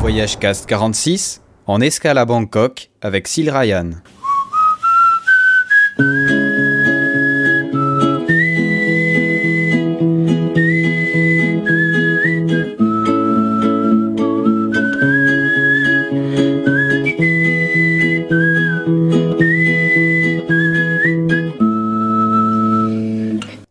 [0.00, 3.90] Voyage Cast 46 en escale à Bangkok avec Sil Ryan.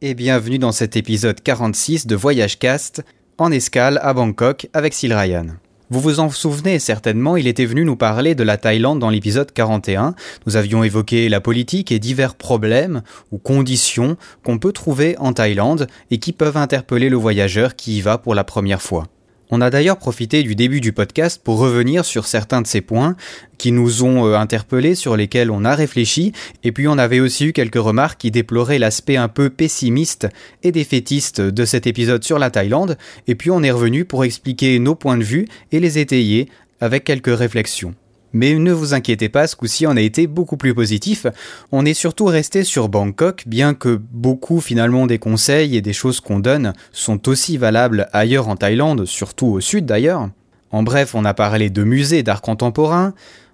[0.02, 3.04] Et bienvenue dans cet épisode 46 de Voyage Cast
[3.38, 5.48] en escale à Bangkok avec Sil Ryan.
[5.92, 9.52] Vous vous en souvenez certainement, il était venu nous parler de la Thaïlande dans l'épisode
[9.52, 10.16] 41.
[10.46, 15.88] Nous avions évoqué la politique et divers problèmes ou conditions qu'on peut trouver en Thaïlande
[16.10, 19.08] et qui peuvent interpeller le voyageur qui y va pour la première fois.
[19.54, 23.18] On a d'ailleurs profité du début du podcast pour revenir sur certains de ces points
[23.58, 26.32] qui nous ont euh, interpellés, sur lesquels on a réfléchi,
[26.64, 30.28] et puis on avait aussi eu quelques remarques qui déploraient l'aspect un peu pessimiste
[30.64, 34.80] et défaitiste de cet épisode sur la Thaïlande, et puis on est revenu pour expliquer
[34.80, 36.48] nos points de vue et les étayer
[36.80, 37.94] avec quelques réflexions.
[38.34, 41.28] Mais ne vous inquiétez pas, ce coup-ci on a été beaucoup plus positif.
[41.72, 46.20] On est surtout resté sur Bangkok, bien que beaucoup finalement des conseils et des choses
[46.20, 50.30] qu'on donne sont aussi valables ailleurs en Thaïlande, surtout au sud d'ailleurs.
[50.72, 53.14] En bref, on a parlé de musées d'art contemporain,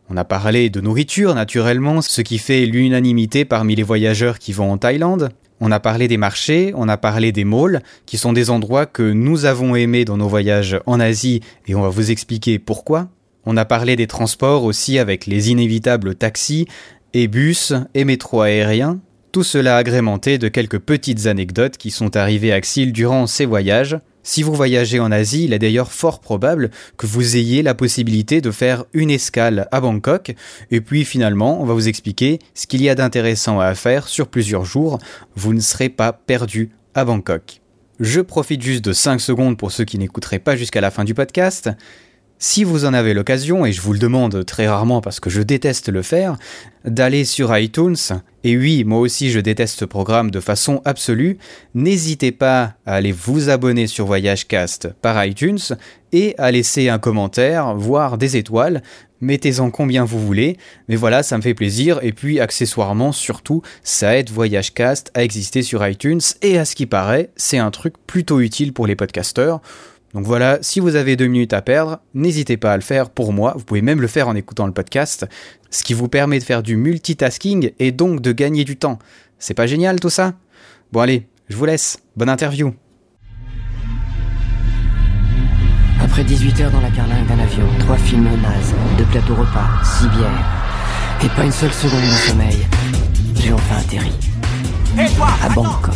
[0.09, 4.71] on a parlé de nourriture naturellement, ce qui fait l'unanimité parmi les voyageurs qui vont
[4.71, 5.31] en Thaïlande.
[5.59, 9.03] On a parlé des marchés, on a parlé des malls, qui sont des endroits que
[9.03, 13.09] nous avons aimés dans nos voyages en Asie et on va vous expliquer pourquoi.
[13.49, 16.67] On a parlé des transports aussi avec les inévitables taxis
[17.13, 18.99] et bus et métro aériens.
[19.31, 23.97] Tout cela agrémenté de quelques petites anecdotes qui sont arrivées à Xil durant ces voyages.
[24.21, 28.41] Si vous voyagez en Asie, il est d'ailleurs fort probable que vous ayez la possibilité
[28.41, 30.35] de faire une escale à Bangkok,
[30.69, 34.27] et puis finalement, on va vous expliquer ce qu'il y a d'intéressant à faire sur
[34.27, 34.99] plusieurs jours.
[35.37, 37.61] Vous ne serez pas perdu à Bangkok.
[38.01, 41.13] Je profite juste de 5 secondes pour ceux qui n'écouteraient pas jusqu'à la fin du
[41.13, 41.69] podcast.
[42.39, 45.41] Si vous en avez l'occasion, et je vous le demande très rarement parce que je
[45.41, 46.37] déteste le faire,
[46.85, 47.95] d'aller sur iTunes,
[48.43, 51.39] et oui, moi aussi je déteste ce programme de façon absolue,
[51.73, 55.57] n'hésitez pas à aller vous abonner sur VoyageCast par iTunes
[56.11, 58.83] et à laisser un commentaire, voire des étoiles,
[59.19, 60.57] mettez-en combien vous voulez,
[60.89, 65.63] mais voilà, ça me fait plaisir, et puis accessoirement, surtout, ça aide VoyageCast à exister
[65.63, 69.59] sur iTunes, et à ce qui paraît, c'est un truc plutôt utile pour les podcasteurs.
[70.17, 73.33] Donc voilà, si vous avez deux minutes à perdre, n'hésitez pas à le faire pour
[73.33, 73.53] moi.
[73.55, 75.27] Vous pouvez même le faire en écoutant le podcast,
[75.69, 78.97] ce qui vous permet de faire du multitasking et donc de gagner du temps.
[79.37, 80.33] C'est pas génial tout ça?
[80.91, 81.99] Bon allez, je vous laisse.
[82.15, 82.73] Bonne interview.
[86.01, 90.07] Après 18 heures dans la carlingue d'un avion, trois films nazes, deux plateaux repas, six
[90.07, 90.45] bières,
[91.23, 92.65] et pas une seule seconde de sommeil,
[93.35, 94.11] j'ai enfin atterri.
[94.99, 95.49] Et toi À.
[95.49, 95.93] Bangkok.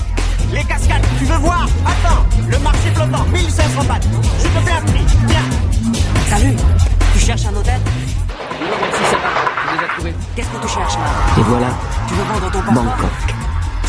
[0.53, 3.99] Les cascades, tu veux voir Attends Le marché flottant, 1500 bahts
[4.39, 6.55] Je te fais un prix, viens Salut
[7.13, 7.79] Tu cherches un hôtel
[10.35, 11.67] Qu'est-ce que tu cherches là Et voilà,
[12.07, 13.35] Tu veux vendre ton passeport Bangkok,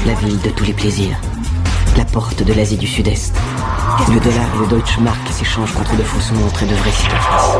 [0.06, 1.20] la ville de tous les plaisirs.
[1.96, 3.34] La porte de l'Asie du Sud-Est.
[4.08, 7.58] Le dollar et le Deutschmark qui s'échangent contre de fausses montres et de vrais cicatrices.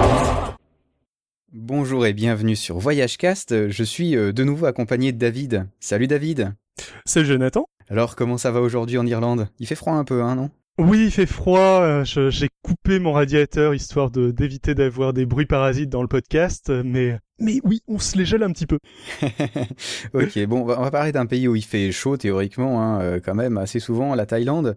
[1.53, 3.69] Bonjour et bienvenue sur VoyageCast.
[3.69, 5.69] Je suis euh, de nouveau accompagné de David.
[5.81, 6.55] Salut David.
[7.05, 7.67] Salut Jonathan.
[7.93, 9.49] Alors comment ça va aujourd'hui en Irlande?
[9.59, 10.49] Il fait froid un peu, hein, non?
[10.79, 11.83] Oui, il fait froid.
[11.83, 16.71] euh, J'ai coupé mon radiateur histoire de d'éviter d'avoir des bruits parasites dans le podcast,
[16.71, 18.79] mais mais oui, on se les gèle un petit peu.
[20.15, 23.35] ok, bon, on va, parler d'un pays où il fait chaud théoriquement, hein, euh, quand
[23.35, 24.75] même assez souvent, la Thaïlande.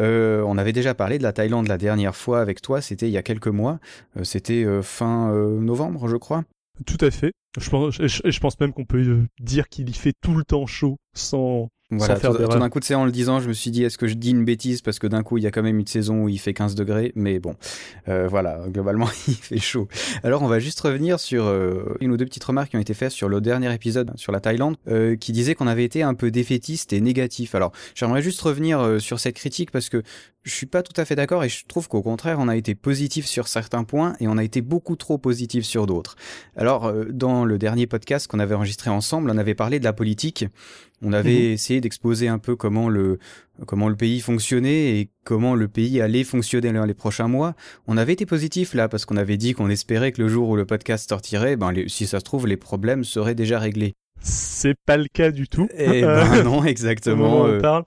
[0.00, 3.12] Euh, on avait déjà parlé de la Thaïlande la dernière fois avec toi, c'était il
[3.12, 3.78] y a quelques mois.
[4.22, 6.44] C'était fin euh, novembre, je crois.
[6.86, 7.32] Tout à fait.
[7.60, 10.34] Je pense, et je, et je pense même qu'on peut dire qu'il y fait tout
[10.34, 13.52] le temps chaud sans Voilà, tout d'un coup, tu sais, en le disant, je me
[13.52, 15.50] suis dit, est-ce que je dis une bêtise parce que d'un coup, il y a
[15.50, 17.56] quand même une saison où il fait 15 degrés, mais bon,
[18.08, 19.86] euh, voilà, globalement, il fait chaud.
[20.22, 22.94] Alors, on va juste revenir sur euh, une ou deux petites remarques qui ont été
[22.94, 26.14] faites sur le dernier épisode sur la Thaïlande, euh, qui disait qu'on avait été un
[26.14, 27.54] peu défaitiste et négatif.
[27.54, 30.02] Alors, j'aimerais juste revenir euh, sur cette critique parce que
[30.44, 32.74] je suis pas tout à fait d'accord et je trouve qu'au contraire, on a été
[32.74, 36.16] positif sur certains points et on a été beaucoup trop positif sur d'autres.
[36.54, 39.92] Alors, euh, dans le dernier podcast qu'on avait enregistré ensemble, on avait parlé de la
[39.94, 40.44] politique.
[41.02, 43.18] On avait essayé d'exposer un peu comment le
[43.66, 47.54] comment le pays fonctionnait et comment le pays allait fonctionner dans les prochains mois.
[47.86, 50.56] On avait été positif là parce qu'on avait dit qu'on espérait que le jour où
[50.56, 53.94] le podcast sortirait, ben les- si ça se trouve les problèmes seraient déjà réglés.
[54.24, 55.68] C'est pas le cas du tout.
[55.76, 57.42] Et eh ben non, exactement.
[57.42, 57.84] on parle.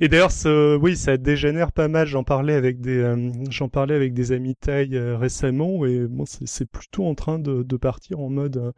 [0.00, 0.32] Et d'ailleurs,
[0.80, 2.06] oui, ça dégénère pas mal.
[2.06, 3.14] J'en parlais avec des,
[3.50, 7.76] j'en parlais avec des amis taille récemment, et bon, c'est plutôt en train de, de
[7.76, 8.72] partir en mode,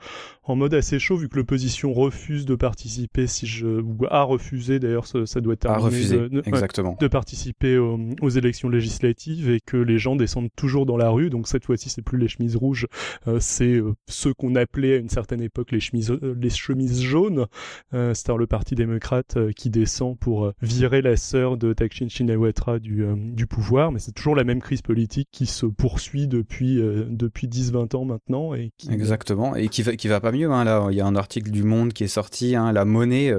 [0.45, 4.79] en mode assez chaud, vu que l'opposition refuse de participer, si je, ou a refusé
[4.79, 9.77] d'ailleurs, ça, doit être a refusé, exactement, de participer aux, aux, élections législatives et que
[9.77, 11.31] les gens descendent toujours dans la rue.
[11.31, 12.87] Donc cette fois-ci, c'est plus les chemises rouges,
[13.27, 16.98] euh, c'est euh, ce qu'on appelait à une certaine époque les chemises, euh, les chemises
[17.01, 17.47] jaunes.
[17.93, 23.93] c'est le parti démocrate qui descend pour virer la sœur de Takshin Shinawatra du, pouvoir.
[23.93, 28.55] Mais c'est toujours la même crise politique qui se poursuit depuis depuis 10-20 ans maintenant
[28.55, 30.51] et exactement et qui va qui va pas mieux.
[30.51, 32.55] Hein, là, il y a un article du Monde qui est sorti.
[32.55, 33.35] Hein, la monnaie,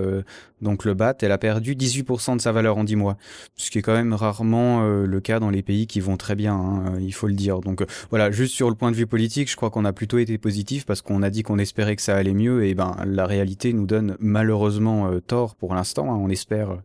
[0.61, 3.17] donc le BAT, elle a perdu 18% de sa valeur en 10 mois,
[3.55, 6.55] ce qui est quand même rarement le cas dans les pays qui vont très bien.
[6.55, 7.59] Hein, il faut le dire.
[7.61, 10.37] Donc voilà, juste sur le point de vue politique, je crois qu'on a plutôt été
[10.37, 13.48] positif parce qu'on a dit qu'on espérait que ça allait mieux et ben la réalité
[13.73, 16.13] nous donne malheureusement euh, tort pour l'instant.
[16.13, 16.17] Hein.
[16.21, 16.77] on espère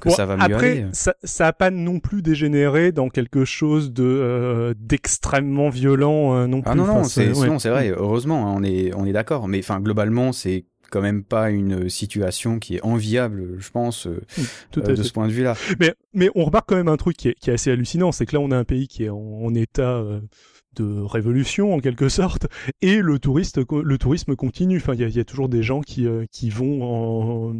[0.00, 0.86] que ça va mieux après, aller.
[0.92, 6.46] ça, ça a pas non plus dégénéré dans quelque chose de euh, d'extrêmement violent euh,
[6.46, 6.70] non plus.
[6.70, 7.90] Ah non non, c'est c'est vrai.
[7.90, 9.48] Heureusement, hein, on est on est d'accord.
[9.48, 15.02] Mais enfin globalement, c'est quand même pas une situation qui est enviable, je pense, de
[15.02, 15.54] ce point de vue-là.
[15.80, 18.26] Mais, mais on remarque quand même un truc qui est, qui est assez hallucinant, c'est
[18.26, 20.04] que là on a un pays qui est en, état
[20.76, 22.46] de révolution en quelque sorte
[22.80, 24.78] et le touriste le tourisme continue.
[24.78, 27.54] Enfin il y a, y a, toujours des gens qui euh, qui vont en,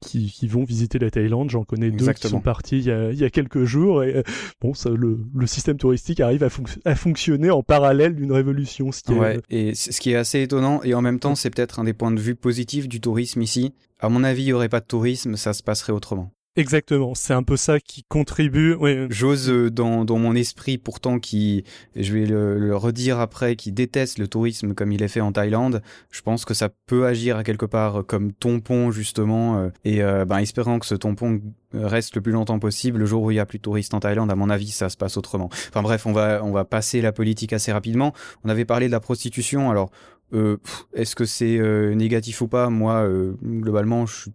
[0.00, 1.50] qui, qui, vont visiter la Thaïlande.
[1.50, 4.02] J'en connais deux qui sont partis il y a, y a quelques jours.
[4.04, 4.22] Et euh,
[4.60, 6.48] bon ça le, le système touristique arrive à,
[6.84, 10.80] à fonctionner en parallèle d'une révolution ce qui ouais, et ce qui est assez étonnant.
[10.84, 13.72] Et en même temps c'est peut-être un des points de vue positifs du tourisme ici.
[14.00, 17.32] À mon avis il y aurait pas de tourisme ça se passerait autrement Exactement, c'est
[17.32, 18.76] un peu ça qui contribue.
[19.10, 21.64] J'ose euh, dans, mon esprit pourtant qui,
[21.96, 25.82] je vais le, redire après, qui déteste le tourisme comme il est fait en Thaïlande.
[26.12, 30.24] Je pense que ça peut agir à quelque part comme tampon justement, euh, et euh,
[30.24, 31.40] ben espérant que ce tampon
[31.72, 33.00] reste le plus longtemps possible.
[33.00, 34.88] Le jour où il y a plus de touristes en Thaïlande, à mon avis, ça
[34.90, 35.48] se passe autrement.
[35.70, 38.14] Enfin bref, on va on va passer la politique assez rapidement.
[38.44, 39.72] On avait parlé de la prostitution.
[39.72, 39.90] Alors
[40.32, 40.58] euh,
[40.92, 41.58] est-ce que c'est
[41.96, 42.70] négatif ou pas?
[42.70, 43.08] Moi,
[43.42, 44.32] globalement, je suis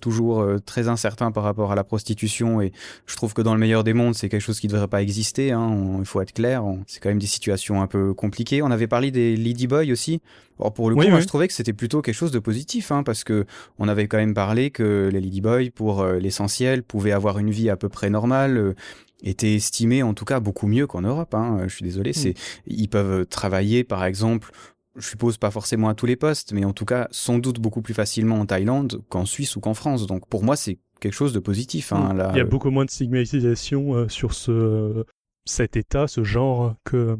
[0.00, 2.72] toujours euh, très incertain par rapport à la prostitution et
[3.06, 5.02] je trouve que dans le meilleur des mondes c'est quelque chose qui ne devrait pas
[5.02, 8.70] exister hein, il faut être clair c'est quand même des situations un peu compliquées on
[8.70, 10.20] avait parlé des ladyboys aussi
[10.58, 13.02] or pour le coup moi je trouvais que c'était plutôt quelque chose de positif hein,
[13.02, 13.46] parce que
[13.78, 17.70] on avait quand même parlé que les ladyboys pour euh, l'essentiel pouvaient avoir une vie
[17.70, 18.74] à peu près normale euh,
[19.22, 21.34] étaient estimés en tout cas beaucoup mieux qu'en Europe.
[21.34, 21.60] Hein.
[21.68, 22.14] Je suis désolé, mm.
[22.14, 22.34] c'est
[22.66, 24.50] ils peuvent travailler par exemple
[24.96, 27.82] je suppose pas forcément à tous les postes, mais en tout cas sans doute beaucoup
[27.82, 30.06] plus facilement en Thaïlande qu'en Suisse ou qu'en France.
[30.06, 31.92] Donc pour moi c'est quelque chose de positif.
[31.92, 35.04] Hein, là, Il y a beaucoup moins de stigmatisation euh, sur ce
[35.44, 37.18] cet état, ce genre que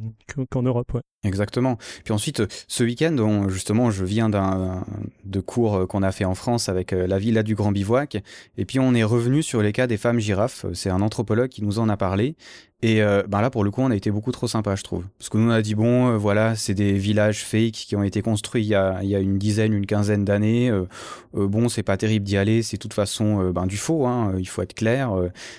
[0.50, 0.94] qu'en Europe.
[0.94, 1.00] Ouais.
[1.24, 1.78] Exactement.
[2.04, 4.84] Puis ensuite, ce week-end, justement, je viens d'un
[5.24, 8.16] de cours qu'on a fait en France avec euh, la villa du Grand Bivouac,
[8.56, 10.66] et puis on est revenu sur les cas des femmes girafes.
[10.74, 12.34] C'est un anthropologue qui nous en a parlé,
[12.82, 15.04] et euh, ben là, pour le coup, on a été beaucoup trop sympa, je trouve.
[15.18, 18.02] Parce que nous, on a dit, bon, euh, voilà, c'est des villages fake qui ont
[18.02, 20.68] été construits il y a, il y a une dizaine, une quinzaine d'années.
[20.68, 20.86] Euh,
[21.32, 24.48] bon, c'est pas terrible d'y aller, c'est de toute façon ben, du faux, hein, il
[24.48, 25.12] faut être clair.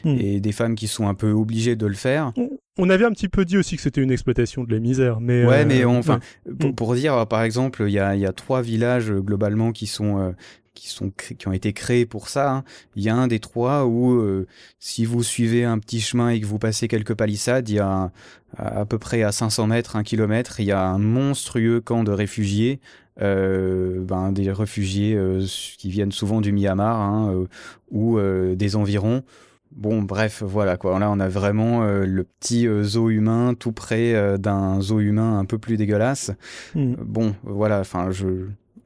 [0.03, 0.17] Hmm.
[0.19, 2.33] Et des femmes qui sont un peu obligées de le faire.
[2.77, 5.45] On avait un petit peu dit aussi que c'était une exploitation de la misère, mais...
[5.45, 6.19] Ouais, mais enfin,
[6.59, 9.85] pour, pour, dire, par exemple, il y a, il y a trois villages globalement qui
[9.87, 10.33] sont
[10.73, 12.51] qui sont qui ont été créés pour ça.
[12.51, 12.63] Hein.
[12.95, 14.47] Il y a un des trois où euh,
[14.79, 18.11] si vous suivez un petit chemin et que vous passez quelques palissades, il y a
[18.57, 22.11] à peu près à 500 mètres, un kilomètre, il y a un monstrueux camp de
[22.11, 22.79] réfugiés.
[23.21, 25.45] Euh, ben, des réfugiés euh,
[25.77, 27.45] qui viennent souvent du Myanmar hein, euh,
[27.91, 28.19] ou
[28.55, 29.23] des environs.
[29.75, 30.97] Bon, bref, voilà quoi.
[30.99, 35.57] Là, on a vraiment le petit zoo humain tout près d'un zoo humain un peu
[35.57, 36.31] plus dégueulasse.
[36.75, 36.93] Hmm.
[36.99, 37.79] Bon, voilà.
[37.79, 38.27] Enfin, je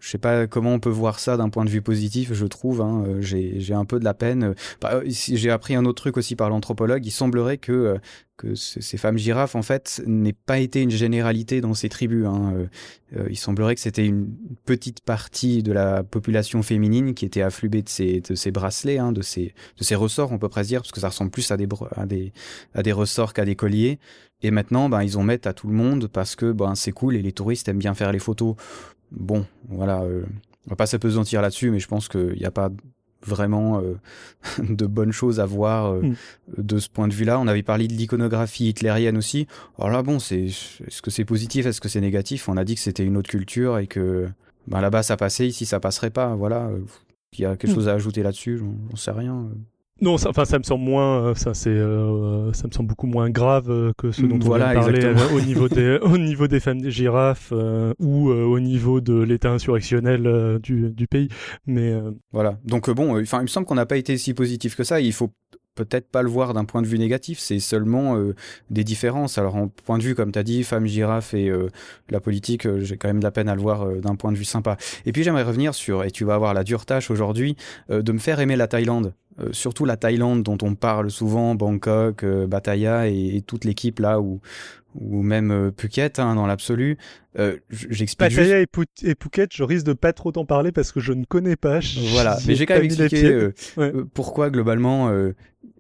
[0.08, 2.80] je sais pas comment on peut voir ça d'un point de vue positif, je trouve.
[2.80, 4.56] Hein, euh, j'ai un peu de la peine.
[4.80, 7.06] Bah, j'ai appris un autre truc aussi par l'anthropologue.
[7.06, 7.98] Il semblerait que euh,
[8.38, 12.26] que ces femmes girafes, en fait, n'aient pas été une généralité dans ces tribus.
[12.26, 12.68] Hein.
[13.18, 14.30] Euh, il semblerait que c'était une
[14.64, 19.12] petite partie de la population féminine qui était affluée de ces, de ces bracelets, hein,
[19.12, 21.58] de, ces, de ces ressorts, on peut presque dire, parce que ça ressemble plus à
[21.58, 22.32] des, à des,
[22.76, 23.98] à des ressorts qu'à des colliers.
[24.44, 27.16] Et maintenant, ben, ils en mettent à tout le monde parce que ben, c'est cool
[27.16, 28.56] et les touristes aiment bien faire les photos.
[29.12, 30.24] Bon, voilà, euh,
[30.68, 32.70] on va pas s'apesantir là-dessus, mais je pense qu'il n'y a pas
[33.26, 33.96] vraiment euh,
[34.60, 36.16] de bonnes choses à voir euh, hmm.
[36.58, 37.40] de ce point de vue-là.
[37.40, 39.48] On avait parlé de l'iconographie hitlérienne aussi.
[39.78, 42.50] Alors là, bon, c'est est-ce que c'est positif, est-ce que c'est négatif?
[42.50, 44.28] On a dit que c'était une autre culture et que
[44.68, 46.36] ben, là-bas ça passait, ici ça passerait pas.
[46.36, 46.70] Voilà,
[47.34, 47.76] il y a quelque hmm.
[47.76, 49.50] chose à ajouter là-dessus, j'en sais rien.
[50.02, 53.94] Non, ça, enfin, ça me semble moins, ça c'est, ça me semble beaucoup moins grave
[53.98, 57.52] que ce dont voilà, on de au niveau des, au niveau des femmes des girafes
[58.00, 61.30] ou au niveau de l'état insurrectionnel du, du pays.
[61.66, 61.94] Mais
[62.32, 62.58] voilà.
[62.64, 65.02] Donc bon, enfin, il me semble qu'on n'a pas été si positif que ça.
[65.02, 65.32] Il faut
[65.78, 68.36] peut-être pas le voir d'un point de vue négatif, c'est seulement euh,
[68.70, 69.38] des différences.
[69.38, 71.70] Alors en point de vue, comme tu as dit, femme girafe et euh,
[72.10, 74.38] la politique, euh, j'ai quand même de la peine à le voir d'un point de
[74.38, 74.76] vue sympa.
[75.06, 77.56] Et puis j'aimerais revenir sur, et tu vas avoir la dure tâche aujourd'hui,
[77.90, 79.14] de me faire aimer la Thaïlande.
[79.52, 84.40] Surtout la Thaïlande dont on parle souvent, Bangkok, Bataya et, toute l'équipe là où
[85.00, 86.98] ou même Phuket hein, dans l'absolu.
[87.38, 88.68] Euh, J'explique Pattaya et,
[89.22, 91.82] Phuket, je risque de pas trop t'en parler parce que je ne connais pas.
[92.14, 93.50] Voilà, mais j'ai quand même expliqué
[94.16, 95.12] pourquoi globalement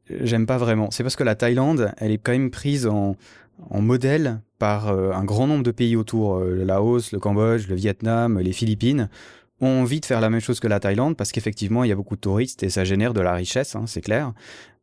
[0.09, 0.91] j'aime pas vraiment.
[0.91, 3.15] C'est parce que la Thaïlande, elle est quand même prise en,
[3.69, 7.67] en modèle par euh, un grand nombre de pays autour, euh, le Laos, le Cambodge,
[7.67, 9.09] le Vietnam, les Philippines,
[9.61, 11.95] ont envie de faire la même chose que la Thaïlande parce qu'effectivement il y a
[11.95, 14.33] beaucoup de touristes et ça génère de la richesse, hein, c'est clair.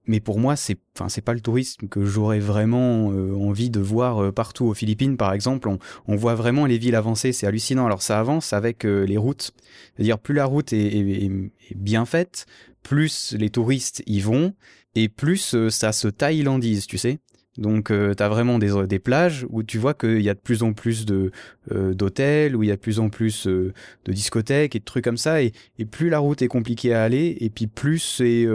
[0.07, 3.81] Mais pour moi, c'est, enfin, c'est pas le tourisme que j'aurais vraiment euh, envie de
[3.81, 4.67] voir partout.
[4.67, 5.67] Aux Philippines, par exemple,
[6.07, 7.87] on, voit vraiment les villes avancer, c'est hallucinant.
[7.87, 9.53] Alors ça avance avec les routes,
[9.97, 11.31] c'est-à-dire plus la route est, est,
[11.75, 12.45] bien faite,
[12.83, 14.53] plus les touristes y vont,
[14.95, 17.19] et plus euh, ça se thaïlandise, tu sais.
[17.57, 20.63] Donc euh, tu vraiment des, des plages où tu vois qu'il y a de plus
[20.63, 21.31] en plus de
[21.73, 23.73] euh, d'hôtels, où il y a de plus en plus de
[24.07, 27.37] discothèques et de trucs comme ça, et, et, plus la route est compliquée à aller,
[27.41, 28.47] et puis plus c'est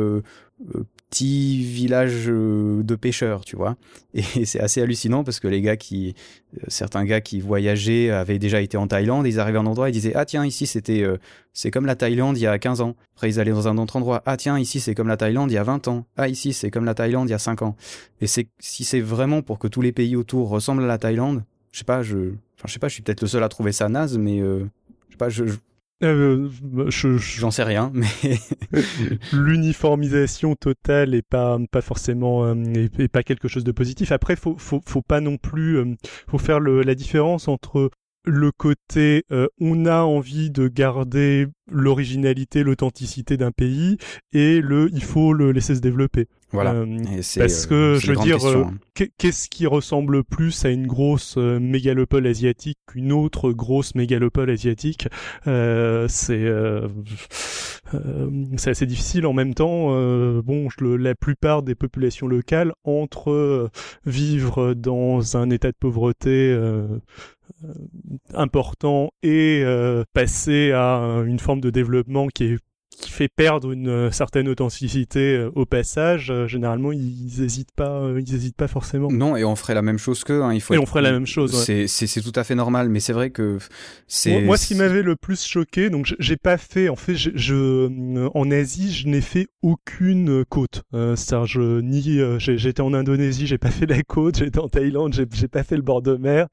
[1.10, 3.76] petit village euh, de pêcheurs, tu vois.
[4.14, 6.14] Et c'est assez hallucinant parce que les gars qui,
[6.56, 9.90] euh, certains gars qui voyageaient avaient déjà été en Thaïlande, ils arrivaient à un endroit,
[9.90, 11.18] ils disaient ah tiens ici c'était, euh,
[11.54, 12.96] c'est comme la Thaïlande il y a 15 ans.
[13.16, 15.56] Après ils allaient dans un autre endroit, ah tiens ici c'est comme la Thaïlande il
[15.56, 16.06] y a 20 ans.
[16.16, 17.76] Ah ici c'est comme la Thaïlande il y a 5 ans.
[18.22, 21.44] Et c'est si c'est vraiment pour que tous les pays autour ressemblent à la Thaïlande,
[21.72, 22.18] je sais pas, je,
[22.58, 24.66] enfin je sais pas, je suis peut-être le seul à trouver ça naze, mais je
[25.12, 25.46] sais pas, je,
[26.02, 26.50] euh,
[26.88, 28.08] je, J'en sais rien, mais
[29.34, 34.12] l'uniformisation totale est pas pas forcément euh, est, pas quelque chose de positif.
[34.12, 35.96] Après, faut faut faut pas non plus euh,
[36.28, 37.92] faut faire le, la différence entre
[38.26, 43.98] le côté euh, on a envie de garder l'originalité, l'authenticité d'un pays
[44.34, 46.28] et le il faut le laisser se développer.
[46.52, 46.74] Voilà.
[46.74, 48.74] Euh, parce que euh, je veux dire, hein.
[49.18, 55.08] qu'est-ce qui ressemble plus à une grosse mégalopole asiatique qu'une autre grosse mégalopole asiatique?
[55.46, 56.46] C'est
[58.58, 59.26] c'est assez difficile.
[59.26, 59.90] En même temps,
[60.42, 63.70] bon, la plupart des populations locales entre
[64.06, 66.56] vivre dans un état de pauvreté
[67.66, 67.70] euh,
[68.34, 72.60] important et euh, passer à une forme de développement qui est
[73.00, 78.04] qui fait perdre une euh, certaine authenticité euh, au passage, euh, généralement ils hésitent pas,
[78.18, 79.10] ils hésitent pas forcément.
[79.10, 80.44] Non, et on ferait la même chose qu'eux.
[80.44, 80.74] Hein, il faut.
[80.74, 81.68] Et on ferait la même chose.
[81.68, 81.88] Ouais.
[81.88, 83.58] C'est tout à fait normal, mais c'est vrai que
[84.08, 84.42] c'est.
[84.42, 88.30] Moi, ce qui m'avait le plus choqué, donc j'ai pas fait, en fait, je, je
[88.34, 90.84] en Asie, je n'ai fait aucune côte.
[90.94, 95.14] Euh, c'est-à-dire, je ni j'étais en Indonésie, j'ai pas fait la côte, j'étais en Thaïlande,
[95.14, 96.48] j'ai pas fait le bord de mer.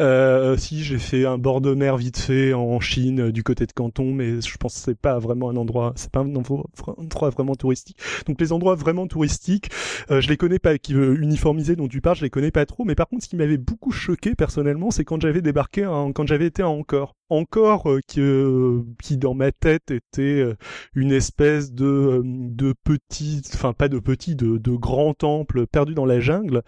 [0.00, 3.72] Euh, si j'ai fait un bord de mer vite fait en Chine, du côté de
[3.72, 7.54] Canton, mais je pense que c'est pas vraiment un endroit c'est pas un endroit vraiment
[7.54, 7.98] touristique.
[8.26, 9.70] Donc les endroits vraiment touristiques,
[10.10, 12.66] euh, je les connais pas, qui veut uniformiser dont tu parles, je les connais pas
[12.66, 12.84] trop.
[12.84, 15.82] Mais par contre, ce qui m'avait beaucoup choqué personnellement, c'est quand j'avais débarqué,
[16.14, 20.54] quand j'avais été à Angkor encore euh, qui, euh, qui dans ma tête était euh,
[20.94, 26.04] une espèce de de petit enfin pas de petit de, de grand temple perdu dans
[26.04, 26.62] la jungle.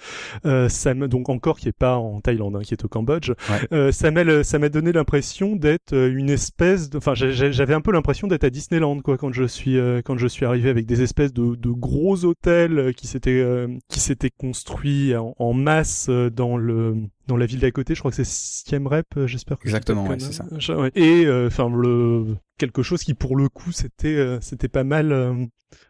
[0.44, 3.33] Ça me donc encore qui est pas en Thaïlande hein, qui est au Cambodge.
[3.90, 8.26] Ça m'a ça m'a donné l'impression d'être une espèce de enfin j'avais un peu l'impression
[8.26, 11.54] d'être à Disneyland quoi quand je suis quand je suis arrivé avec des espèces de,
[11.54, 13.44] de gros hôtels qui s'étaient
[13.88, 17.95] qui s'étaient construits en, en masse dans le dans la ville d'à côté.
[17.95, 20.45] Je crois que c'est Siem Rep, euh, j'espère que Exactement, ouais, c'est ça.
[20.95, 25.12] Et euh, enfin le quelque chose qui pour le coup c'était euh, c'était pas mal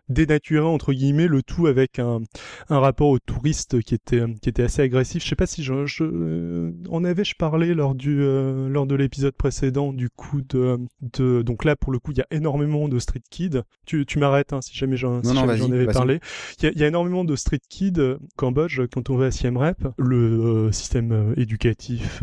[0.09, 2.21] dénaturer entre guillemets le tout avec un,
[2.69, 5.23] un rapport aux touristes qui était qui était assez agressif.
[5.23, 8.87] Je sais pas si je, je euh, en avais je parlais lors du euh, lors
[8.87, 12.27] de l'épisode précédent du coup de de donc là pour le coup il y a
[12.31, 13.63] énormément de street kids.
[13.87, 16.21] Tu tu m'arrêtes hein, si jamais j'en si avais parlé.
[16.59, 19.57] Il y a, y a, énormément de street kids Cambodge quand on va à Siem
[19.57, 19.89] Reap.
[19.97, 22.23] Le euh, système éducatif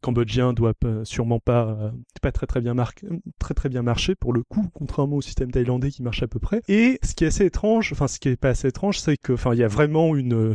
[0.00, 1.92] cambodgien doit sûrement pas
[2.22, 3.08] pas très très bien marquer
[3.38, 6.38] très très bien marcher pour le coup contrairement au système thaïlandais qui marche à peu
[6.38, 6.60] près.
[6.68, 9.32] Et ce qui est assez étrange, enfin ce qui est pas assez étrange, c'est que,
[9.32, 10.54] enfin, il y a vraiment une,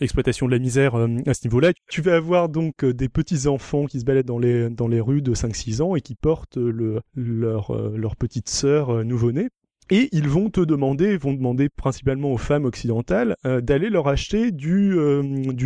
[0.00, 1.72] exploitation de la misère euh, à ce niveau-là.
[1.88, 5.00] Tu vas avoir donc euh, des petits enfants qui se baladent dans les dans les
[5.00, 9.48] rues de 5-6 ans et qui portent le leur euh, leur petite sœur nouveau-née
[9.90, 14.94] et ils vont te demander, vont demander principalement aux femmes occidentales d'aller leur acheter du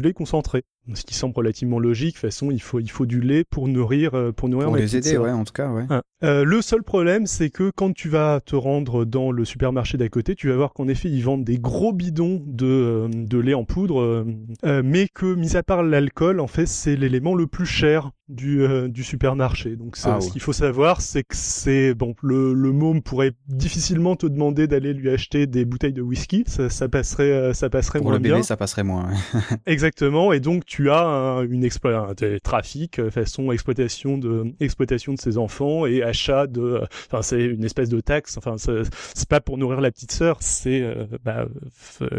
[0.00, 0.62] lait concentré
[0.92, 2.16] ce qui semble relativement logique.
[2.16, 4.96] De toute façon, il faut il faut du lait pour nourrir pour nourrir pour les
[4.96, 5.86] aider, ouais, en tout cas, ouais.
[5.88, 6.02] Hein.
[6.22, 10.34] le seul problème, c'est que quand tu vas te rendre dans le supermarché d'à côté,
[10.34, 14.26] tu vas voir qu'en effet, ils vendent des gros bidons de de lait en poudre,
[14.64, 18.88] mais que mis à part l'alcool, en fait, c'est l'élément le plus cher du, euh,
[18.88, 19.76] du supermarché.
[19.76, 24.16] Donc ah ce qu'il faut savoir, c'est que c'est bon le, le môme pourrait difficilement
[24.16, 27.98] te demander d'aller lui acheter des bouteilles de whisky, ça, ça passerait euh, ça passerait
[27.98, 28.42] Pour moins le bébé, bien.
[28.42, 29.10] ça passerait moins.
[29.66, 30.32] Exactement.
[30.32, 35.38] Et donc tu as une explo un trafic euh, façon exploitation de exploitation de ses
[35.38, 36.82] enfants et achat de.
[37.06, 38.36] Enfin c'est une espèce de taxe.
[38.38, 40.84] Enfin c'est pas pour nourrir la petite sœur, c'est
[41.24, 41.46] bah,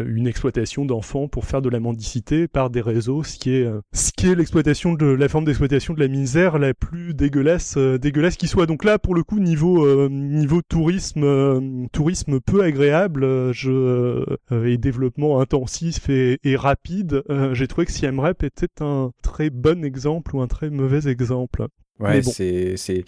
[0.06, 4.12] une exploitation d'enfants pour faire de la mendicité par des réseaux, ce qui est ce
[4.12, 8.36] qui est l'exploitation de la forme d'exploitation de la misère la plus dégueulasse euh, dégueulasse
[8.36, 8.66] qui soit.
[8.66, 14.78] Donc là pour le coup niveau euh, niveau tourisme euh, tourisme peu agréable je et
[14.78, 17.22] développement intensif et, et rapide,
[17.52, 21.66] j'ai trouvé que Siem Rep était un très bon exemple ou un très mauvais exemple.
[21.98, 23.04] Ouais, c'est c'est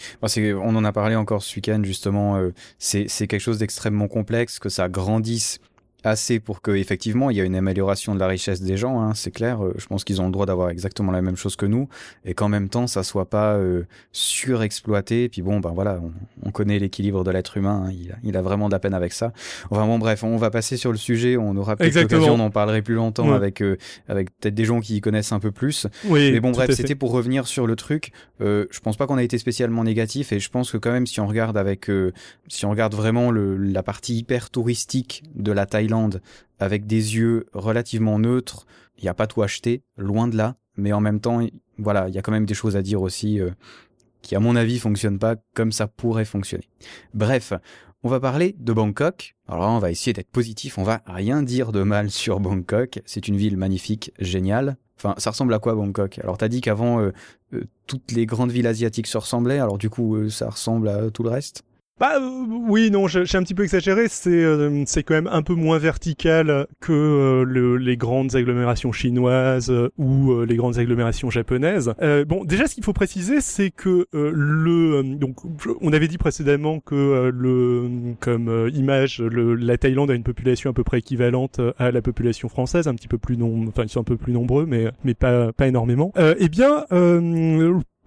[0.54, 2.40] on en a parlé encore ce week-end justement.
[2.78, 5.60] c'est c'est quelque chose d'extrêmement complexe que ça grandisse
[6.08, 9.14] assez pour que effectivement il y a une amélioration de la richesse des gens hein,
[9.14, 9.64] c'est clair.
[9.64, 11.88] Euh, je pense qu'ils ont le droit d'avoir exactement la même chose que nous
[12.24, 15.24] et qu'en même temps ça soit pas euh, surexploité.
[15.24, 16.00] Et puis bon ben voilà
[16.42, 18.94] on, connaît l'équilibre de l'être humain hein, il, a, il, a, vraiment de la peine
[18.94, 19.32] avec ça.
[19.70, 21.36] Enfin bon bref on va passer sur le sujet.
[21.36, 23.76] On aura peut-être l'occasion d'en parler plus longtemps avec euh,
[24.08, 25.86] avec peut-être des gens qui y connaissent un peu plus.
[26.04, 28.12] Oui, mais bon bref c'était pour revenir sur le truc.
[28.40, 31.06] Euh, je pense pas qu'on a été spécialement négatif et je pense que quand même
[31.06, 31.90] si on regarde avec
[32.48, 35.97] si on regarde vraiment le, la partie hyper touristique de la Thaïlande
[36.58, 38.66] avec des yeux relativement neutres.
[38.98, 40.56] Il n'y a pas tout acheté, loin de là.
[40.76, 41.40] Mais en même temps,
[41.78, 43.50] voilà, il y a quand même des choses à dire aussi euh,
[44.22, 46.68] qui, à mon avis, fonctionnent pas comme ça pourrait fonctionner.
[47.14, 47.52] Bref,
[48.04, 49.34] on va parler de Bangkok.
[49.48, 50.78] Alors on va essayer d'être positif.
[50.78, 53.00] On va rien dire de mal sur Bangkok.
[53.06, 54.76] C'est une ville magnifique, géniale.
[54.96, 56.18] Enfin, ça ressemble à quoi Bangkok?
[56.18, 57.12] Alors, t'as dit qu'avant, euh,
[57.54, 59.60] euh, toutes les grandes villes asiatiques se ressemblaient.
[59.60, 61.62] Alors, du coup, ça ressemble à tout le reste?
[62.00, 64.06] Bah euh, oui, non, j'ai un petit peu exagéré.
[64.08, 68.92] C'est euh, c'est quand même un peu moins vertical que euh, le, les grandes agglomérations
[68.92, 71.92] chinoises ou les grandes agglomérations japonaises.
[72.26, 75.36] bon, déjà, ce qu'il faut préciser, c'est que le donc
[75.80, 80.72] on avait dit précédemment que le comme image, le, la Thaïlande a une population à
[80.72, 84.00] peu près équivalente à la population française, un petit peu plus non, enfin ils sont
[84.00, 86.12] un peu plus nombreux, mais mais pas pas énormément.
[86.16, 86.84] eh bien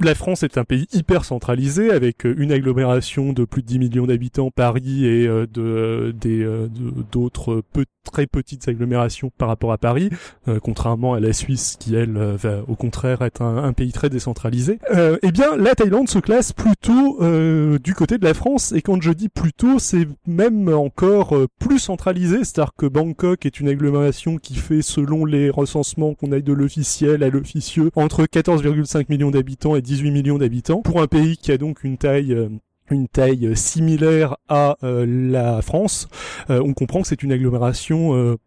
[0.05, 3.79] la France est un pays hyper centralisé avec euh, une agglomération de plus de 10
[3.79, 6.67] millions d'habitants, Paris, et euh, euh,
[7.11, 7.63] d'autres
[8.03, 10.09] très petites agglomérations par rapport à Paris,
[10.63, 14.79] contrairement à la Suisse qui elle va au contraire être un, pays très décentralisé.
[14.91, 17.19] eh bien, la Thaïlande se classe plutôt
[17.77, 18.71] du côté de la France.
[18.71, 23.69] Et quand je dis plutôt, c'est même encore plus centralisé, c'est-à-dire que Bangkok est une
[23.69, 29.31] agglomération qui fait selon les recensements qu'on aille de l'officiel à l'officieux entre 14,5 millions
[29.31, 32.47] d'habitants et 18 millions d'habitants, pour un pays qui a donc une taille euh,
[32.91, 36.07] une taille similaire à euh, la France,
[36.49, 38.37] euh, on comprend que c'est une agglomération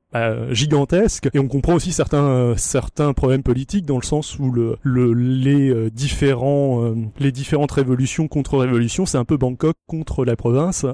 [0.51, 1.29] gigantesque.
[1.35, 5.13] Et on comprend aussi certains euh, certains problèmes politiques dans le sens où le, le
[5.13, 10.87] les euh, différents les différentes révolutions contre révolutions c'est un peu Bangkok contre la province.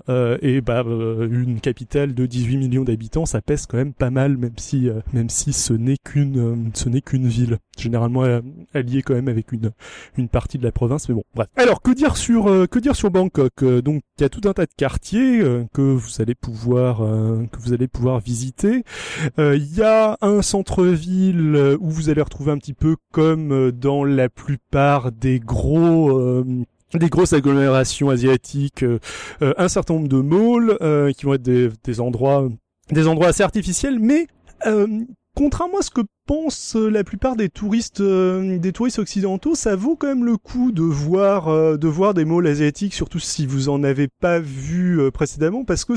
[0.43, 4.57] Et bah une capitale de 18 millions d'habitants ça pèse quand même pas mal même
[4.57, 7.59] si même si ce n'est qu'une ce n'est qu'une ville.
[7.79, 8.25] Généralement
[8.75, 9.71] alliée quand même avec une
[10.17, 11.49] une partie de la province mais bon bref.
[11.57, 14.67] Alors que dire sur que dire sur Bangkok donc il y a tout un tas
[14.67, 18.85] de quartiers que vous allez pouvoir que vous allez pouvoir visiter
[19.37, 23.53] il euh, y a un centre-ville euh, où vous allez retrouver un petit peu comme
[23.53, 26.45] euh, dans la plupart des gros
[26.95, 28.85] des grosses agglomérations asiatiques,
[29.41, 32.49] un certain nombre de malls qui vont être des, des endroits
[32.91, 34.27] des endroits assez artificiels, mais
[35.37, 39.75] contrairement à ce que pense euh, la plupart des touristes, euh, des touristes occidentaux, ça
[39.75, 43.47] vaut quand même le coup de voir, euh, de voir des malls asiatiques, surtout si
[43.47, 45.95] vous en avez pas vu précédemment, parce que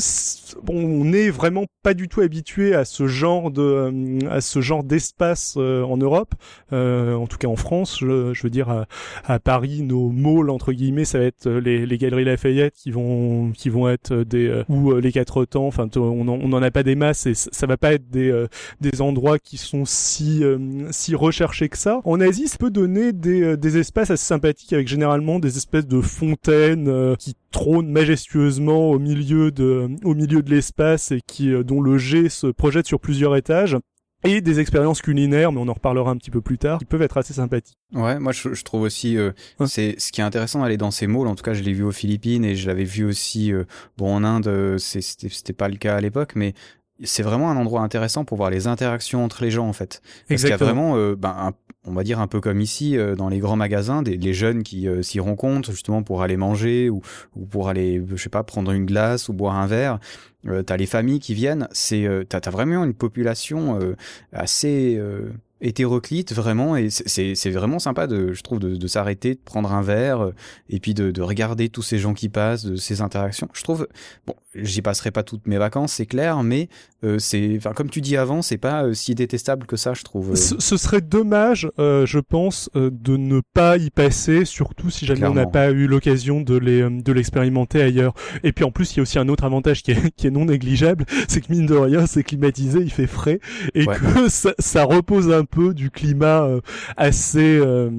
[0.63, 4.83] bon, on n'est vraiment pas du tout habitué à ce genre de, à ce genre
[4.83, 6.33] d'espace en Europe,
[6.71, 7.99] en tout cas en France.
[7.99, 8.85] Je, veux dire,
[9.25, 13.51] à, Paris, nos malls entre guillemets, ça va être les, les galeries Lafayette qui vont,
[13.51, 15.67] qui vont être des ou les quatre temps.
[15.67, 18.45] Enfin, on n'en a pas des masses et ça va pas être des,
[18.81, 22.01] des endroits qui sont si euh, si, recherché que ça.
[22.05, 25.87] En Asie, ça peut donner des, euh, des espaces assez sympathiques avec généralement des espèces
[25.87, 31.51] de fontaines euh, qui trônent majestueusement au milieu de, au milieu de l'espace et qui,
[31.63, 33.77] dont le jet se projette sur plusieurs étages.
[34.23, 37.01] et des expériences culinaires, mais on en reparlera un petit peu plus tard, qui peuvent
[37.01, 37.77] être assez sympathiques.
[37.93, 39.31] Ouais, moi je, je trouve aussi, euh,
[39.65, 41.27] c'est ce qui est intéressant d'aller dans ces malls.
[41.27, 43.65] En tout cas, je l'ai vu aux Philippines et je l'avais vu aussi, euh,
[43.97, 46.53] bon en Inde, c'était pas le cas à l'époque, mais
[47.03, 50.01] c'est vraiment un endroit intéressant pour voir les interactions entre les gens en fait.
[50.27, 51.51] Parce qu'il y a vraiment, euh, ben, un,
[51.85, 54.63] on va dire un peu comme ici euh, dans les grands magasins, des les jeunes
[54.63, 57.01] qui euh, s'y rencontrent justement pour aller manger ou,
[57.35, 59.99] ou pour aller, je sais pas, prendre une glace ou boire un verre.
[60.65, 63.79] T'as les familles qui viennent, c'est t'as as vraiment une population
[64.33, 65.01] assez
[65.63, 70.31] hétéroclite vraiment et c'est vraiment sympa de je trouve de, s'arrêter de prendre un verre
[70.69, 73.47] et puis de, de, regarder tous ces gens qui passent de ces interactions.
[73.53, 73.87] Je trouve
[74.27, 76.67] bon j'y passerai pas toutes mes vacances c'est clair mais
[77.03, 80.03] euh, c'est enfin comme tu dis avant c'est pas euh, si détestable que ça je
[80.03, 85.05] trouve ce, ce serait dommage euh, je pense de ne pas y passer surtout si
[85.05, 85.41] jamais Clairement.
[85.41, 88.13] on n'a pas eu l'occasion de les de l'expérimenter ailleurs
[88.43, 90.31] et puis en plus il y a aussi un autre avantage qui est, qui est
[90.31, 93.39] non négligeable c'est que mine de rien c'est climatisé il fait frais
[93.73, 93.95] et ouais.
[93.95, 96.61] que ça, ça repose un peu du climat euh,
[96.97, 97.89] assez euh,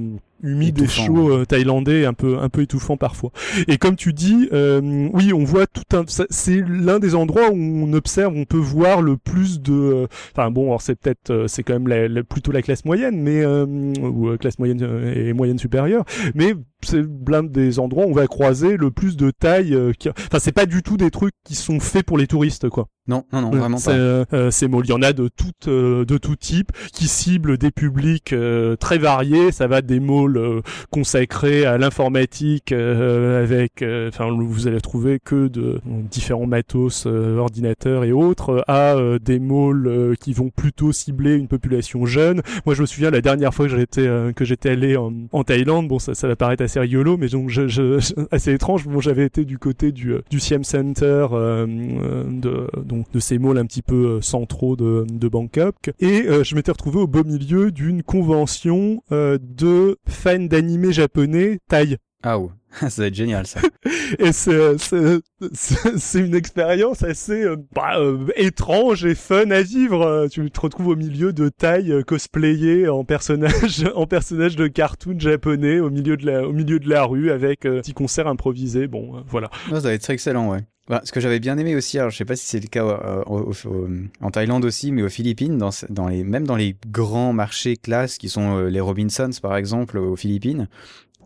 [0.44, 3.30] humide étouffant, et chaud euh, thaïlandais, un peu un peu étouffant parfois.
[3.68, 6.04] Et comme tu dis, euh, oui, on voit tout un.
[6.06, 10.06] C'est l'un des endroits où on observe, on peut voir le plus de.
[10.36, 13.44] Enfin bon, alors c'est peut-être c'est quand même la, la, plutôt la classe moyenne, mais
[13.46, 16.04] ou classe moyenne et moyenne supérieure,
[16.34, 16.54] mais
[16.84, 19.76] c'est l'un des endroits où on va croiser le plus de tailles.
[19.98, 20.08] Qui...
[20.08, 22.88] Enfin, c'est pas du tout des trucs qui sont faits pour les touristes, quoi.
[23.06, 23.90] Non, non, non, vraiment pas.
[23.90, 27.70] Euh, c'est Il y en a de tout, euh, de tout type qui ciblent des
[27.70, 29.52] publics euh, très variés.
[29.52, 35.80] Ça va des malls euh, consacrés à l'informatique avec, enfin, vous allez trouver que de
[35.84, 42.40] différents matos, ordinateurs et autres, à des malls qui vont plutôt cibler une population jeune.
[42.64, 45.88] Moi, je me souviens la dernière fois que j'étais que j'étais allé en, en, Thaïlande.
[45.88, 47.98] Bon, ça, ça va paraître assez rigolo, mais donc je,
[48.30, 48.84] assez étrange.
[49.00, 53.82] J'avais été du côté du du Siem Center de donc de ces malls un petit
[53.82, 55.90] peu euh, centraux de, Bangkok.
[56.00, 61.58] Et euh, je m'étais retrouvé au beau milieu d'une convention euh, de fans d'animé japonais
[61.68, 61.96] thaï.
[62.24, 62.48] Ah ouais.
[62.88, 63.60] ça va être génial ça.
[64.18, 70.26] et c'est une expérience assez euh, bah, euh, étrange et fun à vivre.
[70.30, 75.18] Tu te retrouves au milieu de taille euh, cosplayé en personnage en personnage de cartoon
[75.18, 78.88] japonais au milieu de la au milieu de la rue avec un petit concert improvisé.
[78.88, 79.50] Bon, voilà.
[79.70, 80.64] ça va être excellent, ouais.
[80.86, 82.84] Bah, ce que j'avais bien aimé aussi, alors je sais pas si c'est le cas
[82.84, 83.88] euh, au, au,
[84.20, 88.18] en Thaïlande aussi, mais aux Philippines, dans, dans les, même dans les grands marchés classes
[88.18, 90.68] qui sont euh, les Robinsons par exemple aux Philippines,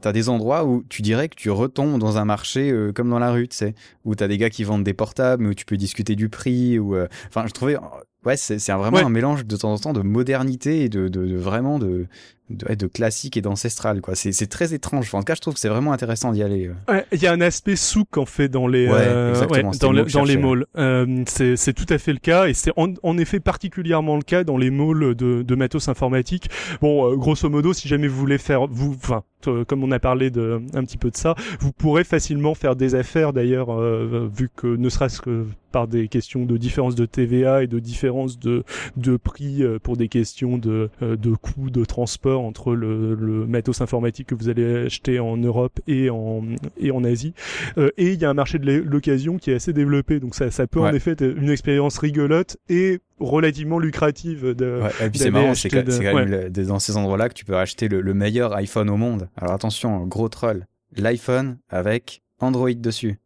[0.00, 3.18] T'as des endroits où tu dirais que tu retombes dans un marché euh, comme dans
[3.18, 5.64] la rue, tu sais, où t'as des gars qui vendent des portables, mais où tu
[5.64, 7.08] peux discuter du prix, ou euh...
[7.28, 7.76] enfin, je trouvais,
[8.24, 9.04] ouais, c'est vraiment ouais.
[9.04, 12.06] un mélange de temps en temps de modernité et de, de, de vraiment de,
[12.50, 14.14] de, de, classique et d'ancestral quoi.
[14.14, 15.06] C'est très étrange.
[15.06, 16.58] Enfin, en tout cas je trouve que c'est vraiment intéressant d'y aller
[16.88, 19.92] il ouais, y a un aspect souk en fait dans les ouais, euh, ouais, dans,
[19.92, 20.66] le, dans les malls.
[20.76, 24.44] Euh, c'est tout à fait le cas et c'est en, en, effet particulièrement le cas
[24.44, 26.48] dans les malls de, de matos informatique
[26.80, 29.22] bon euh, grosso modo si jamais vous voulez faire vous enfin
[29.66, 32.94] comme on a parlé de un petit peu de ça vous pourrez facilement faire des
[32.94, 37.62] affaires d'ailleurs euh, vu que ne serait-ce que par des questions de différence de TVA
[37.62, 38.64] et de différence de,
[38.96, 43.46] de prix euh, pour des questions de, euh, de coûts de transport entre le, le
[43.46, 46.42] matos informatique que vous allez acheter en Europe et en,
[46.78, 47.34] et en Asie.
[47.76, 50.50] Euh, et il y a un marché de l'occasion qui est assez développé, donc ça,
[50.50, 50.90] ça peut ouais.
[50.90, 55.54] en effet être une expérience rigolote et relativement lucrative de ouais, et puis c'est marrant
[55.54, 56.50] c'est quand, quand même ouais.
[56.50, 59.54] dans ces endroits là que tu peux acheter le, le meilleur iPhone au monde alors
[59.54, 63.18] attention gros troll l'iPhone avec Android dessus.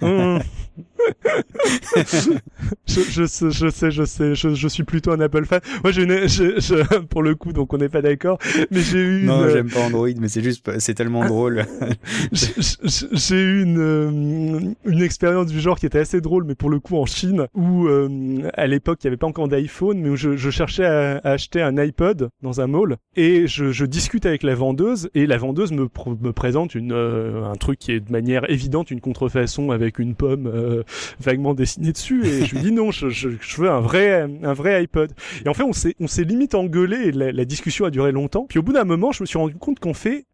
[0.00, 0.38] Mmh.
[2.86, 5.60] je, je, sais, je sais, je sais, je, je suis plutôt un Apple fan.
[5.82, 8.38] Moi, j'ai une, je, je, pour le coup, donc on n'est pas d'accord,
[8.70, 9.24] mais j'ai eu.
[9.24, 9.50] Non, une...
[9.50, 11.64] j'aime pas Android, mais c'est juste, c'est tellement drôle.
[12.32, 16.80] j'ai eu une euh, une expérience du genre qui était assez drôle, mais pour le
[16.80, 20.16] coup en Chine, où euh, à l'époque il n'y avait pas encore d'iPhone, mais où
[20.16, 24.26] je, je cherchais à, à, acheter un iPod dans un mall, et je, je discute
[24.26, 27.92] avec la vendeuse, et la vendeuse me, pr me présente une euh, un truc qui
[27.92, 30.82] est de manière évidente une contrefaçon avec une pomme euh,
[31.18, 32.24] vaguement dessinée dessus.
[32.26, 35.12] Et je lui dis non je, veux un vrai un vrai iPod.
[35.44, 38.12] Et en fait on s'est on s'est limite engueulé et la, la discussion a duré
[38.12, 38.46] longtemps.
[38.48, 40.26] Puis au bout d'un moment je me suis rendu compte qu'on fait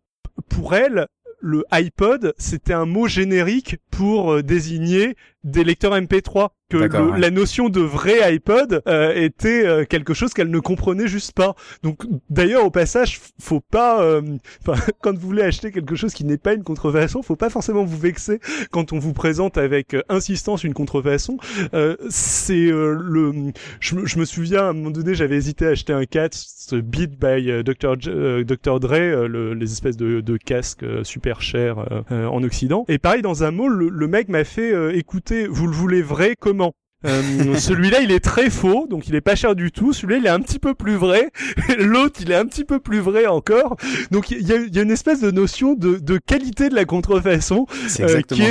[0.49, 1.07] pour elle
[1.41, 7.21] le iPod c'était un mot générique pour euh, désigner des lecteurs MP3 que le, ouais.
[7.21, 11.55] la notion de vrai iPod euh, était euh, quelque chose qu'elle ne comprenait juste pas.
[11.85, 14.21] Donc d'ailleurs au passage, faut pas euh,
[15.01, 17.97] quand vous voulez acheter quelque chose qui n'est pas une contrefaçon, faut pas forcément vous
[17.97, 18.41] vexer
[18.73, 21.39] quand on vous présente avec euh, insistance une contrefaçon.
[21.75, 25.93] Euh, c'est le je, je, me souviens à un moment donné, j'avais hésité à acheter
[25.93, 26.31] un Cats
[26.73, 31.77] Beat by Dr Dr Dre le, les espèces de, de casques super chers
[32.11, 35.75] en occident et pareil dans un mall le, le mec m'a fait écouter vous le
[35.75, 36.73] voulez vrai comment?
[37.07, 39.93] Celui-là, il est très faux, donc il est pas cher du tout.
[39.93, 41.31] Celui-là, il est un petit peu plus vrai.
[41.79, 43.77] L'autre, il est un petit peu plus vrai encore.
[44.11, 46.85] Donc il y a, y a, une espèce de notion de, de qualité de la
[46.85, 48.43] contrefaçon qui, est, qui,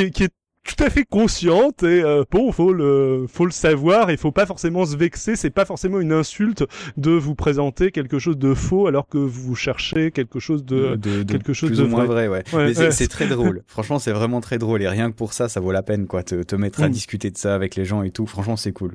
[0.00, 0.32] est, qui est
[0.66, 4.46] tout à fait consciente et euh, bon faut le faut le savoir et faut pas
[4.46, 6.64] forcément se vexer c'est pas forcément une insulte
[6.96, 11.22] de vous présenter quelque chose de faux alors que vous cherchez quelque chose de, de,
[11.22, 13.62] quelque chose plus de ou moins vrai, ouais, mais c'est très drôle.
[13.66, 16.22] Franchement c'est vraiment très drôle et rien que pour ça ça vaut la peine quoi
[16.22, 16.92] te, te mettre à Mm.
[16.92, 18.26] discuter de ça avec les gens et tout.
[18.26, 18.94] Franchement c'est cool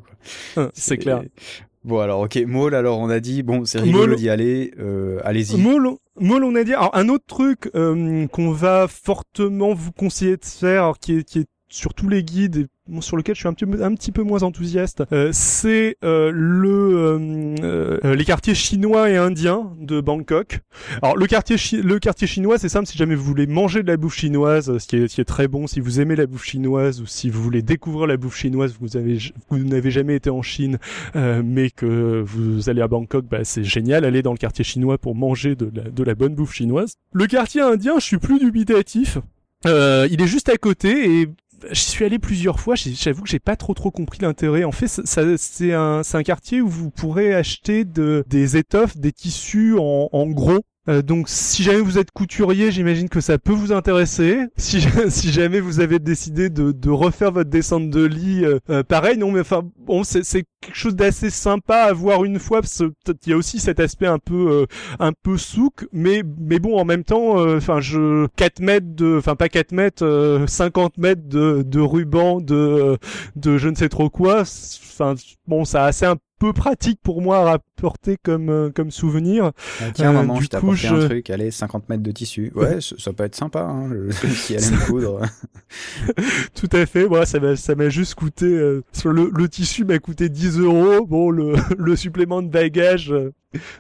[0.56, 0.72] quoi.
[0.74, 1.22] c'est clair.
[1.84, 5.58] Bon alors ok Maul alors on a dit bon c'est rigolo d'y aller euh, allez-y.
[5.60, 10.38] Maul, Maul, on a dit alors un autre truc euh, qu'on va fortement vous conseiller
[10.38, 12.68] de faire alors, qui est qui est sur tous les guides
[13.00, 16.70] sur lequel je suis un petit, un petit peu moins enthousiaste, euh, c'est euh, le
[16.70, 17.56] euh,
[18.04, 20.60] euh, les quartiers chinois et indiens de Bangkok.
[21.02, 23.96] Alors le quartier le quartier chinois, c'est simple si jamais vous voulez manger de la
[23.96, 26.44] bouffe chinoise, euh, ce qui est, qui est très bon, si vous aimez la bouffe
[26.44, 30.30] chinoise ou si vous voulez découvrir la bouffe chinoise, vous avez vous n'avez jamais été
[30.30, 30.78] en Chine,
[31.16, 34.98] euh, mais que vous allez à Bangkok, bah c'est génial, allez dans le quartier chinois
[34.98, 36.96] pour manger de la, de la bonne bouffe chinoise.
[37.14, 39.18] Le quartier indien, je suis plus dubitatif.
[39.68, 41.30] Euh, il est juste à côté et
[41.72, 42.76] j'y suis allé plusieurs fois.
[42.76, 44.64] J'avoue que j'ai pas trop trop compris l'intérêt.
[44.64, 49.76] En fait, c'est un, un quartier où vous pourrez acheter de, des étoffes, des tissus
[49.78, 50.62] en gros.
[50.90, 54.40] Euh, donc, si jamais vous êtes couturier, j'imagine que ça peut vous intéresser.
[54.58, 58.84] Si, si jamais vous avez décidé de, de refaire votre descente de lit, euh, euh,
[58.84, 60.24] pareil, non, mais enfin, bon, c'est
[60.62, 62.62] quelque chose d'assez sympa à voir une fois.
[62.62, 64.66] Parce que peut-être il y a aussi cet aspect un peu, euh,
[65.00, 69.18] un peu souk, mais mais bon, en même temps, euh, enfin, je 4 mètres de,
[69.18, 72.98] enfin pas 4 mètres, euh, 50 mètres de, de ruban, de
[73.36, 74.42] de je ne sais trop quoi.
[74.42, 75.16] Enfin,
[75.48, 79.52] bon, ça a assez un peu pratique pour moi à rapporter comme euh, comme souvenir.
[79.80, 82.12] Ah, tiens Euh, maman du je t'ai apporté je- un truc allez 50 mètres de
[82.12, 85.22] tissu ouais ça, ça peut être sympa hein, je- si elle aime coudre
[86.56, 87.08] Tout à fait.
[87.08, 88.46] Moi, ça m'a ça m'a juste coûté.
[88.46, 91.06] euh, le, le tissu m'a coûté 10 euros.
[91.06, 93.14] Bon, le le supplément de bagage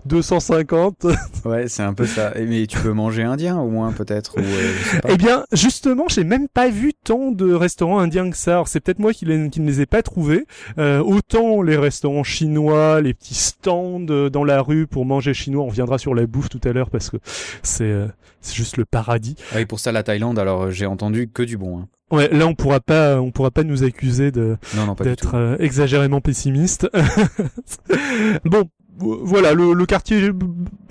[0.05, 1.05] 250.
[1.45, 4.99] ouais c'est un peu ça mais tu peux manger indien au moins peut-être ou euh.
[5.09, 8.51] Eh bien, justement, j'ai même pas vu tant de restaurants indiens que ça.
[8.51, 10.45] Alors, c'est peut-être moi qui, les- qui ne les ai pas trouvés.
[10.77, 15.63] Euh, autant les restaurants chinois, les petits stands euh, dans la rue pour manger chinois.
[15.63, 17.17] On viendra sur la bouffe tout à l'heure parce que
[17.63, 18.07] c'est euh,
[18.41, 19.35] c'est juste le paradis.
[19.55, 21.87] Oui pour ça la Thaïlande alors euh, j'ai entendu que du bon hein.
[22.11, 24.57] Ouais, là on pourra pas, on pourra pas nous accuser de
[25.01, 26.89] d'être euh, exagérément pessimiste.
[28.45, 30.29] bon, voilà, le, le quartier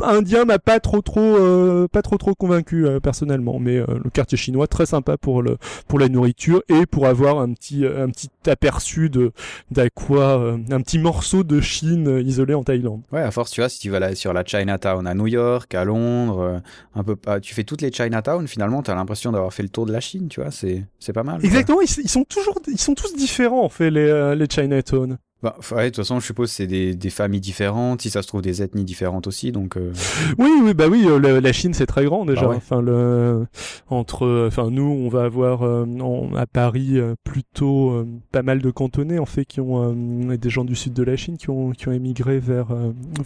[0.03, 4.11] indien m'a pas trop trop euh, pas trop trop convaincu euh, personnellement, mais euh, le
[4.11, 8.09] quartier chinois très sympa pour le pour la nourriture et pour avoir un petit un
[8.09, 9.33] petit aperçu de
[9.71, 13.03] d'à quoi euh, un petit morceau de Chine euh, isolé en Thaïlande.
[13.13, 15.75] Ouais, à force, tu vois, si tu vas là sur la Chinatown à New York,
[15.75, 16.59] à Londres, euh,
[16.95, 19.93] un peu, tu fais toutes les Chinatown, finalement, t'as l'impression d'avoir fait le tour de
[19.93, 21.45] la Chine, tu vois, c'est, c'est pas mal.
[21.45, 25.19] Exactement, ils, ils sont toujours ils sont tous différents en fait les euh, les Chinatown.
[25.43, 28.21] Bah, ouais, de toute façon, je suppose que c'est des, des familles différentes, si ça
[28.23, 29.77] se trouve des ethnies différentes aussi, donc.
[29.79, 29.93] euh,
[30.39, 32.43] Oui, oui, bah oui, euh, le- la Chine c'est très grand déjà.
[32.45, 32.57] Ah ouais.
[32.57, 33.47] Enfin, le
[33.89, 38.61] entre, enfin nous, on va avoir euh, en- à Paris euh, plutôt euh, pas mal
[38.61, 39.93] de cantonais en fait qui ont
[40.31, 42.67] euh, des gens du sud de la Chine qui ont qui ont émigré vers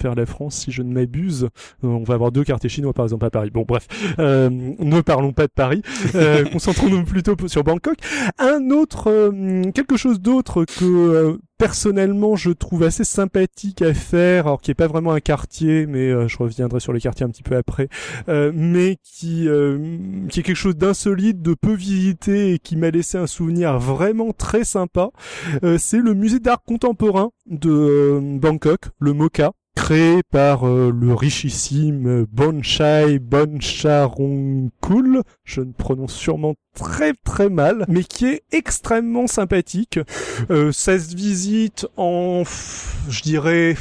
[0.00, 1.48] vers la France, si je ne m'abuse.
[1.82, 3.50] On va avoir deux quartiers chinois par exemple à Paris.
[3.52, 3.86] Bon, bref,
[4.18, 5.82] euh, ne parlons pas de Paris.
[6.14, 7.96] Euh, Concentrons-nous plutôt sur Bangkok.
[8.38, 14.46] Un autre, euh, quelque chose d'autre que euh, personnellement je trouve assez sympathique à faire,
[14.46, 17.30] alors qui est pas vraiment un quartier, mais euh, je reviendrai sur les quartiers un
[17.30, 17.88] petit peu après,
[18.28, 22.90] euh, mais qui euh, qui est quelque chose d'insolite, de peu visité et qui m'a
[22.90, 25.10] laissé un souvenir vraiment très sympa.
[25.62, 32.26] Euh, c'est le musée d'art contemporain de Bangkok, le MOCA créé par euh, le richissime
[32.30, 39.98] Bonchai Boncharongkul, je ne prononce sûrement très très mal, mais qui est extrêmement sympathique.
[40.50, 42.44] Euh, ça se visite en,
[43.08, 43.76] je dirais,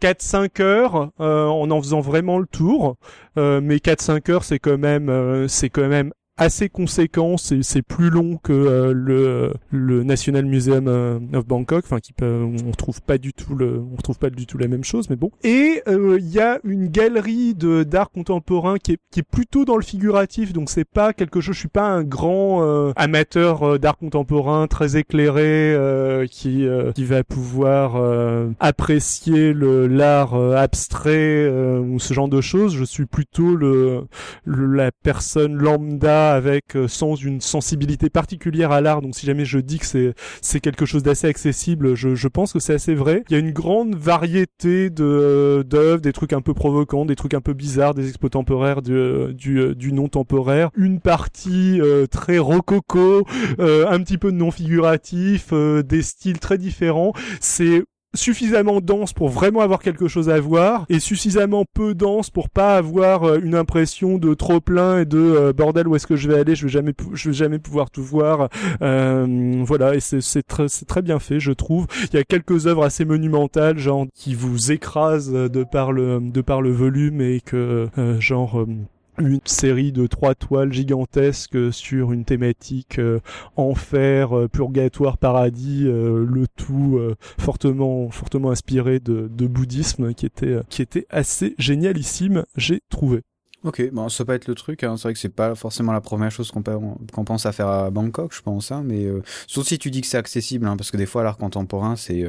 [0.00, 2.96] 4-5 heures, euh, en en faisant vraiment le tour.
[3.36, 8.10] Euh, mais 4-5 heures, c'est quand même, euh, c'est quand même assez conséquent, c'est plus
[8.10, 13.18] long que euh, le le National Museum euh, of Bangkok, enfin qui on retrouve pas
[13.18, 15.30] du tout le on retrouve pas du tout la même chose, mais bon.
[15.44, 19.64] Et euh, il y a une galerie de d'art contemporain qui est qui est plutôt
[19.64, 21.54] dans le figuratif, donc c'est pas quelque chose.
[21.54, 25.76] Je suis pas un grand euh, amateur euh, d'art contemporain très éclairé
[26.30, 27.96] qui qui va pouvoir
[28.60, 31.48] apprécier le l'art abstrait
[31.80, 32.74] ou ce genre de choses.
[32.74, 34.02] Je suis plutôt le,
[34.44, 39.02] le- la personne lambda avec sans une sensibilité particulière à l'art.
[39.02, 42.52] Donc si jamais je dis que c'est c'est quelque chose d'assez accessible, je, je pense
[42.52, 43.24] que c'est assez vrai.
[43.28, 47.34] Il y a une grande variété de d'œuvres, des trucs un peu provocants, des trucs
[47.34, 53.26] un peu bizarres, des expos temporaires du du, du non temporaire, une partie très rococo,
[53.58, 57.12] un petit peu non figuratif, des styles très différents.
[57.40, 62.48] C'est suffisamment dense pour vraiment avoir quelque chose à voir et suffisamment peu dense pour
[62.48, 66.16] pas avoir euh, une impression de trop plein et de euh, bordel où est-ce que
[66.16, 66.54] je vais aller?
[66.54, 68.48] Je vais jamais je vais jamais pouvoir tout voir.
[68.82, 71.86] Euh, voilà et c'est très bien fait je trouve.
[72.12, 76.40] Il y a quelques œuvres assez monumentales genre qui vous écrasent de par le de
[76.40, 78.64] par le volume et que genre
[79.18, 83.20] une série de trois toiles gigantesques sur une thématique euh,
[83.56, 87.00] enfer, euh, purgatoire, paradis, euh, le tout
[87.38, 93.22] fortement fortement inspiré de, de, bouddhisme qui était qui était assez génialissime, j'ai trouvé.
[93.64, 94.84] Ok, bon, ça peut être le truc.
[94.84, 94.96] Hein.
[94.96, 98.32] C'est vrai que c'est pas forcément la première chose qu'on pense à faire à Bangkok,
[98.32, 98.70] je pense.
[98.70, 101.24] Hein, mais euh, sauf si tu dis que c'est accessible, hein, parce que des fois
[101.24, 102.24] l'art contemporain, c'est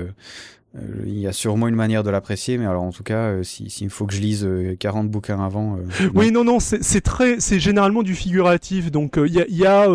[0.76, 3.90] il y a sûrement une manière de l'apprécier, mais alors en tout cas, euh, s'il
[3.90, 5.80] faut que je lise 40 euh, bouquins avant.
[6.14, 8.92] oui, non, non, c'est très, c'est généralement du figuratif.
[8.92, 9.88] Donc il y a, y a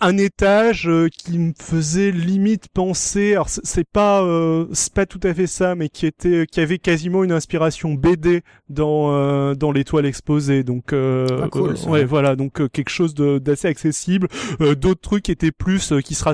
[0.00, 3.32] un étage qui me faisait limite penser.
[3.32, 4.22] Alors c'est pas,
[4.72, 8.42] c'est pas tout à fait ça, mais qui était, qui avait quasiment une inspiration BD
[8.68, 10.64] dans dans l'étoile exposée.
[10.64, 14.28] Donc ah, cool, ouais, voilà, donc quelque chose d'assez accessible.
[14.60, 16.24] D'autres trucs étaient plus qui se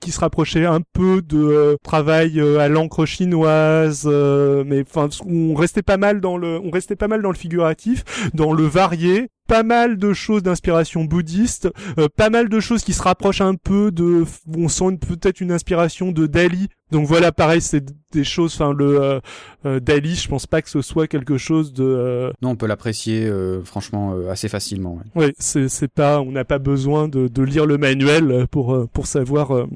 [0.00, 5.82] qui se rapprochaient un peu de travail à l'encre chinoise, euh, mais enfin on restait
[5.82, 9.62] pas mal dans le, on restait pas mal dans le figuratif, dans le varié, pas
[9.62, 13.90] mal de choses d'inspiration bouddhiste, euh, pas mal de choses qui se rapprochent un peu
[13.90, 14.24] de,
[14.56, 16.68] on sent peut-être une inspiration de Dali.
[16.90, 18.54] Donc voilà, pareil, c'est des choses.
[18.54, 19.20] Enfin, le
[19.66, 22.32] euh, Dali, je pense pas que ce soit quelque chose de.
[22.40, 23.30] Non, on peut l'apprécier
[23.64, 24.98] franchement assez facilement.
[25.14, 29.06] Ouais c'est c'est pas, on n'a pas besoin de, de lire le manuel pour pour
[29.06, 29.66] savoir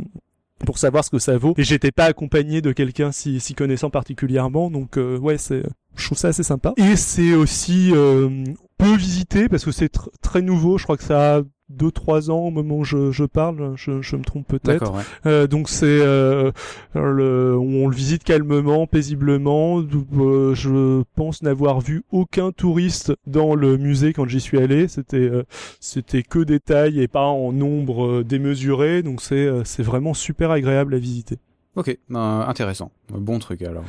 [0.65, 1.55] pour savoir ce que ça vaut.
[1.57, 5.63] Et j'étais pas accompagné de quelqu'un si, si connaissant particulièrement, donc euh, ouais, c'est,
[5.97, 6.75] je trouve ça assez sympa.
[6.77, 8.45] Et c'est aussi euh,
[8.79, 9.93] peu visité parce que c'est
[10.23, 10.79] très nouveau.
[10.79, 14.01] Je crois que ça a deux trois ans au moment où je, je parle, je,
[14.03, 14.93] je me trompe peut-être.
[15.27, 16.51] Euh, donc c'est euh,
[16.95, 19.81] le, on le visite calmement, paisiblement.
[19.81, 24.89] Euh, je pense n'avoir vu aucun touriste dans le musée quand j'y suis allé.
[24.89, 25.45] C'était euh,
[25.81, 29.03] c'était que des tailles et pas en nombre démesuré.
[29.03, 31.39] Donc c'est c'est vraiment super agréable à visiter.
[31.79, 32.91] Ok, ben, intéressant.
[33.09, 33.85] Bon truc alors.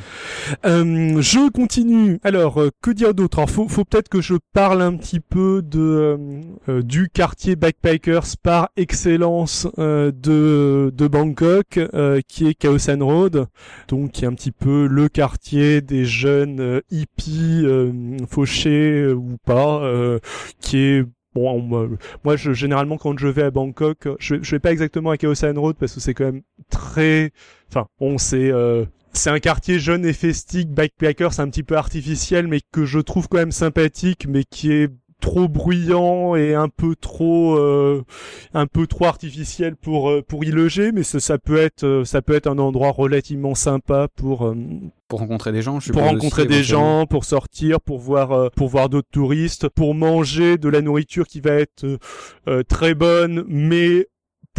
[0.64, 2.20] Euh, je continue.
[2.24, 3.40] Alors, euh, que dire d'autre?
[3.40, 6.18] Alors, faut, faut peut-être que je parle un petit peu de euh,
[6.70, 11.80] euh, du quartier backpackers par excellence de de Bangkok,
[12.28, 13.48] qui est San Road,
[13.88, 17.66] donc qui est un petit peu le quartier des jeunes hippies
[18.30, 19.82] fauchés ou pas,
[20.62, 21.90] qui est Bon,
[22.24, 25.58] moi, je, généralement, quand je vais à Bangkok, je, je vais pas exactement à San
[25.60, 27.32] Road parce que c'est quand même très,
[27.70, 31.78] enfin, bon, c'est euh, c'est un quartier jeune et festique, backpacker, c'est un petit peu
[31.78, 36.70] artificiel, mais que je trouve quand même sympathique, mais qui est trop bruyant et un
[36.70, 38.04] peu trop euh,
[38.54, 42.06] un peu trop artificiel pour euh, pour y loger mais ça, ça peut être euh,
[42.06, 44.54] ça peut être un endroit relativement sympa pour
[45.08, 48.90] pour rencontrer des gens je pour rencontrer des gens pour sortir pour voir pour voir
[48.90, 51.86] d'autres touristes pour manger de la nourriture qui va être
[52.68, 54.08] très bonne mais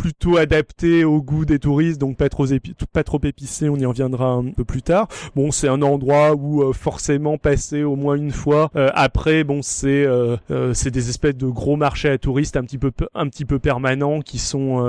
[0.01, 2.47] plutôt adapté au goût des touristes, donc pas trop,
[2.91, 5.09] pas trop épicé, on y reviendra un peu plus tard.
[5.37, 8.71] Bon, c'est un endroit où euh, forcément passer au moins une fois.
[8.77, 10.39] Euh, après, bon, c'est euh,
[10.73, 14.23] c'est des espèces de gros marchés à touristes un petit peu un petit peu permanents
[14.23, 14.81] qui sont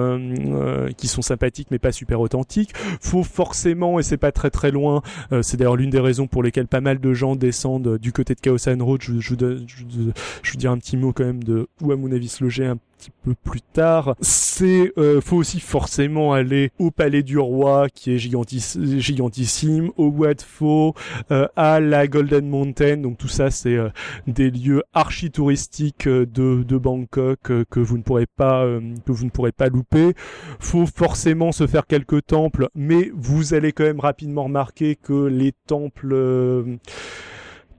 [0.96, 2.72] qui sont sympathiques mais pas super authentiques.
[3.02, 5.02] Faut forcément et c'est pas très très loin.
[5.42, 8.40] c'est d'ailleurs l'une des raisons pour lesquelles pas mal de gens descendent du côté de
[8.40, 9.02] Kaosan Road.
[9.02, 12.12] Je, je, je, je, je, dire un petit mot quand même de où à mon
[12.14, 14.16] avis se loger un petit peu plus tard.
[14.22, 20.44] C'est euh, faut aussi forcément aller au Palais du Roi qui est gigantissime, au Wat
[20.46, 20.94] Pho,
[21.32, 22.98] euh, à la Golden Mountain.
[22.98, 23.90] Donc tout ça c'est euh,
[24.28, 26.26] des lieux archi touristiques de,
[26.64, 28.66] de Bangkok que vous ne pourrez pas
[29.06, 30.14] que vous ne pourrez pas louper.
[30.60, 35.54] Faut forcément se faire quelques temples, mais vous allez quand même rapidement remarquer que les
[35.68, 36.80] temples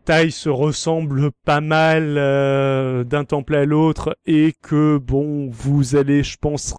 [0.04, 6.22] taille se ressemble pas mal euh, d'un temple à l'autre et que bon vous allez
[6.22, 6.74] je pense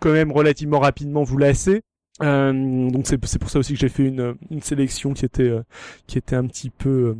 [0.00, 1.82] quand même relativement rapidement vous lasser
[2.22, 5.42] euh, donc c'est c'est pour ça aussi que j'ai fait une une sélection qui était
[5.42, 5.62] euh,
[6.06, 7.16] qui était un petit peu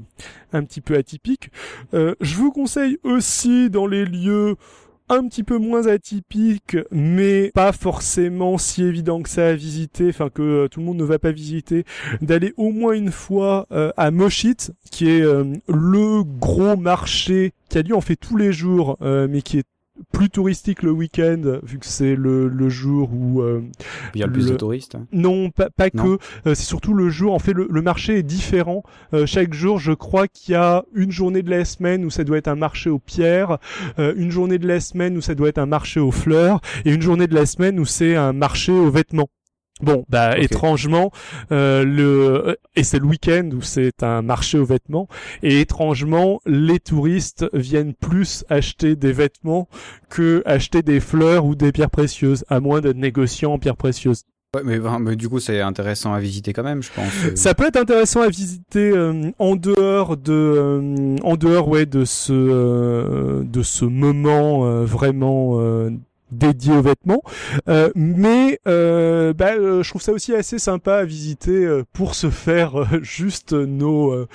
[0.53, 1.51] un petit peu atypique.
[1.93, 4.57] je vous conseille aussi dans les lieux
[5.09, 10.31] un petit peu moins atypique, mais pas forcément si évident que ça à visiter, enfin
[10.31, 11.85] que euh, tout le monde ne va pas visiter,
[12.23, 17.79] d'aller au moins une fois euh, à Moshit, qui est euh, le gros marché qui
[17.79, 19.65] a lieu en fait tous les jours, mais qui est
[20.13, 23.63] plus touristique le week-end, vu que c'est le, le jour où euh,
[24.15, 24.97] il y a le plus de touristes.
[25.13, 26.19] Non, pas, pas que.
[26.47, 27.33] Euh, c'est surtout le jour.
[27.33, 28.83] En fait, le, le marché est différent.
[29.13, 32.25] Euh, chaque jour, je crois qu'il y a une journée de la semaine où ça
[32.25, 33.59] doit être un marché aux pierres,
[33.99, 37.03] une journée de la semaine où ça doit être un marché aux fleurs, et une
[37.03, 39.29] journée de la semaine où c'est un marché aux vêtements.
[39.83, 41.11] Bon, bah étrangement,
[41.51, 45.09] euh, le et c'est le week-end où c'est un marché aux vêtements
[45.43, 49.69] et étrangement, les touristes viennent plus acheter des vêtements
[50.09, 54.23] que acheter des fleurs ou des pierres précieuses, à moins d'être négociant en pierres précieuses.
[54.55, 57.11] Ouais, mais, mais, du coup, c'est intéressant à visiter quand même, je pense.
[57.25, 57.35] Euh.
[57.35, 63.43] Ça peut être intéressant à visiter euh, en dehors de, en dehors, ouais, de ce,
[63.43, 65.91] de ce moment vraiment
[66.35, 67.23] dédié aux vêtements.
[67.69, 72.31] Euh, mais euh, bah, euh, je trouve ça aussi assez sympa à visiter pour se
[72.31, 74.27] faire juste nos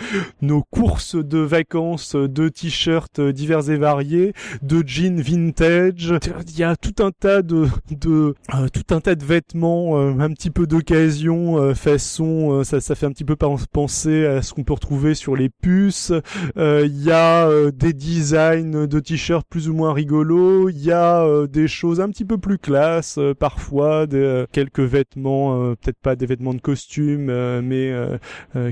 [0.41, 6.13] nos courses de vacances de t-shirts divers et variés, de jeans vintage.
[6.47, 8.35] Il y a tout un tas de de
[8.73, 13.25] tout un tas de vêtements un petit peu d'occasion façon ça ça fait un petit
[13.25, 16.13] peu penser à ce qu'on peut retrouver sur les puces.
[16.57, 20.69] Il y a des designs de t-shirts plus ou moins rigolos.
[20.69, 24.79] Il y a des choses un petit peu plus classe, euh, parfois des, euh, quelques
[24.79, 27.31] vêtements, euh, peut-être pas des vêtements de costume,
[27.61, 27.93] mais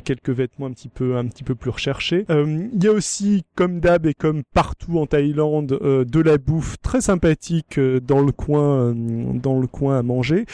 [0.03, 2.25] quelques vêtements un petit peu un petit peu plus recherchés.
[2.29, 7.01] Il y a aussi, comme d'hab et comme partout en Thaïlande, de la bouffe très
[7.01, 10.45] sympathique dans le coin, dans le coin à manger.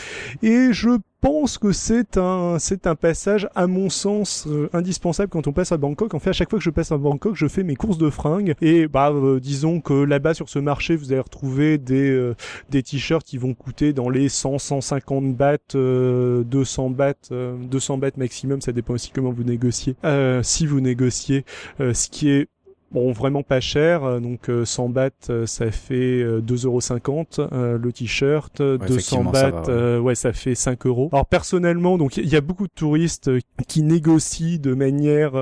[0.42, 5.48] Et je pense que c'est un c'est un passage à mon sens euh, indispensable quand
[5.48, 6.14] on passe à Bangkok.
[6.14, 8.10] En fait, à chaque fois que je passe à Bangkok, je fais mes courses de
[8.10, 12.36] fringues et bah euh, disons que là-bas sur ce marché, vous allez retrouver des euh,
[12.72, 18.60] des t-shirts qui vont coûter dans les 100 150 bahts, 200 bahts, 200 bahts maximum,
[18.60, 19.96] ça dépend aussi comment vous négociez.
[20.42, 21.46] si vous négociez
[21.80, 22.50] ce qui est
[22.94, 28.62] Bon, vraiment pas cher, euh, donc 100 euh, bahts, euh, ça fait 2,50€ le t-shirt,
[28.62, 31.10] 200 bahts, ouais, ça fait 5 euros.
[31.12, 33.32] Alors personnellement, donc il y a beaucoup de touristes
[33.68, 35.34] qui négocient de manière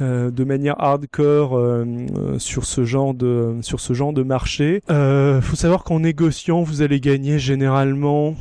[0.00, 1.84] de manière hardcore
[2.38, 4.82] sur ce genre de sur ce genre de marché.
[4.88, 8.34] faut savoir qu'en négociant, vous allez gagner généralement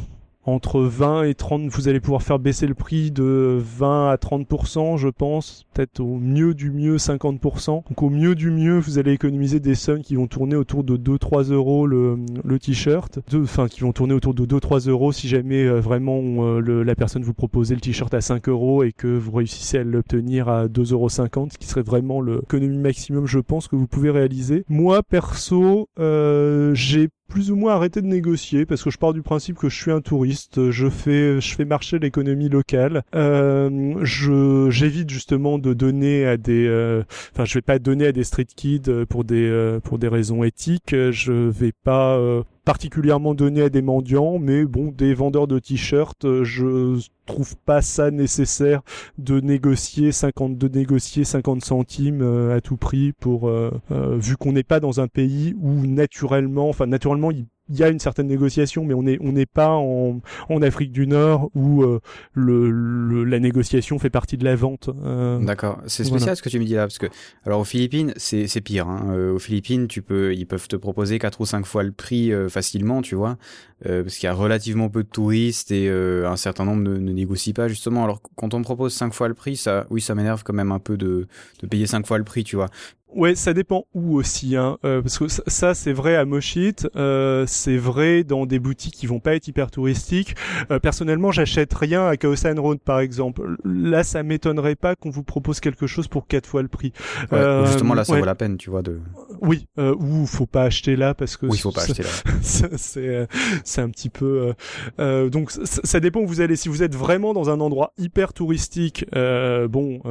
[0.46, 4.98] entre 20 et 30, vous allez pouvoir faire baisser le prix de 20 à 30%,
[4.98, 7.84] je pense, peut-être au mieux du mieux 50%.
[7.88, 10.98] Donc au mieux du mieux, vous allez économiser des sommes qui vont tourner autour de
[10.98, 15.66] 2-3 euros le, le t-shirt, enfin qui vont tourner autour de 2-3 euros si jamais
[15.66, 19.08] euh, vraiment euh, le, la personne vous proposait le t-shirt à 5 euros et que
[19.08, 23.68] vous réussissez à l'obtenir à 2,50 euros, ce qui serait vraiment l'économie maximum, je pense,
[23.68, 24.64] que vous pouvez réaliser.
[24.70, 29.22] Moi, perso, euh, j'ai plus ou moins arrêté de négocier parce que je pars du
[29.22, 33.04] principe que je suis un touriste, je fais je fais marcher l'économie locale.
[33.16, 37.04] Euh, je j'évite justement de donner à des euh,
[37.34, 40.44] enfin je vais pas donner à des street kids pour des euh, pour des raisons
[40.44, 45.60] éthiques, je vais pas euh, particulièrement donné à des mendiants, mais bon, des vendeurs de
[45.60, 48.82] t-shirts, euh, je trouve pas ça nécessaire
[49.18, 54.52] de négocier 50 de négocier 50 centimes euh, à tout prix pour euh, vu qu'on
[54.52, 58.28] n'est pas dans un pays où naturellement enfin naturellement il il y a une certaine
[58.28, 62.00] négociation, mais on n'est on n'est pas en, en Afrique du Nord où euh,
[62.34, 64.90] le, la négociation fait partie de la vente.
[65.04, 67.08] Euh, D'accord, c'est spécial ce que tu me dis là, parce que
[67.46, 68.88] alors aux Philippines c'est c'est pire.
[68.88, 69.08] Hein.
[69.12, 72.32] Euh, aux Philippines, tu peux ils peuvent te proposer quatre ou cinq fois le prix
[72.50, 73.38] facilement, tu vois,
[73.84, 77.54] parce qu'il y a relativement peu de touristes et un certain nombre ne, ne négocient
[77.54, 78.04] pas justement.
[78.04, 80.72] Alors quand on me propose cinq fois le prix, ça oui ça m'énerve quand même
[80.72, 81.28] un peu de
[81.62, 82.70] de payer cinq fois le prix, tu vois.
[83.16, 87.46] Ouais, ça dépend où aussi, hein, euh, parce que ça, c'est vrai à Moshit, euh,
[87.48, 90.36] c'est vrai dans des boutiques qui vont pas être hyper touristiques.
[90.70, 93.56] Euh, personnellement, j'achète rien à Kaosan Road par exemple.
[93.64, 96.92] Là, ça m'étonnerait pas qu'on vous propose quelque chose pour quatre fois le prix.
[97.32, 98.82] Ouais, justement, là, ça vaut la peine, tu vois.
[98.82, 99.00] de.
[99.42, 101.46] Oui, ou faut pas acheter là parce que.
[101.46, 102.10] Oui, faut pas acheter là.
[102.42, 103.28] c'est
[103.64, 104.54] c'est un petit peu.
[104.98, 106.56] donc ça dépend où vous allez.
[106.56, 110.02] Si vous êtes vraiment dans un endroit hyper touristique, bon,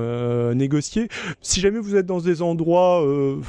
[0.54, 1.08] négocier.
[1.40, 3.40] Si jamais vous êtes dans des endroits euh,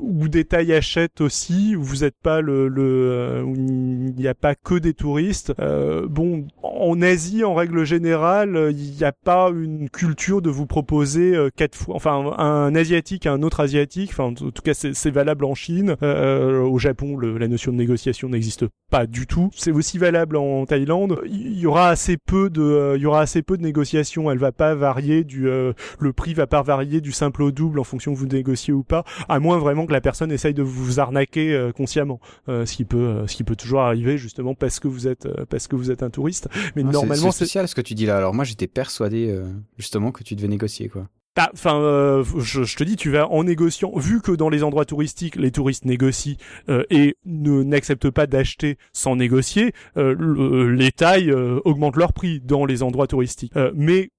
[0.00, 4.28] ou des tailles achètent aussi, où vous n'êtes pas le, le euh, où il n'y
[4.28, 5.52] a pas que des touristes.
[5.58, 10.66] Euh, bon, en Asie, en règle générale, il n'y a pas une culture de vous
[10.66, 14.10] proposer euh, quatre fois, enfin un asiatique à un autre asiatique.
[14.12, 15.96] Enfin, en tout cas, c'est valable en Chine.
[16.02, 19.50] Euh, au Japon, le, la notion de négociation n'existe pas du tout.
[19.54, 21.20] C'est aussi valable en Thaïlande.
[21.26, 24.30] Il y aura assez peu de, il y aura assez peu de négociations.
[24.30, 27.84] Elle va pas varier du, le prix va pas varier du simple au double en
[27.84, 31.00] fonction que vous négociez ou pas, à moins vraiment que la personne essaye de vous
[31.00, 34.80] arnaquer euh, consciemment, euh, ce qui peut, euh, ce qui peut toujours arriver justement parce
[34.80, 36.48] que vous êtes, parce que vous êtes un touriste.
[36.76, 38.16] Mais ah, normalement, c'est spécial ce que tu dis là.
[38.16, 39.34] Alors moi, j'étais persuadé
[39.78, 41.06] justement que tu devais négocier quoi.
[41.36, 44.64] Bah, enfin, euh, je, je, te dis, tu vas en négociant, vu que dans les
[44.64, 46.34] endroits touristiques, les touristes négocient
[46.68, 51.32] euh, et ne n'acceptent pas d'acheter sans négocier, euh, les tailles
[51.64, 53.54] augmentent leur prix dans les endroits touristiques.
[53.74, 54.10] mais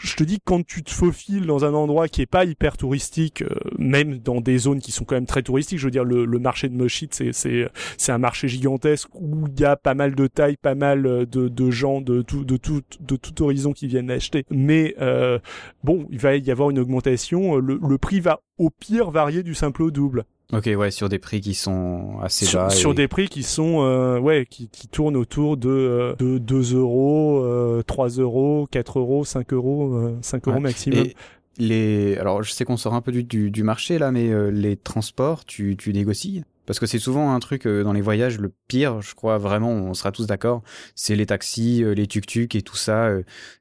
[0.00, 3.42] je te dis quand tu te faufiles dans un endroit qui est pas hyper touristique,
[3.42, 6.24] euh, même dans des zones qui sont quand même très touristiques, je veux dire le,
[6.24, 9.94] le marché de Moshit c'est c'est c'est un marché gigantesque où il y a pas
[9.94, 13.42] mal de tailles, pas mal euh, de, de gens de tout de tout de tout
[13.42, 14.44] horizon qui viennent acheter.
[14.50, 15.38] Mais euh,
[15.84, 17.56] bon, il va y avoir une augmentation.
[17.56, 20.24] Le, le prix va au pire varier du simple au double.
[20.52, 22.70] Ok, ouais, sur des prix qui sont assez sur, bas.
[22.70, 26.76] Sur des prix qui sont, euh, ouais, qui, qui tournent autour de, euh, de 2
[26.76, 31.00] euros, euh, 3 euros, 4 euros, 5 euros, euh, 5 euros maximum.
[31.00, 31.16] Et
[31.58, 34.50] les, alors je sais qu'on sort un peu du, du, du marché là, mais euh,
[34.50, 36.44] les transports, tu, tu négocies?
[36.64, 39.94] Parce que c'est souvent un truc dans les voyages, le pire, je crois vraiment, on
[39.94, 40.62] sera tous d'accord,
[40.96, 43.08] c'est les taxis, les tuk-tuk et tout ça,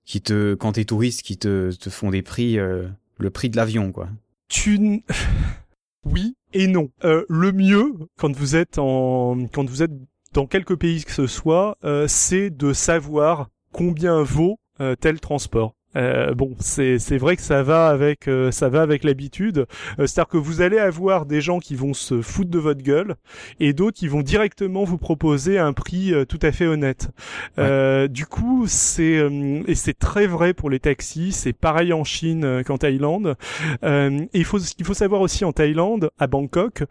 [0.05, 3.91] qui te, quand t'es touriste, qui te, te font des prix, le prix de l'avion,
[3.91, 4.07] quoi.
[4.47, 5.03] Tu
[6.05, 6.89] oui et non.
[7.03, 9.91] Euh, le mieux quand vous êtes en quand vous êtes
[10.33, 15.75] dans quelques pays que ce soit, euh, c'est de savoir combien vaut euh, tel transport.
[15.95, 19.65] Euh, bon, c'est c'est vrai que ça va avec euh, ça va avec l'habitude.
[19.99, 23.15] Euh, c'est-à-dire que vous allez avoir des gens qui vont se foutre de votre gueule
[23.59, 27.09] et d'autres qui vont directement vous proposer un prix tout à fait honnête.
[28.09, 29.25] du coup, c'est
[29.67, 31.31] et c'est très vrai pour les taxis.
[31.31, 33.35] C'est pareil en Chine qu'en Thaïlande.
[33.83, 36.83] et il faut ce qu'il faut savoir aussi en Thaïlande, à Bangkok,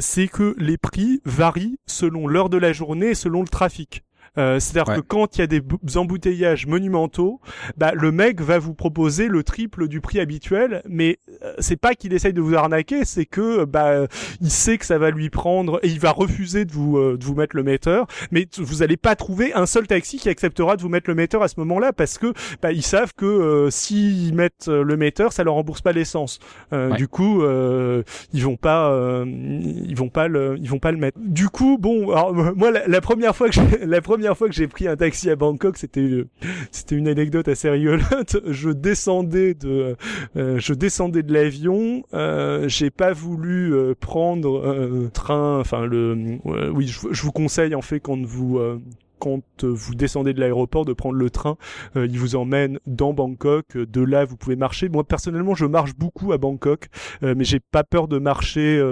[0.00, 4.05] c'est que les prix varient selon l'heure de la journée et selon le trafic.
[4.38, 5.62] Euh, c'est-à-dire que quand il y a des
[5.96, 7.40] embouteillages monumentaux,
[7.76, 11.94] bah, le mec va vous proposer le triple du prix habituel, mais euh, c'est pas
[11.94, 14.06] qu'il essaye de vous arnaquer, c'est que bah
[14.40, 17.24] il sait que ça va lui prendre et il va refuser de vous euh, de
[17.24, 20.82] vous mettre le metteur, mais vous allez pas trouver un seul taxi qui acceptera de
[20.82, 22.32] vous mettre le metteur à ce moment-là parce que
[22.62, 26.38] bah, ils savent que s'ils mettent le metteur, ça leur rembourse pas l'essence.
[26.96, 27.42] Du coup,
[28.32, 31.18] ils vont pas ils vont pas le ils vont pas le mettre.
[31.20, 34.68] Du coup, bon, alors, moi la, la première fois que la première fois que j'ai
[34.68, 36.24] pris un taxi à Bangkok, c'était
[36.70, 38.36] c'était une anecdote assez rigolote.
[38.50, 39.96] Je descendais de
[40.36, 46.38] euh, je descendais de l'avion, euh, j'ai pas voulu euh, prendre un train, enfin le
[46.74, 48.60] oui, je, vous conseille en fait quand vous
[49.18, 51.56] quand vous descendez de l'aéroport de prendre le train,
[51.94, 53.76] il vous emmène dans Bangkok.
[53.76, 54.88] De là, vous pouvez marcher.
[54.88, 56.88] Moi personnellement, je marche beaucoup à Bangkok,
[57.22, 58.82] mais j'ai pas peur de marcher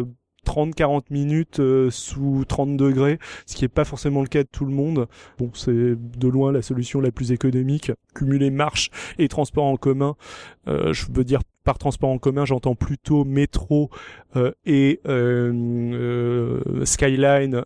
[0.45, 4.65] 30-40 minutes euh, sous 30 degrés, ce qui est pas forcément le cas de tout
[4.65, 5.09] le monde.
[5.39, 7.93] Bon, c'est de loin la solution la plus économique.
[8.15, 10.17] Cumuler marche et transport en commun,
[10.69, 13.91] euh, je veux dire par transport en commun, j'entends plutôt métro
[14.37, 15.51] euh, et euh,
[15.95, 17.63] euh, Skyline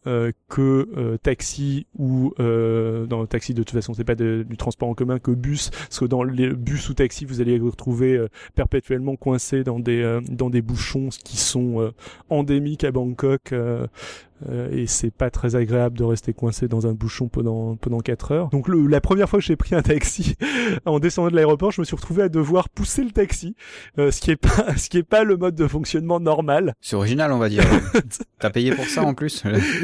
[0.49, 3.92] que taxi ou dans le taxi de toute façon.
[3.92, 7.24] C'est pas du transport en commun que bus parce que dans les bus ou taxi
[7.24, 8.24] vous allez vous retrouver
[8.55, 11.92] perpétuellement coincé dans des dans des bouchons qui sont
[12.30, 13.53] endémiques à Bangkok
[14.49, 18.32] euh, et c'est pas très agréable de rester coincé dans un bouchon pendant pendant 4
[18.32, 18.49] heures.
[18.51, 20.34] Donc le, la première fois que j'ai pris un taxi
[20.86, 23.57] en descendant de l'aéroport, je me suis retrouvé à devoir pousser le taxi,
[23.99, 26.74] euh, ce qui est pas ce qui est pas le mode de fonctionnement normal.
[26.80, 27.64] C'est original, on va dire.
[28.39, 29.43] T'as payé pour ça en plus.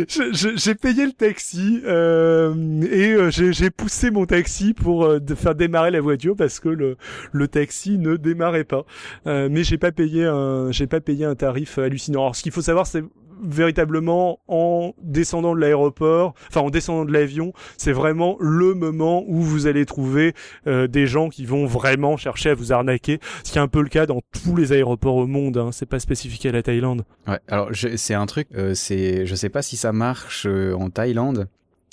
[0.08, 5.54] j'ai payé le taxi euh, et euh, j'ai poussé mon taxi pour euh, de faire
[5.54, 6.96] démarrer la voiture parce que le
[7.32, 8.84] le taxi ne démarrait pas.
[9.26, 12.20] mais j'ai pas payé un j'ai pas payé un tarif hallucinant.
[12.20, 13.02] Alors ce qu'il faut savoir c'est
[13.42, 19.40] véritablement en descendant de l'aéroport, enfin en descendant de l'avion, c'est vraiment le moment où
[19.40, 20.34] vous allez trouver
[20.66, 23.82] euh, des gens qui vont vraiment chercher à vous arnaquer, ce qui est un peu
[23.82, 25.56] le cas dans tous les aéroports au monde.
[25.56, 25.70] Hein.
[25.72, 27.04] C'est pas spécifique à la Thaïlande.
[27.26, 30.90] Ouais, alors c'est un truc, euh, c'est, je sais pas si ça marche euh, en
[30.90, 31.48] Thaïlande,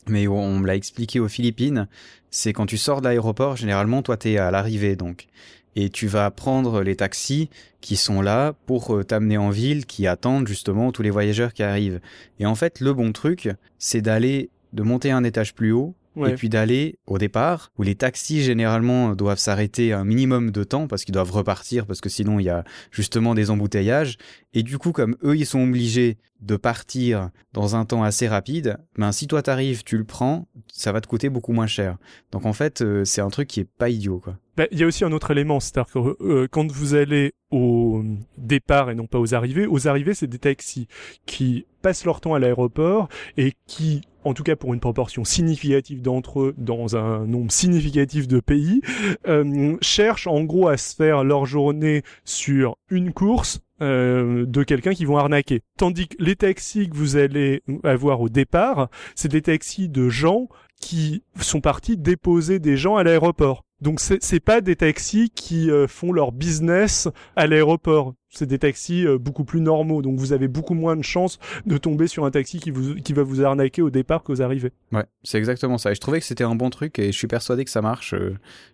[0.07, 1.87] mais on me l'a expliqué aux Philippines.
[2.29, 5.27] C'est quand tu sors de l'aéroport, généralement, toi t'es à l'arrivée, donc
[5.75, 7.49] et tu vas prendre les taxis
[7.79, 11.63] qui sont là pour euh, t'amener en ville, qui attendent justement tous les voyageurs qui
[11.63, 11.99] arrivent.
[12.39, 13.49] Et en fait, le bon truc,
[13.79, 17.95] c'est d'aller, de monter un étage plus haut, et puis d'aller au départ où les
[17.95, 22.39] taxis généralement doivent s'arrêter un minimum de temps parce qu'ils doivent repartir parce que sinon
[22.39, 24.17] il y a justement des embouteillages.
[24.53, 28.77] Et du coup comme eux ils sont obligés de partir dans un temps assez rapide
[28.97, 31.97] ben si toi t'arrives tu le prends ça va te coûter beaucoup moins cher.
[32.31, 34.37] Donc en fait euh, c'est un truc qui est pas idiot quoi.
[34.57, 38.03] Ben, il y a aussi un autre élément, c'est-à-dire que euh, quand vous allez au
[38.37, 40.87] départ et non pas aux arrivées, aux arrivées c'est des taxis
[41.25, 43.07] qui passent leur temps à l'aéroport
[43.37, 48.27] et qui en tout cas pour une proportion significative d'entre eux dans un nombre significatif
[48.27, 48.81] de pays,
[49.27, 54.93] euh, cherchent en gros à se faire leur journée sur une course euh, de quelqu'un
[54.93, 55.61] qui vont arnaquer.
[55.77, 60.47] Tandis que les taxis que vous allez avoir au départ, c'est des taxis de gens
[60.79, 63.63] qui sont partis déposer des gens à l'aéroport.
[63.81, 69.43] Donc c'est pas des taxis qui font leur business à l'aéroport c'est des taxis beaucoup
[69.43, 72.71] plus normaux, donc vous avez beaucoup moins de chances de tomber sur un taxi qui,
[73.13, 74.71] va vous arnaquer au départ qu'aux arrivées.
[74.93, 75.91] Ouais, c'est exactement ça.
[75.91, 78.15] Et je trouvais que c'était un bon truc et je suis persuadé que ça marche.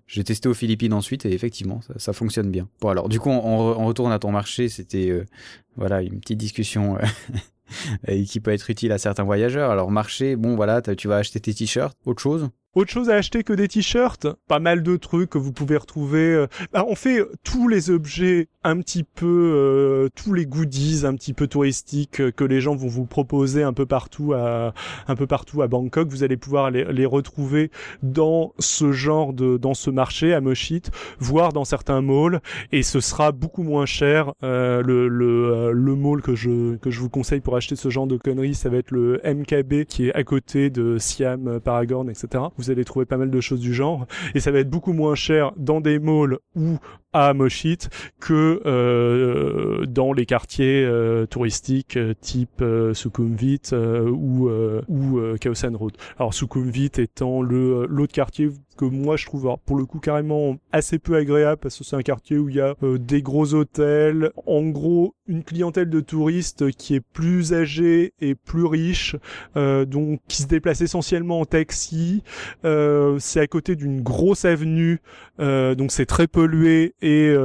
[0.06, 2.70] J'ai testé aux Philippines ensuite et effectivement, ça, fonctionne bien.
[2.82, 4.70] Bon alors, du coup, on, retourne à ton marché.
[4.70, 5.26] C'était
[5.76, 6.98] voilà une petite discussion
[8.28, 9.72] qui peut être utile à certains voyageurs.
[9.72, 12.50] Alors marché, bon voilà, tu vas acheter tes t-shirts, autre chose?
[12.78, 16.32] Autre chose à acheter que des t-shirts, pas mal de trucs que vous pouvez retrouver.
[16.32, 21.16] Euh, bah, on fait tous les objets un petit peu, euh, tous les goodies un
[21.16, 24.74] petit peu touristiques que les gens vont vous proposer un peu partout à,
[25.08, 26.08] un peu partout à Bangkok.
[26.10, 27.72] Vous allez pouvoir les, les retrouver
[28.04, 33.00] dans ce genre de, dans ce marché à Moshit, voire dans certains malls, et ce
[33.00, 34.34] sera beaucoup moins cher.
[34.44, 38.06] Euh, le, le, le mall que je, que je vous conseille pour acheter ce genre
[38.06, 42.44] de conneries, ça va être le MKB qui est à côté de Siam, Paragon, etc
[42.70, 44.06] allez trouver pas mal de choses du genre.
[44.36, 46.78] Et ça va être beaucoup moins cher dans des malls ou
[47.18, 47.90] à Moshit
[48.20, 52.64] que euh, dans les quartiers euh, touristiques euh, type
[52.94, 54.50] Sukhumvit ou
[54.88, 55.94] ou Kaosan Road.
[56.18, 61.00] Alors Sukhumvit étant le l'autre quartier que moi je trouve pour le coup carrément assez
[61.00, 64.64] peu agréable parce que c'est un quartier où il y a des gros hôtels, en
[64.68, 69.16] gros une clientèle de touristes qui est plus âgée et plus riche,
[69.56, 72.24] donc qui se déplace essentiellement en taxi.
[72.64, 75.02] C'est à côté d'une grosse avenue,
[75.40, 77.36] donc c'est très pollué et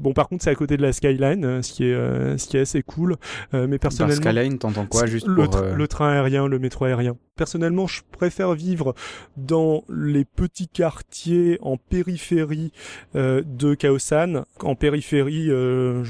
[0.00, 2.60] bon par contre c'est à côté de la skyline, ce qui est ce qui est
[2.60, 3.16] assez cool.
[3.52, 7.16] mais personnellement, la skyline, t'entends quoi juste le, le train aérien, le métro aérien.
[7.36, 8.94] Personnellement, je préfère vivre
[9.36, 12.72] dans les petits quartiers en périphérie
[13.16, 14.44] euh, de Kaosan.
[14.60, 16.04] En périphérie, euh,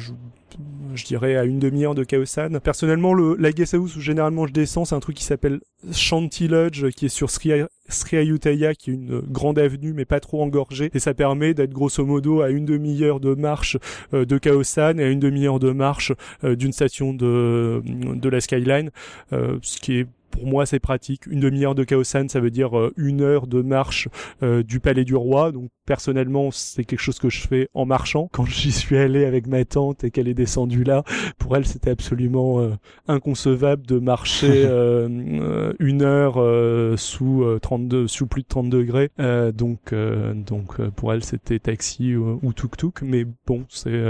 [0.95, 2.61] je, dirais à une demi-heure de Kaosan.
[2.61, 6.49] Personnellement, le, la guest house où généralement je descends, c'est un truc qui s'appelle Shanty
[6.49, 7.53] Lodge, qui est sur Sri,
[8.13, 12.05] Ayutthaya, qui est une grande avenue mais pas trop engorgée, et ça permet d'être grosso
[12.05, 13.77] modo à une demi-heure de marche
[14.15, 18.91] euh, de Kaosan et à une demi-heure de marche d'une station de de la Skyline,
[19.31, 21.27] ce qui est pour moi c'est pratique.
[21.27, 24.09] Une demi-heure de Kaosan, ça veut dire euh, une heure de marche
[24.43, 25.53] euh, du Palais du Roi.
[25.53, 28.31] Donc personnellement, c'est quelque chose que je fais en marchant.
[28.33, 31.05] Quand j'y suis allé avec ma tante et qu'elle est descendue là,
[31.37, 32.71] pour elle c'était absolument euh,
[33.09, 34.63] inconcevable de marcher
[35.79, 36.39] une heure
[36.99, 39.11] sous 32, sous plus de 30 degrés.
[39.55, 43.03] donc donc pour elle c'était taxi ou, tuk-tuk.
[43.03, 44.03] Mais bon, c'est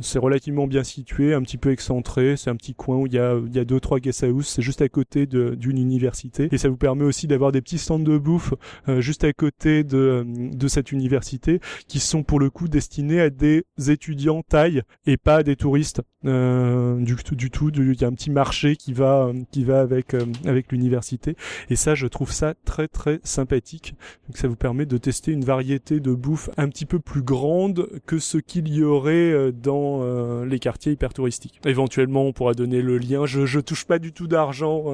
[0.00, 2.36] c'est relativement bien situé, un petit peu excentré.
[2.36, 4.48] C'est un petit coin où il y a il y a deux trois guest house.
[4.48, 8.00] C'est juste à côté d'une université et ça vous permet aussi d'avoir des petits stands
[8.00, 8.54] de bouffe
[8.88, 13.30] euh, juste à côté de, de cette université qui sont pour le coup destinés à
[13.30, 18.08] des étudiants taille et pas à des touristes euh, du, du tout il y a
[18.08, 21.36] un petit marché qui va qui va avec euh, avec l'université.
[21.70, 23.94] Et ça je trouve ça très très sympathique.
[24.28, 27.88] Donc ça vous permet de tester une variété de bouffe un petit peu plus grande
[28.06, 32.98] que ce qu'il y aurait dans les quartiers hyper touristiques éventuellement on pourra donner le
[32.98, 33.26] lien.
[33.26, 34.84] Je touche pas du tout d'argent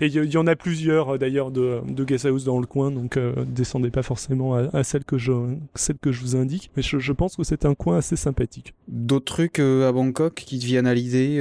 [0.00, 2.90] et il y, en a plusieurs euh, d'ailleurs de, de guest house dans le coin,
[2.90, 5.32] donc euh, descendez pas forcément à, celle que je
[5.74, 8.74] celle que je vous indique, mais je, pense que c'est un coin assez sympathique.
[8.88, 11.38] D'autres trucs euh, à Bangkok qui te viennent à l'idée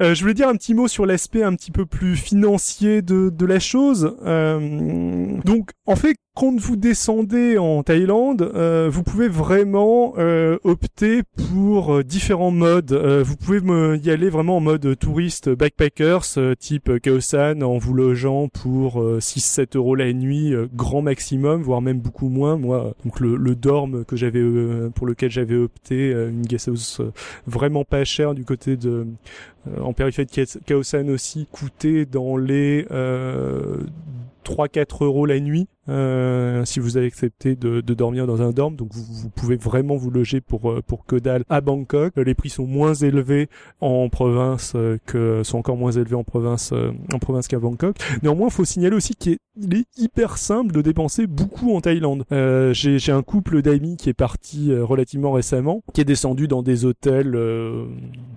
[0.00, 3.46] je voulais dire un petit mot sur l'aspect un petit peu plus financier de, de
[3.46, 4.16] la chose.
[4.24, 11.96] donc, en fait, quand vous descendez en Thaïlande, euh, vous pouvez vraiment euh, opter pour
[11.96, 12.92] euh, différents modes.
[12.92, 13.60] vous pouvez
[13.98, 19.94] y aller vraiment en mode touriste backpackers, type Kaosan, en vous logeant pour 6-7 euros
[19.94, 22.56] la nuit, grand maximum, voire même beaucoup moins.
[22.56, 24.42] Moi, donc le, le dorm que j'avais
[24.94, 27.02] pour lequel j'avais opté, une guest house
[27.46, 29.06] vraiment pas chère du côté de
[29.80, 32.86] en périphérie de Kaosan aussi, coûtait dans les
[34.44, 38.76] 3-4 euros la nuit euh, si vous accepté de, de, dormir dans un dorm.
[38.76, 42.14] Donc vous, vous, pouvez vraiment vous loger pour euh, pour que dalle à Bangkok.
[42.16, 43.48] Les prix sont moins élevés
[43.80, 46.72] en province euh, que sont encore moins élevés en province
[47.12, 47.96] en province qu'à Bangkok.
[48.22, 49.38] Néanmoins, faut signaler aussi qu'il
[49.74, 52.24] est hyper simple de dépenser beaucoup en Thaïlande.
[52.32, 56.84] Euh, J'ai un couple d'amis qui est parti relativement récemment, qui est descendu dans des
[56.84, 57.86] hôtels, euh,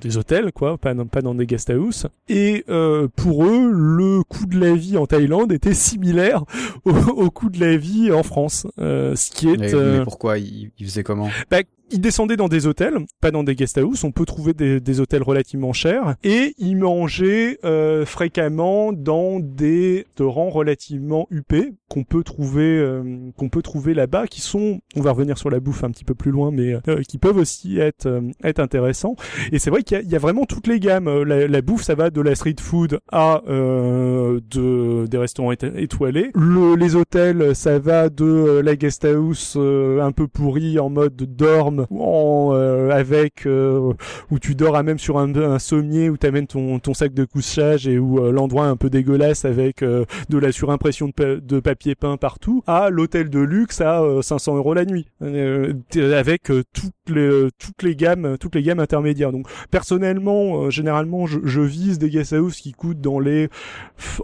[0.01, 2.07] des hôtels quoi, pas, pas dans des guest house.
[2.29, 6.43] Et euh, pour eux, le coût de la vie en Thaïlande était similaire
[6.85, 8.65] au, au coût de la vie en France.
[8.79, 9.57] Euh, ce qui est.
[9.57, 11.29] Mais, euh, pourquoi il, il, faisait comment?
[11.51, 11.59] Bah,
[11.91, 14.03] il descendait dans des hôtels, pas dans des guest house.
[14.03, 16.15] On peut trouver des, des hôtels relativement chers.
[16.23, 23.49] Et il mangeait euh, fréquemment dans des restaurants relativement huppés qu'on peut trouver euh, qu'on
[23.49, 26.31] peut trouver là-bas, qui sont, on va revenir sur la bouffe un petit peu plus
[26.31, 29.15] loin, mais euh, qui peuvent aussi être être intéressants.
[29.51, 31.23] Et c'est vrai qu'il y, y, a vraiment toutes les gammes.
[31.23, 36.31] La, la, bouffe, ça va de la street food à de des restaurants étoilés.
[36.33, 41.74] Le, les hôtels, ça va de la guest house un peu pourri en mode dorme
[41.91, 43.93] en, euh, avec euh,
[44.32, 47.26] où tu dors à même sur un, un sommier où t'amènes ton, ton sac de
[47.26, 51.59] couchage et où euh, l'endroit est un peu dégueulasse avec de la surimpression de, de,
[51.59, 55.07] papier peint partout à l'hôtel de luxe à 500 euros la nuit.
[55.21, 59.32] Avec toutes les toutes les gammes toutes les gammes intermédiaires.
[59.32, 63.49] Donc personnellement généralement je, je, vise des guest house qui coûtent dans les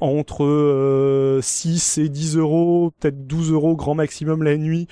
[0.02, 4.88] entre 6 et 10 euros peut-être 12 euros grand maximum la nuit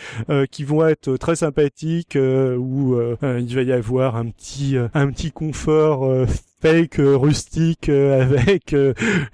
[0.52, 5.12] qui vont être très sympathiques euh, euh, il va y avoir un petit euh, un
[5.12, 6.10] petit confort
[6.62, 8.76] fake rustique avec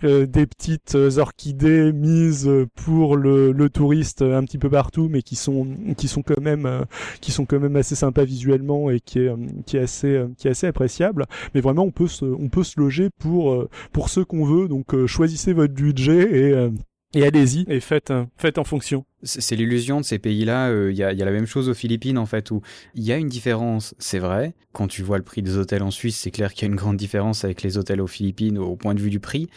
[0.03, 5.67] des petites orchidées mises pour le, le, touriste un petit peu partout mais qui sont
[5.97, 6.85] qui sont quand même
[7.21, 9.31] qui sont quand même assez sympas visuellement et qui est
[9.65, 11.25] qui est assez qui est assez appréciable.
[11.53, 14.67] Mais vraiment on peut se on peut se loger pour pour ce qu'on veut.
[14.67, 16.69] Donc choisissez votre budget et
[17.13, 19.05] et allez-y et faites, faites en fonction.
[19.23, 20.71] C'est l'illusion de ces pays-là.
[20.89, 22.61] Il y, a, y, a, la même chose aux Philippines en fait, où
[22.93, 24.53] il y a une différence, c'est vrai.
[24.73, 26.75] Quand tu vois le prix des hôtels en Suisse, c'est clair qu'il y a une
[26.75, 29.49] grande différence avec les hôtels aux Philippines au point de vue du prix.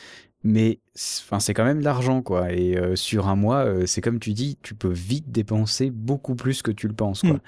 [0.45, 2.53] Mais enfin, c'est quand même de l'argent, quoi.
[2.53, 6.37] Et euh, sur un mois, euh, c'est comme tu dis, tu peux vite dépenser beaucoup
[6.37, 7.33] plus que tu le penses, quoi.
[7.33, 7.41] Mm.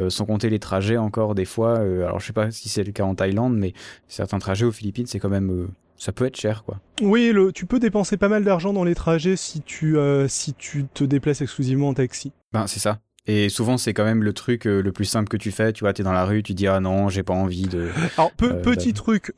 [0.00, 1.78] Euh, sans compter les trajets encore des fois.
[1.78, 3.74] alors je sais pas si c'est le cas en Thaïlande, mais
[4.06, 6.80] certains trajets aux Philippines, c'est quand même ça peut être cher, quoi.
[7.02, 10.54] Oui, le, tu peux dépenser pas mal d'argent dans les trajets si tu, euh, si
[10.54, 12.32] tu te déplaces exclusivement en taxi.
[12.52, 13.00] Ben, c'est ça.
[13.26, 15.72] Et souvent, c'est quand même le truc euh, le plus simple que tu fais.
[15.72, 17.90] Tu vois, t'es dans la rue, tu dis ah non, j'ai pas envie de.
[18.16, 19.34] Alors, euh, petit truc,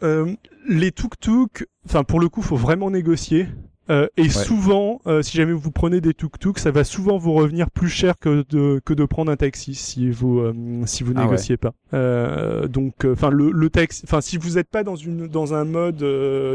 [0.69, 3.49] les tuk-tuk, enfin pour le coup, faut vraiment négocier.
[3.91, 7.71] Euh, et souvent, euh, si jamais vous prenez des tuk-tuk, ça va souvent vous revenir
[7.71, 10.55] plus cher que de que de prendre un taxi si vous euh,
[10.87, 11.73] si vous ah négociez pas.
[12.69, 16.03] donc, enfin le, le taxi, enfin si vous n'êtes pas dans une dans un mode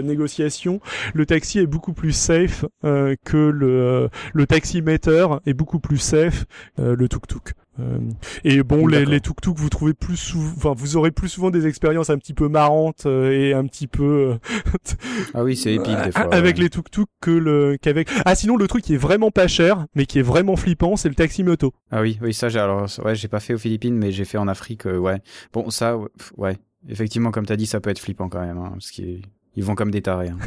[0.03, 0.79] négociation,
[1.13, 6.45] le taxi est beaucoup plus safe que le le taximéteur est beaucoup plus safe
[6.77, 7.53] le tuk-tuk.
[7.79, 7.99] Euh,
[8.43, 11.67] et bon, les, les tuk-tuk, vous trouvez plus souvent, enfin, vous aurez plus souvent des
[11.67, 14.03] expériences un petit peu marrantes euh, et un petit peu.
[14.03, 14.93] Euh,
[15.33, 16.33] ah oui, c'est épique des fois.
[16.33, 18.09] Avec les tuk-tuk que le qu'avec.
[18.23, 21.09] Ah sinon, le truc qui est vraiment pas cher, mais qui est vraiment flippant, c'est
[21.09, 21.73] le taxi moto.
[21.91, 24.37] Ah oui, oui, ça j'ai alors ouais, j'ai pas fait aux Philippines, mais j'ai fait
[24.37, 25.21] en Afrique, ouais.
[25.53, 25.97] Bon, ça,
[26.37, 26.57] ouais.
[26.87, 29.23] Effectivement, comme t'as dit, ça peut être flippant quand même, hein, parce qu'ils
[29.55, 30.29] ils vont comme des tarés.
[30.29, 30.37] Hein.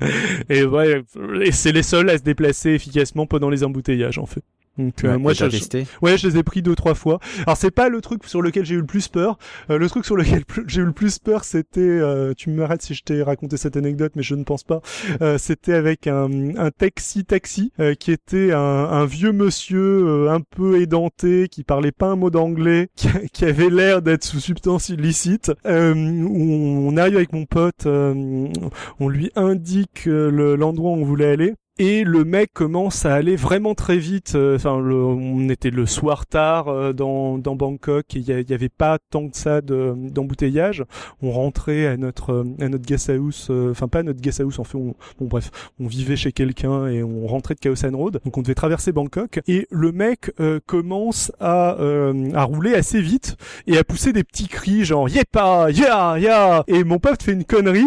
[0.48, 1.02] et ouais,
[1.52, 4.44] c'est les seuls à se déplacer efficacement pendant les embouteillages en fait.
[4.78, 5.86] Donc euh, moi j'ai testé?
[6.02, 7.18] Ouais, je les ai pris deux trois fois.
[7.46, 9.36] Alors c'est pas le truc sur lequel j'ai eu le plus peur.
[9.70, 12.94] Euh, le truc sur lequel j'ai eu le plus peur, c'était euh, tu m'arrêtes si
[12.94, 14.80] je t'ai raconté cette anecdote mais je ne pense pas.
[15.36, 21.48] c'était avec un, un taxi taxi qui était un, un vieux monsieur un peu édenté
[21.48, 25.52] qui parlait pas un mot d'anglais, qui, qui, avait l'air d'être sous substance illicite.
[25.64, 32.04] on, on arrive avec mon pote, on lui indique l'endroit où on voulait aller et
[32.04, 34.32] le mec commence à aller vraiment très vite.
[34.34, 38.68] Euh, enfin, on était le soir tard euh, dans, dans Bangkok et il y, avait
[38.68, 40.84] pas tant que ça d'embouteillage.
[41.22, 44.64] on rentrait à notre à notre guest house, euh, enfin pas notre guest house, en
[44.64, 48.20] fait, on, bon bref, on vivait chez quelqu'un et on rentrait de Khao San Road,
[48.24, 49.40] donc on devait traverser Bangkok.
[49.46, 50.32] Et le mec
[50.66, 51.76] commence à
[52.34, 56.64] à rouler assez vite et à pousser des petits cris genre yepa, ya, ya.
[56.66, 57.84] Et mon pote fait une connerie,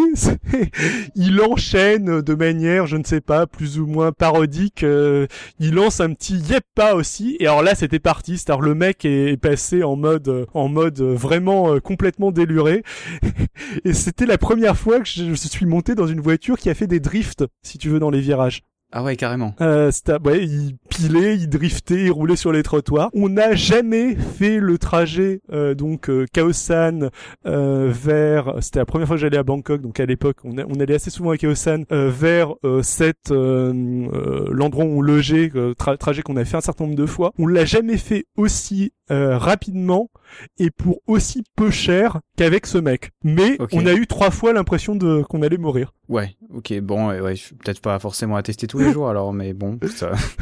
[1.16, 5.27] il enchaîne de manière, je ne sais pas, plus ou moins parodique, euh,
[5.59, 7.38] il lance un petit yep pas aussi.
[7.39, 8.38] Et alors là, c'était parti.
[8.38, 12.84] C'est-à-dire le mec est, passé en mode, euh, en mode euh, vraiment complètement déluré.
[13.86, 16.73] et c'était la première fois que je, je suis monté dans une voiture qui a
[16.73, 18.63] fait des drifts, si tu veux, dans les virages.
[18.94, 19.56] Ah ouais, carrément.
[19.62, 19.89] Euh,
[20.26, 23.10] ouais, il pilait, il driftait, il roulait sur les trottoirs.
[23.14, 27.10] On n'a jamais fait le trajet euh, donc euh, Kaosan
[27.46, 28.56] euh, vers.
[28.60, 31.10] C'était la première fois que j'allais à Bangkok, donc à l'époque, on, on, allait assez
[31.10, 36.58] souvent à Kaosan euh, vers euh, cette l'endroit où on logeait, trajet qu'on a fait
[36.58, 37.32] un certain nombre de fois.
[37.38, 40.10] On l'a jamais fait aussi rapidement
[40.58, 43.12] et pour aussi peu cher qu'avec ce mec.
[43.24, 45.94] Mais on a eu trois fois l'impression de qu'on allait mourir.
[46.08, 47.34] Ouais, ok, bon, ouais,
[47.64, 49.79] peut-être pas forcément à tester tous les alors, mais bon,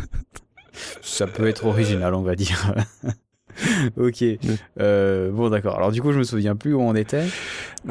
[1.01, 2.73] ça peut être original, on va dire.
[3.97, 4.23] ok.
[4.79, 5.75] Euh, bon, d'accord.
[5.77, 7.25] Alors, du coup, je me souviens plus où on était.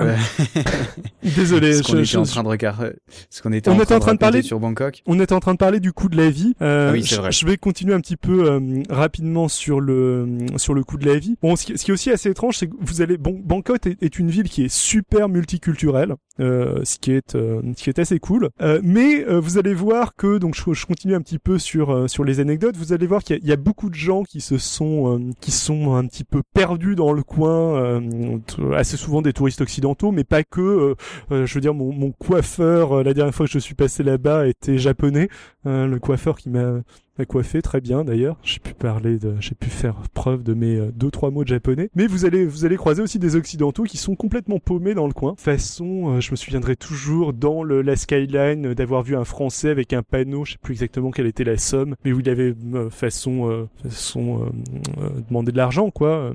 [1.36, 2.90] Désolé, ce qu'on je, était je- en train de regarder,
[3.30, 5.02] ce qu'on était On en était train en train de parler- sur Bangkok.
[5.06, 6.54] On est en train de parler du coût de la vie.
[6.62, 7.32] Euh, Ah oui, c'est je- vrai.
[7.32, 11.18] Je vais continuer un petit peu euh, rapidement sur le sur le coût de la
[11.18, 11.36] vie.
[11.42, 13.86] Bon, ce qui, ce qui est aussi assez étrange, c'est que vous allez bon, Bangkok
[13.86, 18.18] est, est une ville qui est super multiculturelle, ce qui est ce qui est assez
[18.18, 18.50] cool.
[18.82, 22.40] Mais vous allez voir que donc je, je continue un petit peu sur sur les
[22.40, 22.76] anecdotes.
[22.76, 25.32] Vous allez voir qu'il y, a- il y a beaucoup de gens qui se sont
[25.40, 28.38] qui sont un petit peu perdus dans le coin, euh,
[28.74, 30.60] assez souvent des touristes occidentaux, mais pas que.
[30.60, 30.94] euh,
[31.32, 34.46] euh, je veux dire, mon, mon coiffeur, la dernière fois que je suis passé là-bas,
[34.46, 35.28] était japonais.
[35.66, 36.80] Euh, le coiffeur qui m'a
[37.26, 38.36] coiffé très bien d'ailleurs.
[38.42, 41.48] J'ai pu parler de, j'ai pu faire preuve de mes euh, deux trois mots de
[41.48, 41.90] japonais.
[41.94, 45.12] Mais vous allez vous allez croiser aussi des occidentaux qui sont complètement paumés dans le
[45.12, 45.34] coin.
[45.36, 49.70] Façon, euh, je me souviendrai toujours dans le, la skyline euh, d'avoir vu un Français
[49.70, 52.54] avec un panneau, je sais plus exactement quelle était la somme, mais où il avait
[52.90, 54.50] façon façon
[54.98, 56.32] euh, demander de l'argent quoi.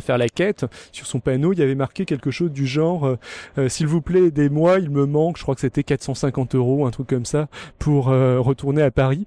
[0.00, 3.16] faire la quête sur son panneau il y avait marqué quelque chose du genre
[3.58, 6.90] euh, s'il vous plaît aidez-moi il me manque je crois que c'était 450 euros un
[6.90, 9.26] truc comme ça pour euh, retourner à Paris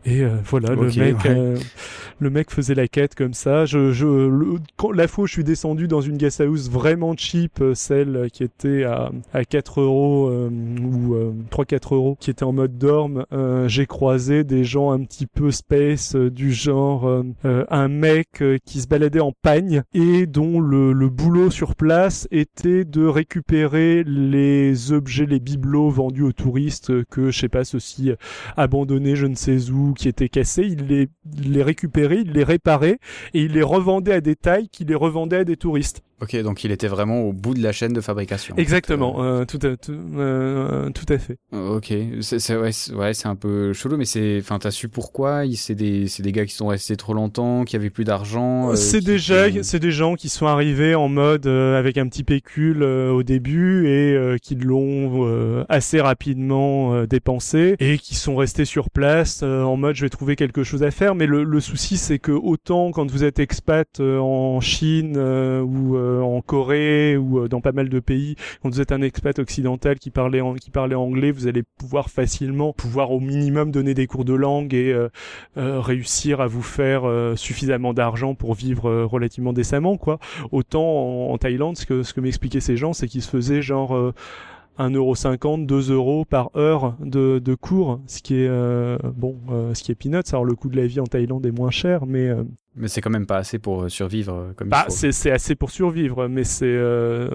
[0.05, 1.29] et euh, voilà le mec ouais.
[1.29, 1.57] euh,
[2.19, 5.33] le mec faisait la quête comme ça je, je le- quand, la fois où je
[5.33, 9.81] suis descendu dans une guest house vraiment cheap euh, celle qui était à, à 4
[9.81, 11.15] euros euh, ou
[11.51, 15.51] 3-4 euros qui était en mode dorm euh, j'ai croisé des gens un petit peu
[15.51, 21.51] space du genre un mec qui se baladait en pagne et dont le, le boulot
[21.51, 27.49] sur place était de récupérer les objets les bibelots vendus aux touristes que je sais
[27.49, 28.11] pas ceux-ci
[28.57, 32.43] abandonnés je ne sais où qui étaient cassés il les, il les récupérait il les
[32.43, 32.99] réparait
[33.33, 36.63] et il les revendait à des tailles qui les revendait à des touristes Ok, donc
[36.63, 38.53] il était vraiment au bout de la chaîne de fabrication.
[38.57, 41.91] exactement euh, tout, à, tout, euh, tout à fait Euh, Ok,
[42.21, 45.41] c'est c'est- ouais, c'est ouais, c'est un peu chelou, mais c'est, enfin, t'as su pourquoi?
[45.55, 48.69] C'est des, c'est des gars qui sont restés trop longtemps, qui avaient plus d'argent.
[48.71, 52.07] euh, c'est déjà qui- c'est des gens qui sont arrivés en mode euh, avec un
[52.07, 57.97] petit pécule euh, au début et euh, qui l'ont euh, assez rapidement euh, dépensé et
[57.97, 61.15] qui sont restés sur place euh, en mode je vais trouver quelque chose à faire
[61.15, 65.61] mais le, le souci c'est que autant quand vous êtes expat euh, en Chine euh,
[65.61, 69.01] ou euh, en Corée ou euh, dans pas mal de pays quand vous êtes un
[69.01, 73.93] expat occidental qui parlait qui parlait anglais vous allez pouvoir facilement pouvoir au minimum donner
[73.93, 75.09] des cours de langue et euh,
[75.57, 80.19] euh, réussir à vous faire euh, suffisamment d'argent pour vivre euh, relativement décemment quoi.
[80.51, 83.95] Autant en, Thaïlande ce que ce que m'expliquaient ces gens c'est qu'ils se faisaient genre
[83.95, 84.13] euh,
[84.79, 89.83] 1,50€, 2 euros par heure de, de cours, ce qui est euh, bon, euh, ce
[89.83, 90.21] qui est peanuts.
[90.31, 92.43] Alors le coût de la vie en Thaïlande est moins cher, mais euh,
[92.75, 95.71] Mais c'est quand même pas assez pour euh, survivre euh, comme bah, c'est assez pour
[95.71, 97.29] survivre, mais c'est euh,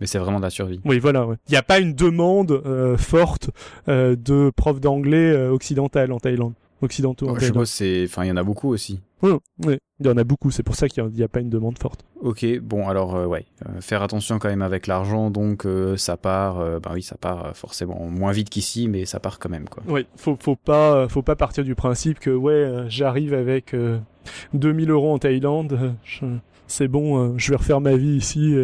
[0.00, 0.80] Mais c'est vraiment de la survie.
[0.84, 1.26] oui voilà.
[1.26, 1.36] ouais.
[1.48, 3.50] Il n'y a pas une demande euh, forte
[3.88, 6.52] euh, de profs d'anglais euh, occidental en Thaïlande,
[6.82, 9.00] occidentaux en je c'est, enfin, il y en a beaucoup aussi.
[9.22, 9.32] Oui,
[9.66, 10.50] oui, il y en a beaucoup.
[10.50, 12.04] C'est pour ça qu'il n'y a, pas une demande forte.
[12.20, 16.16] Ok, bon alors euh, ouais, euh, faire attention quand même avec l'argent, donc euh, ça
[16.16, 19.68] part, euh, bah oui, ça part forcément moins vite qu'ici, mais ça part quand même
[19.68, 19.82] quoi.
[19.88, 23.98] Oui, faut faut pas faut pas partir du principe que ouais j'arrive avec euh,
[24.54, 25.94] 2000 euros en Thaïlande,
[26.66, 28.54] c'est bon, je vais refaire ma vie ici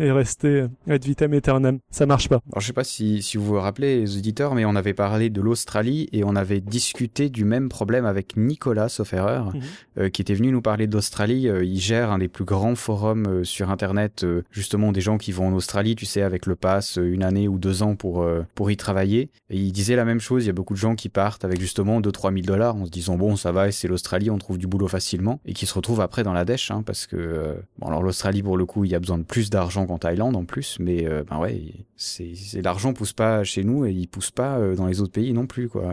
[0.00, 1.78] et, rester ad vitam aeternam.
[1.90, 2.40] Ça marche pas.
[2.50, 5.30] Alors je sais pas si, si vous vous rappelez les auditeurs, mais on avait parlé
[5.30, 9.60] de l'Australie et on avait discuté du même problème avec Nicolas, sauf erreur, Mhm.
[9.98, 11.48] euh, qui était venu nous parler d'Australie.
[11.48, 15.32] Euh, il gère un des plus grands forums euh, sur Internet, justement des gens qui
[15.32, 18.70] vont en Australie, tu sais, avec le pass, une année ou deux ans pour, pour
[18.70, 19.30] y travailler.
[19.50, 21.60] Et il disait la même chose, il y a beaucoup de gens qui partent avec
[21.60, 24.66] justement 2-3 000 dollars en se disant bon ça va, c'est l'Australie, on trouve du
[24.66, 28.02] boulot facilement, et qui se retrouvent après dans la dèche, hein, parce que, bon alors
[28.02, 30.78] l'Australie pour le coup, il y a besoin de plus d'argent qu'en Thaïlande en plus,
[30.80, 31.60] mais euh, ben ouais,
[31.96, 32.32] c'est
[32.62, 35.46] l'argent pousse pas chez nous et il pousse pas euh, dans les autres pays non
[35.46, 35.92] plus quoi.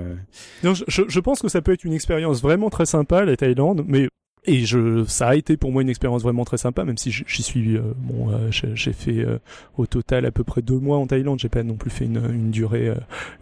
[0.64, 3.84] Je, je- je pense que ça peut être une expérience vraiment très sympa la Thaïlande,
[3.88, 4.08] mais
[4.48, 7.44] et je ça a été pour moi une expérience vraiment très sympa, même si j'y
[7.44, 9.40] suis euh, bon, euh, j'ai fait euh,
[9.78, 11.40] au total à peu près deux mois en Thaïlande.
[11.40, 12.96] J'ai pas non plus fait une, une durée euh,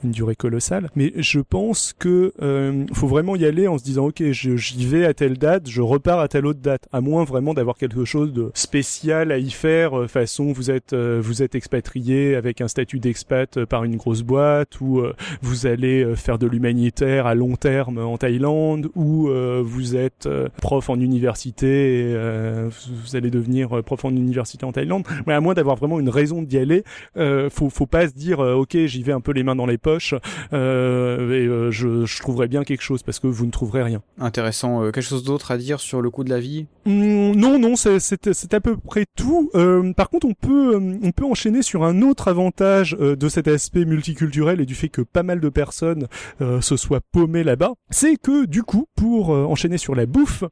[0.03, 4.08] une durée colossale, mais je pense que euh, faut vraiment y aller en se disant
[4.08, 7.53] ok, j'y vais à telle date, je repars à telle autre date, à moins vraiment
[7.53, 12.62] d'avoir quelque chose de spécial à y faire, façon vous êtes vous êtes expatrié avec
[12.62, 15.03] un statut d'expat par une grosse boîte ou
[15.41, 19.30] vous allez faire de l'humanitaire à long terme en Thaïlande ou
[19.64, 20.28] vous êtes
[20.62, 25.04] prof en université et euh, vous- allez devenir euh, prof en université en Thaïlande.
[25.28, 26.84] Mais à moins d'avoir vraiment une raison d'y aller,
[27.18, 29.66] euh, faut faut pas se dire euh, ok j'y vais un peu les mains dans
[29.66, 30.14] les poches
[30.54, 34.02] euh, et euh, je, je trouverai bien quelque chose parce que vous ne trouverez rien.
[34.20, 34.82] Intéressant.
[34.91, 36.66] Quelque chose d'autre à dire sur le coût de la vie?
[36.86, 39.50] Hum, non, non, c'est à peu près tout.
[39.56, 43.86] Euh, par contre, on peut, on peut enchaîner sur un autre avantage de cet aspect
[43.86, 46.08] multiculturel et du fait que pas mal de personnes
[46.39, 47.74] se soient paumées là-bas.
[47.89, 50.43] C'est que du coup, pour enchaîner sur la bouffe,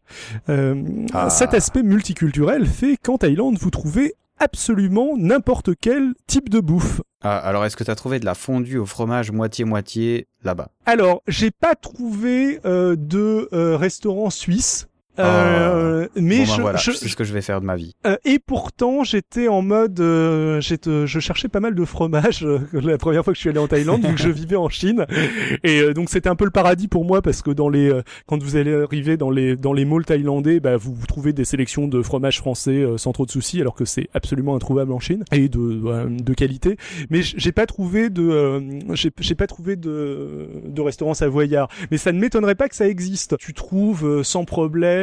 [0.48, 1.30] Ah.
[1.30, 7.02] cet aspect multiculturel fait qu'en Thaïlande, vous trouvez absolument n'importe quel type de bouffe.
[7.22, 10.70] Ah, alors est-ce que tu as trouvé de la fondue au fromage moitié-moitié là-bas?
[10.86, 14.88] Alors, j'ai pas trouvé euh, de euh, restaurant suisse.
[15.20, 17.94] Euh, mais Bon, ben je, voilà, je- ce que je vais faire de ma vie.
[18.08, 22.60] euh, et pourtant j'étais en mode, euh, j'étais- je cherchais pas mal de fromage euh,
[22.74, 25.06] la première fois que je suis allé en Thaïlande vu que je vivais en Chine
[25.64, 28.02] et euh, donc c'était un peu le paradis pour moi parce que dans les euh,
[28.28, 31.46] quand vous allez arriver dans les dans les malls thaïlandais, bah, vous, vous trouvez des
[31.46, 35.00] sélections de fromages français euh, sans trop de soucis alors que c'est absolument introuvable en
[35.00, 36.78] Chine et de euh, de qualité.
[37.10, 38.60] Mais j'ai pas trouvé de euh,
[38.94, 41.68] j'ai j'ai pas trouvé de de restaurant savoyard.
[41.92, 43.38] Mais ça ne m'étonnerait pas que ça existe.
[43.38, 45.03] Tu trouves euh, sans problème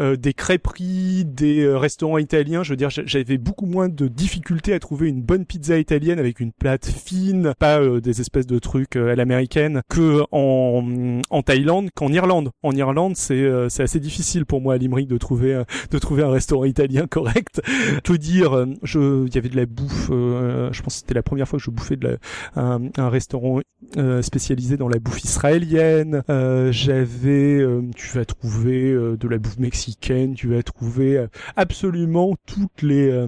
[0.00, 2.62] euh, des crêperies, des euh, restaurants italiens.
[2.62, 6.18] Je veux dire, j'a- j'avais beaucoup moins de difficultés à trouver une bonne pizza italienne
[6.18, 11.42] avec une plate fine, pas euh, des espèces de trucs euh, à l'américaine, que en,
[11.42, 12.50] Thaïlande qu'en Irlande.
[12.62, 16.30] En Irlande, c'est c'est assez difficile pour moi à Limerick de trouver de trouver un
[16.30, 17.60] restaurant italien correct.
[18.04, 20.08] Que dire euh, Je, il y avait de la bouffe.
[20.10, 22.16] je pense que c'était la première fois que je bouffais de la,
[22.62, 23.60] un, un restaurant
[24.22, 26.22] spécialisé dans la bouffe israélienne.
[26.70, 27.64] J'avais,
[27.94, 33.10] tu vas trouver euh, de la bouffe mexicaine, tu vas trouver euh, absolument toutes les
[33.10, 33.26] euh,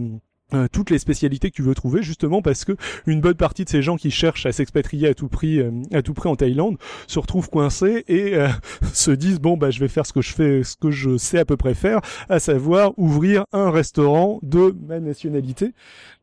[0.54, 2.72] euh, toutes les spécialités que tu veux trouver justement parce que
[3.06, 6.00] une bonne partie de ces gens qui cherchent à s'expatrier à tout prix euh, à
[6.00, 8.48] tout prix en Thaïlande se retrouvent coincés et euh,
[8.94, 11.38] se disent bon bah je vais faire ce que je fais ce que je sais
[11.38, 15.74] à peu près faire à savoir ouvrir un restaurant de ma nationalité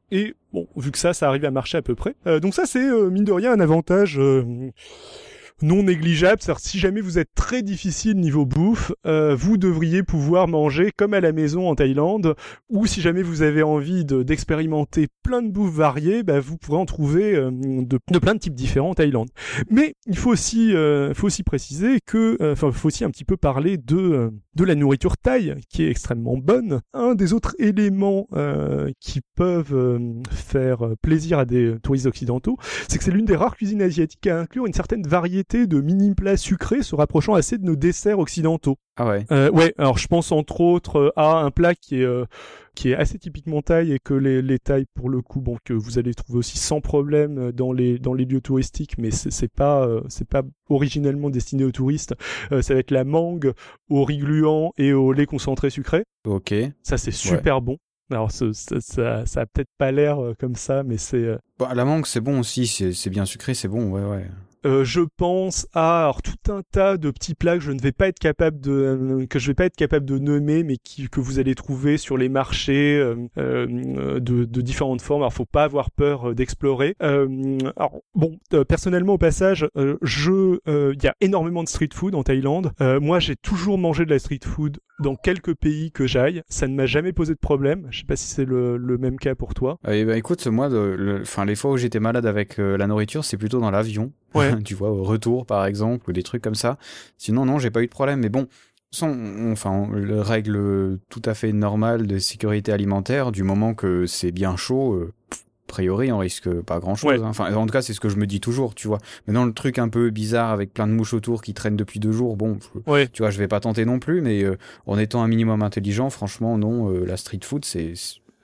[0.09, 2.15] et bon, vu que ça, ça arrive à marcher à peu près.
[2.27, 4.19] Euh, donc ça, c'est mine de rien un avantage
[5.61, 6.41] non négligeable.
[6.41, 11.13] C'est-à-dire, si jamais vous êtes très difficile niveau bouffe, euh, vous devriez pouvoir manger comme
[11.13, 12.35] à la maison en Thaïlande.
[12.69, 16.77] Ou si jamais vous avez envie de- d'expérimenter plein de bouffes variées, bah, vous pourrez
[16.77, 19.29] en trouver euh, de, plein de types différents en Thaïlande.
[19.69, 23.25] Mais il faut aussi, euh, faut aussi préciser que, euh, enfin, faut aussi un petit
[23.25, 26.79] peu parler de euh, de la nourriture thaï, qui est extrêmement bonne.
[26.93, 28.27] Un des autres éléments
[29.01, 29.99] qui peuvent
[30.31, 32.55] faire plaisir à des touristes occidentaux,
[32.87, 36.13] c'est que c'est l'une des rares cuisines asiatiques à inclure une certaine variété de mini
[36.13, 38.77] plats sucrés se rapprochant assez de nos desserts occidentaux.
[38.97, 39.25] Ah ouais.
[39.31, 42.25] Euh, ouais, alors je pense entre autres euh, à un plat qui est euh,
[42.73, 45.73] qui est assez typiquement thaï et que les, les thaïs pour le coup, bon, que
[45.73, 49.85] vous allez trouver aussi sans problème dans les dans les lieux touristiques, mais c'est pas
[49.85, 52.15] euh, c'est pas originellement destiné aux touristes.
[52.49, 53.53] Ça va être la mangue
[53.89, 56.03] au riz gluant et au lait concentré sucré.
[56.25, 56.53] Ok.
[56.83, 57.77] Ça c'est super bon.
[58.11, 62.05] Alors ça, ça, ça a peut-être pas l'air comme ça, mais c'est Bon, la mangue,
[62.05, 64.27] c'est bon aussi, c'est c'est bien sucré, c'est bon, ouais, ouais.
[64.65, 68.07] Euh, je pense à tout un tas de petits plats que je ne vais pas
[68.07, 71.39] être capable de euh, que je vais pas être capable de nommer, mais que vous
[71.39, 75.21] allez trouver sur les marchés euh, de, différentes formes.
[75.21, 76.95] Alors faut pas avoir peur d'explorer.
[76.99, 78.37] Alors bon,
[78.67, 82.71] personnellement au passage, il y a énormément de street food en Thaïlande.
[82.79, 86.41] Moi j'ai toujours mangé de la street food dans quelques pays que j'aille.
[86.47, 87.87] Ça ne m'a jamais posé de problème.
[87.91, 89.77] Je sais pas si c'est le, même cas pour toi.
[89.87, 93.37] Eh ben, écoute, moi, de- le- les fois où j'étais malade avec la nourriture, c'est
[93.37, 94.11] plutôt dans l'avion.
[94.35, 94.53] Ouais.
[94.63, 96.77] tu vois, au retour, par exemple, ou des trucs comme ça.
[97.17, 98.19] Sinon, non, j'ai pas eu de problème.
[98.19, 98.47] Mais bon,
[98.91, 104.05] sans, on- enfin, le règle tout à fait normale de sécurité alimentaire, du moment que
[104.05, 105.35] c'est bien chaud, euh, a
[105.67, 107.09] priori, on risque pas grand chose.
[107.19, 107.25] Ouais.
[107.25, 108.99] Enfin, en tout cas, c'est ce que je me dis toujours, tu vois.
[109.27, 111.99] Mais dans le truc un peu bizarre avec plein de mouches autour qui traînent depuis
[111.99, 113.07] deux jours, bon, je- Ouais.
[113.07, 116.09] tu vois, je vais pas tenter non plus, mais euh, en étant un minimum intelligent,
[116.11, 117.93] franchement, non, euh, la street food, c'est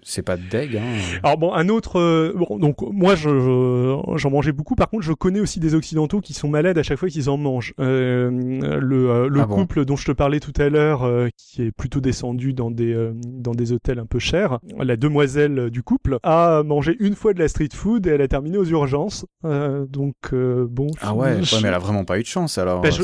[0.03, 0.77] c'est pas de deg.
[0.77, 0.81] Hein.
[1.23, 1.99] Alors bon, un autre.
[1.99, 4.75] euh, bon, donc moi, je je- j'en mangeais beaucoup.
[4.75, 7.37] Par contre, je connais aussi des occidentaux qui sont malades à chaque fois qu'ils en
[7.37, 7.73] mangent.
[7.79, 8.29] Euh,
[8.79, 11.71] le euh, le Ah bon couple dont je te parlais tout à l'heure, qui est
[11.71, 16.63] plutôt descendu dans des dans des hôtels un peu chers, la demoiselle du couple a
[16.63, 19.25] mangé une fois de la street food et elle a terminé aux urgences.
[19.43, 20.87] Donc bon.
[21.01, 22.81] Ah ouais, je- ouais, mais elle a vraiment pas eu de chance alors.
[22.81, 23.03] bah, je,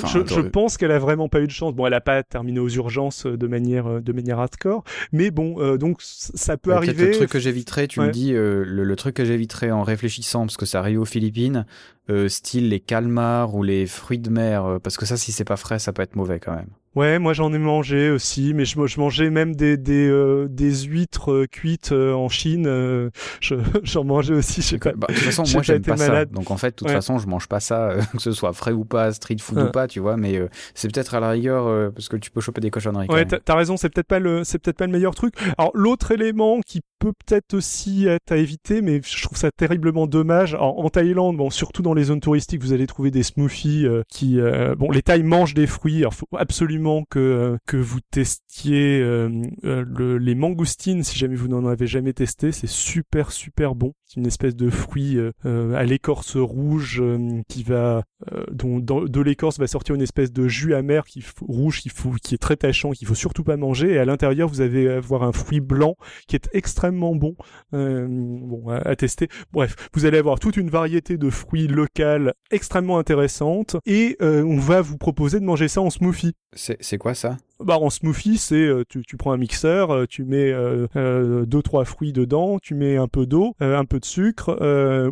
[0.49, 1.73] pense qu'elle a vraiment pas eu de chance.
[1.73, 5.97] Bon, elle a pas terminé aux urgences de manière de manière hardcore, mais bon, donc
[6.01, 7.07] ça peut Ouais, peut-être arriver.
[7.07, 8.07] Le truc que j'éviterais, tu Ouais.
[8.07, 11.05] me dis, euh, le, le truc que j'éviterais en réfléchissant, parce que ça arrive aux
[11.05, 11.65] Philippines,
[12.09, 15.43] euh, style les calmars ou les fruits de mer, euh, parce que ça, si c'est
[15.45, 16.69] pas frais, ça peut être mauvais quand même.
[16.97, 20.73] Ouais, moi j'en ai mangé aussi, mais je, je mangeais même des des, euh, des
[20.83, 22.65] huîtres euh, cuites euh, en Chine.
[22.67, 24.93] euh, je- J'en mangeais aussi, je sais pas.
[24.93, 26.29] Bah, de toute façon, moi, pas j'aime pas malade.
[26.31, 26.35] ça.
[26.35, 26.93] Donc en fait, de toute Ouais.
[26.95, 29.71] façon, je mange pas ça, euh, que ce soit frais ou pas, street food ou
[29.71, 30.17] pas, tu vois.
[30.17, 33.07] Mais euh, c'est peut-être à la rigueur euh, parce que tu peux choper des cochonneries.
[33.09, 35.35] Ouais, t'as raison, c'est peut-être pas le, c'est peut-être pas le meilleur truc.
[35.59, 40.07] Alors l'autre élément qui peut peut-être aussi être à éviter, mais je trouve ça terriblement
[40.07, 40.55] dommage.
[40.59, 44.39] En Thaïlande, bon, surtout dans les zones touristiques, vous allez trouver des smoothies euh, qui,
[44.39, 45.99] euh, bon, les Thaïs mangent des fruits.
[45.99, 51.65] Alors, faut absolument que euh, que vous testiez le- les mangoustines si jamais vous n'en
[51.65, 52.51] avez jamais testé.
[52.51, 53.93] C'est super super bon.
[54.05, 57.03] C'est une espèce de fruit à l'écorce rouge
[57.49, 58.03] qui va
[58.51, 61.89] dont de l'écorce va sortir une espèce de jus amer qui rouge qui,
[62.33, 65.33] est très tachant qu'il faut surtout pas manger et à l'intérieur vous allez avoir un
[65.33, 65.95] fruit blanc
[66.27, 67.35] qui est extrêmement bon.
[67.71, 69.27] bon, à, tester.
[69.51, 74.81] Bref, vous allez avoir toute une variété de fruits locaux extrêmement intéressantes et on va
[74.81, 76.33] vous proposer de manger ça en smoothie.
[76.53, 77.37] C'est quoi ça?
[77.63, 81.45] Bah en smoothie c'est euh, tu, tu prends un mixeur euh, tu mets euh, euh,
[81.45, 84.57] deux trois fruits dedans tu mets un peu d'eau un peu de sucre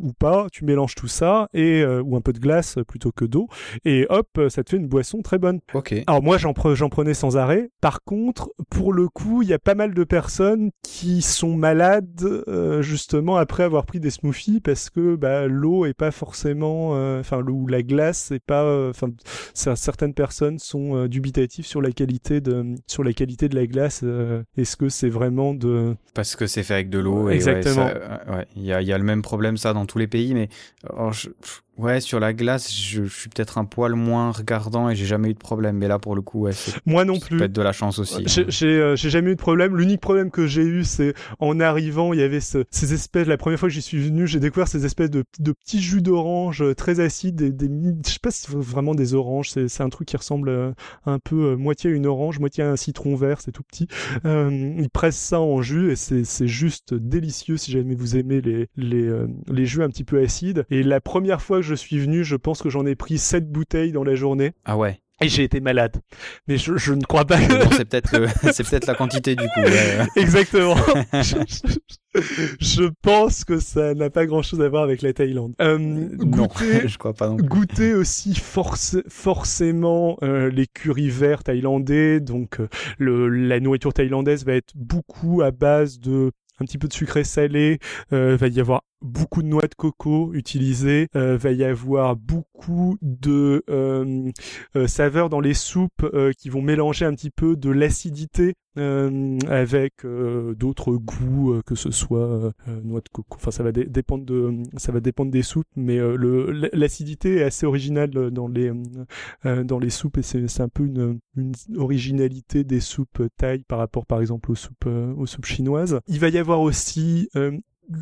[0.01, 3.47] ou pas tu mélanges tout ça et ou un peu de glace plutôt que d'eau
[3.83, 5.59] et hop ça te fait une boisson très bonne.
[5.73, 5.95] Ok.
[6.07, 7.69] Alors moi j'en j'en prenais sans arrêt.
[7.81, 12.43] Par contre pour le coup il y a pas mal de personnes qui sont malades
[12.81, 17.55] justement après avoir pris des smoothies parce que bah, l'eau est pas forcément enfin l'eau
[17.55, 19.07] ou la glace c'est pas enfin
[19.53, 24.01] certaines personnes sont dubitatives sur la qualité de sur la qualité de la glace.
[24.03, 27.29] Euh, est-ce que c'est vraiment de parce que c'est fait avec de l'eau.
[27.29, 27.85] Exactement.
[27.85, 30.49] Ouais, il y a, y a le même problème ça dans tous les pays, mais
[31.11, 31.29] je,
[31.77, 35.29] Ouais, sur la glace, je, je suis peut-être un poil moins regardant et j'ai jamais
[35.29, 35.77] eu de problème.
[35.77, 36.53] Mais là, pour le coup, ouais,
[36.85, 37.37] moi non plus.
[37.37, 38.23] Peut-être de la chance aussi.
[38.27, 38.69] J'ai hein.
[38.69, 39.75] euh, j'ai jamais eu de problème.
[39.75, 43.27] L'unique problème que j'ai eu, c'est en arrivant, il y avait ce, ces espèces.
[43.27, 46.01] La première fois que j'y suis venu, j'ai découvert ces espèces de, de petits jus
[46.01, 47.69] d'orange euh, très acides, des, des,
[48.05, 49.49] je sais pas si c'est vraiment des oranges.
[49.49, 50.71] C'est un truc qui ressemble euh,
[51.05, 53.41] un peu moitié à une orange, moitié à un citron vert.
[53.41, 53.87] C'est tout petit.
[54.25, 58.67] Euh, ils pressent ça en jus et c'est juste délicieux si jamais vous aimez les
[58.77, 59.11] les
[59.47, 60.65] les jus un petit peu acides.
[60.69, 63.51] Et la première fois que je suis venu, je pense que j'en ai pris 7
[63.51, 64.53] bouteilles dans la journée.
[64.63, 64.99] Ah ouais.
[65.21, 66.01] Et j'ai été malade.
[66.47, 67.73] Mais je, je ne crois pas que...
[67.75, 69.61] c'est peut-être c'est peut-être la quantité du coup.
[70.17, 70.75] Exactement.
[72.59, 75.53] je, pense que ça n'a pas grand-chose à voir avec la Thaïlande.
[75.61, 82.19] Euh, goûter, je crois pas non Goûter aussi forcément euh, les currys verts thaïlandais.
[82.19, 86.87] Donc euh, le, la nourriture thaïlandaise va être beaucoup à base de un petit peu
[86.87, 87.79] de sucré salé,
[88.13, 92.97] euh, va y avoir beaucoup de noix de coco utilisées, euh, va y avoir beaucoup
[93.01, 94.31] de euh,
[94.75, 99.37] euh saveurs dans les soupes euh, qui vont mélanger un petit peu de l'acidité euh,
[99.47, 102.51] avec d'autres goûts que ce soit
[102.83, 103.37] noix de coco.
[103.37, 107.65] Enfin, ça va dépendre de ça va dépendre des soupes, mais le l'acidité est assez
[107.65, 108.71] originale dans les
[109.43, 114.05] dans les soupes et c'est un peu une, une originalité des soupes thaï par rapport
[114.05, 115.99] par exemple aux soupes aux soupes chinoises.
[116.07, 117.29] Il va y avoir aussi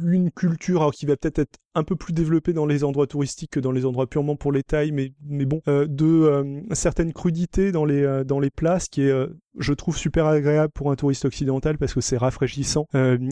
[0.03, 3.51] une culture alors qui va peut-être être un peu plus développée dans les endroits touristiques
[3.51, 7.13] que dans les endroits purement pour les tailles mais mais bon euh, de euh, certaines
[7.13, 9.13] crudités dans les euh, dans les plats ce qui est
[9.57, 12.87] je trouve super agréable pour un touriste occidental parce que c'est rafraîchissant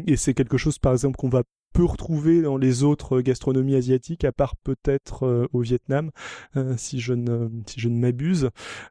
[0.08, 1.44] et c'est quelque chose par exemple qu'on va
[1.74, 6.12] peut retrouver dans les autres gastronomies asiatiques, à part peut-être euh, au Vietnam,
[6.56, 8.50] euh, si je ne si je ne m'abuse.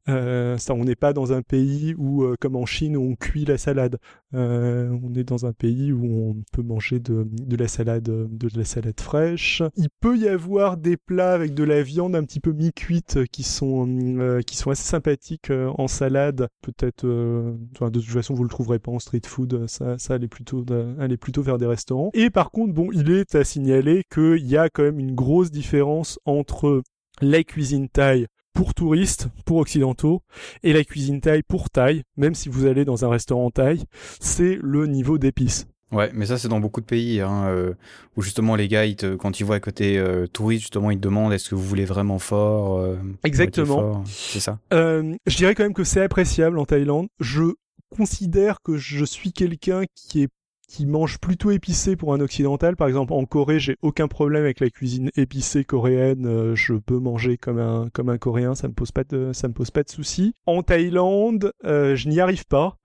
[0.09, 3.59] Euh, ça, on n'est pas dans un pays où, comme en Chine, on cuit la
[3.59, 3.99] salade.
[4.33, 8.65] on est dans un pays où on peut manger de, de la salade de la
[8.65, 9.63] salade fraîche.
[9.77, 13.43] Il peut y avoir des plats avec de la viande un petit peu mi-cuite qui
[13.43, 16.49] sont qui sont assez sympathiques en salade.
[16.63, 19.67] Peut-être, de toute façon, vous le trouverez pas en street food.
[19.67, 20.65] Ça, ça allait plutôt
[20.99, 22.11] aller plutôt vers des restaurants.
[22.15, 25.51] Et par contre bon, il est à signaler qu'il y a quand même une grosse
[25.51, 26.83] différence entre
[27.21, 30.23] la cuisine thaï pour touristes, pour occidentaux,
[30.63, 33.85] et la cuisine thaï pour thaï, même si vous allez dans un restaurant thaï,
[34.21, 35.67] c'est le niveau d'épices.
[35.93, 37.75] Ouais, mais ça c'est dans beaucoup de pays hein, euh,
[38.17, 38.85] où justement les gars,
[39.19, 41.85] quand ils voient à côté euh, touriste, justement ils te demandent est-ce que vous voulez
[41.85, 42.79] vraiment fort.
[42.79, 44.05] Euh, Exactement.
[44.07, 44.59] C'est ça.
[44.71, 47.09] je dirais quand même que c'est appréciable en Thaïlande.
[47.19, 47.55] Je
[47.97, 50.29] considère que je suis quelqu'un qui est
[50.71, 52.77] qui mange plutôt épicé pour un occidental.
[52.77, 56.27] Par exemple, en Corée, j'ai aucun problème avec la cuisine épicée coréenne.
[56.27, 59.49] Euh, je peux manger comme un comme un coréen, ça me pose pas de ça
[59.49, 60.33] me pose pas de soucis.
[60.47, 62.77] En Thaïlande, euh, je n'y arrive pas.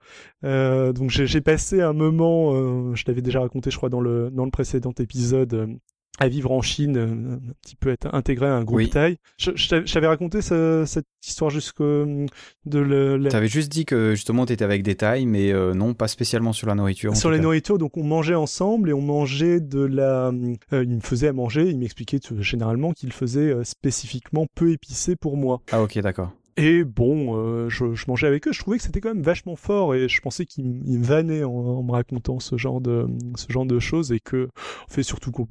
[0.44, 4.44] Euh, donc j'ai passé un moment, je l'avais déjà raconté, je crois dans le dans
[4.44, 5.78] le précédent épisode,
[6.18, 9.18] à vivre en Chine, euh, un petit peu être intégré à un groupe thaï.
[9.38, 12.28] Je, je t'avais raconté cette histoire jusque de
[12.66, 13.28] le.
[13.28, 16.66] T'avais juste dit que justement t'étais avec des Thaïs, mais euh, non, pas spécialement sur
[16.66, 17.16] la nourriture.
[17.16, 20.32] Sur les nourritures, donc on mangeait ensemble et on mangeait de la.
[20.72, 25.36] Euh, il me faisait à manger, il m'expliquait généralement qu'il faisait spécifiquement peu épicé pour
[25.36, 25.60] moi.
[25.72, 26.32] Ah ok, d'accord.
[26.56, 28.52] Et bon, euh, je, je, mangeais avec eux.
[28.52, 31.52] Je trouvais que c'était quand même vachement fort et je pensais qu'ils me vannaient en,
[31.52, 34.48] en, me racontant ce genre de ce genre de choses et que
[34.88, 35.48] en fait surtout qu'on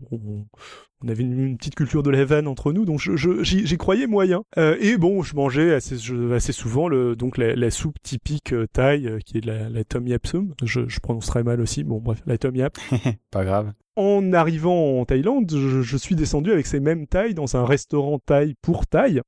[1.04, 4.44] on avait une, petite culture de la vanne entre nous, donc j'y je, croyais moyen.
[4.58, 5.98] Euh, et bon, je mangeais assez,
[6.34, 9.84] assez souvent le donc la, la soupe typique euh, thaï euh, qui est la, la
[9.84, 10.54] tom yap sum.
[10.64, 11.84] Je, je prononcerai mal aussi.
[11.84, 12.78] Bon bref, la tom yap.
[13.32, 13.74] Pas grave.
[13.98, 18.20] En arrivant en Thaïlande, je, je, suis descendu avec ces mêmes thaïs dans un restaurant
[18.20, 19.22] thaï pour thaï.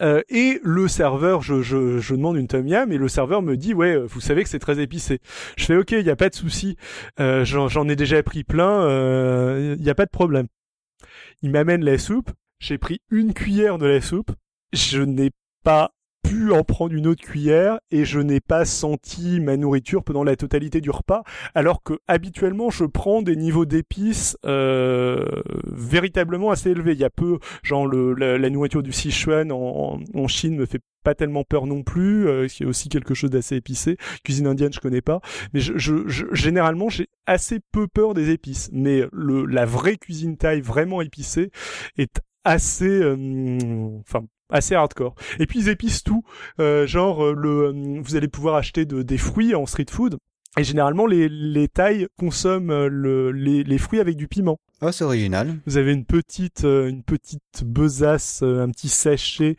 [0.00, 3.96] Euh, et le serveur, je, demande une tom yam et le serveur me dit ouais,
[3.96, 5.20] vous savez que c'est très épicé.
[5.56, 6.76] Je fais ok, il y a pas de souci,
[7.20, 10.46] euh, j'en ai déjà pris plein, il euh, y a pas de problème.
[11.42, 14.32] Il m'amène la soupe, j'ai pris une cuillère de la soupe,
[14.72, 15.30] je n'ai
[15.64, 15.92] pas
[16.32, 20.34] pu en prendre une autre cuillère et je n'ai pas senti ma nourriture pendant la
[20.34, 21.24] totalité du repas,
[21.54, 25.26] alors que habituellement je prends des niveaux d'épices euh,
[25.66, 26.92] véritablement assez élevés.
[26.92, 30.80] Il y a peu, genre le, la, nourriture du Sichuan en, en, Chine me fait
[31.04, 33.98] pas tellement peur non plus, euh, y a aussi quelque chose d'assez épicé.
[34.24, 35.20] Cuisine indienne, je connais pas,
[35.52, 38.70] mais je, je, généralement j'ai assez peu peur des épices.
[38.72, 41.50] Mais le la vraie cuisine thaï vraiment épicée
[41.98, 45.14] est assez, euh, enfin assez hardcore.
[45.40, 46.22] Et puis ils épicent tout,
[46.60, 50.18] euh, genre euh, le, vous allez pouvoir acheter de, des fruits en street food.
[50.58, 54.60] Et généralement, les, les Thaïs consomment le, les, les fruits avec du piment.
[54.82, 55.54] Oh, c'est original.
[55.64, 59.56] Vous avez une petite, une petite besace, un petit sachet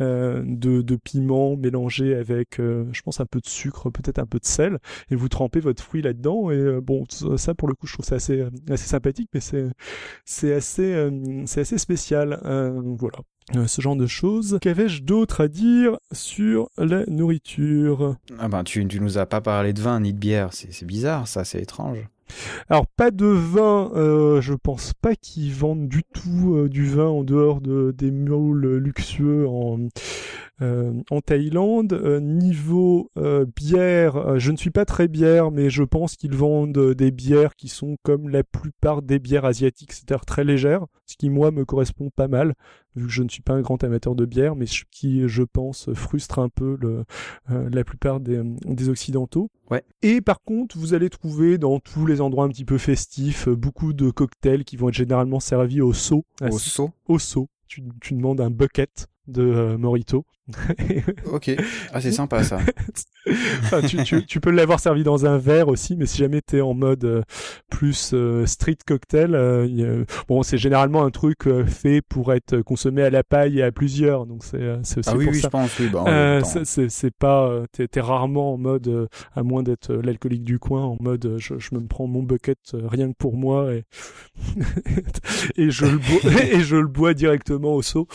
[0.00, 4.38] euh, de, de piment mélangé avec, je pense, un peu de sucre, peut-être un peu
[4.38, 4.78] de sel,
[5.10, 6.52] et vous trempez votre fruit là-dedans.
[6.52, 7.02] Et bon,
[7.36, 9.66] ça pour le coup, je trouve ça assez, assez sympathique, mais c'est,
[10.24, 11.10] c'est assez,
[11.46, 12.38] c'est assez spécial.
[13.00, 13.18] voilà.
[13.54, 14.58] Euh, ce genre de choses.
[14.60, 18.16] Qu'avais-je d'autre à dire sur la nourriture?
[18.40, 21.28] Ah ben tu, tu nous as pas parlé de vin ni de bière, c'est bizarre
[21.28, 22.08] ça, c'est étrange.
[22.68, 27.06] Alors pas de vin, euh, je pense pas qu'ils vendent du tout euh, du vin
[27.06, 29.78] en dehors de, des moules luxueux en,
[30.60, 31.92] en Thaïlande.
[31.92, 33.10] Euh, niveau
[33.56, 37.68] bière, je ne suis pas très bière, mais je pense qu'ils vendent des bières qui
[37.68, 42.10] sont comme la plupart des bières asiatiques, c'est-à-dire très légères, ce qui moi me correspond
[42.14, 42.54] pas mal,
[42.94, 45.42] vu que je ne suis pas un grand amateur de bière, mais ce qui je
[45.42, 47.04] pense frustre un peu le,
[47.48, 49.50] la plupart des, des occidentaux.
[49.70, 49.82] Ouais.
[50.02, 53.92] Et par contre, vous allez trouver dans tous les endroits un petit peu festifs beaucoup
[53.92, 56.24] de cocktails qui vont être généralement servis au seau.
[56.40, 57.48] Au seau Au seau.
[57.68, 60.24] Tu, tu demandes un bucket de euh, Morito.
[61.32, 61.56] ok,
[61.92, 62.60] ah c'est sympa ça.
[63.88, 66.72] tu, tu, tu, peux l'avoir servi dans un verre aussi, mais si jamais t'es en
[66.72, 67.22] mode euh,
[67.68, 69.32] plus euh, street cocktail,
[70.28, 74.26] bon c'est généralement un truc fait pour être consommé à la paille et à plusieurs,
[74.26, 75.48] donc c'est c'est aussi ah, oui, pour oui, ça.
[75.48, 79.92] je pense, oui, bah, c'est c'est pas t'es es rarement en mode à moins d'être
[79.92, 83.74] l'alcoolique du coin, en mode je, je, me prends mon bucket rien que pour moi
[83.74, 83.84] et
[85.56, 88.06] et je le bois et je le bois directement au seau.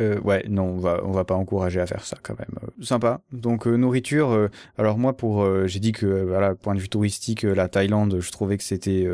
[0.00, 2.58] Euh, ouais, non, on va on va pas encourager à faire ça quand même.
[2.62, 3.20] Euh, sympa.
[3.32, 4.30] Donc euh, nourriture.
[4.30, 8.30] Euh, alors moi pour j'ai dit que voilà point de vue touristique la Thaïlande, je
[8.30, 9.06] trouvais que c'était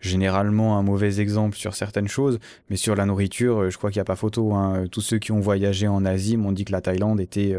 [0.00, 2.38] généralement un mauvais exemple sur certaines choses,
[2.70, 4.54] mais sur la nourriture, je crois qu'il y a pas photo.
[4.54, 4.84] Hein.
[4.90, 7.56] Tous ceux qui ont voyagé en Asie m'ont dit que la Thaïlande était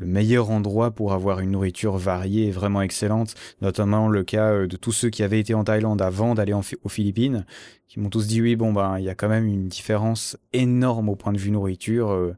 [0.00, 4.66] le meilleur endroit pour avoir une nourriture variée et vraiment excellente, notamment le cas euh,
[4.66, 7.44] de tous ceux qui avaient été en Thaïlande avant d'aller aux Philippines,
[7.86, 11.10] qui m'ont tous dit oui, bon ben il y a quand même une différence énorme
[11.10, 12.12] au point de vue nourriture.
[12.12, 12.34] Euh,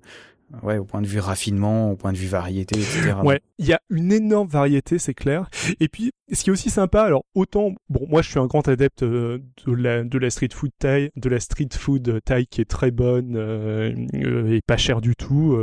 [0.62, 3.14] ouais, au point de vue raffinement, au point de vue variété, etc.
[3.22, 5.48] Ouais, il y a une énorme variété, c'est clair.
[5.80, 8.66] Et puis, ce qui est aussi sympa, alors autant, bon, moi je suis un grand
[8.68, 12.90] adepte euh, de la street food thaï, de la street food thaï qui est très
[12.90, 15.56] bonne euh, euh, et pas chère du tout.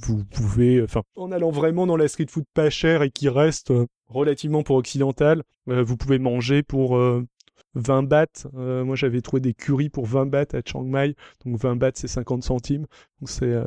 [0.00, 3.72] vous pouvez, enfin, en allant vraiment dans la street food pas chère et qui reste
[4.08, 6.98] relativement pour occidental, vous pouvez manger pour
[7.74, 8.46] 20 bahts.
[8.54, 11.14] Euh, moi, j'avais trouvé des curries pour 20 bahts à Chiang Mai.
[11.44, 12.86] Donc 20 bahts, c'est 50 centimes.
[13.20, 13.64] Donc c'est euh,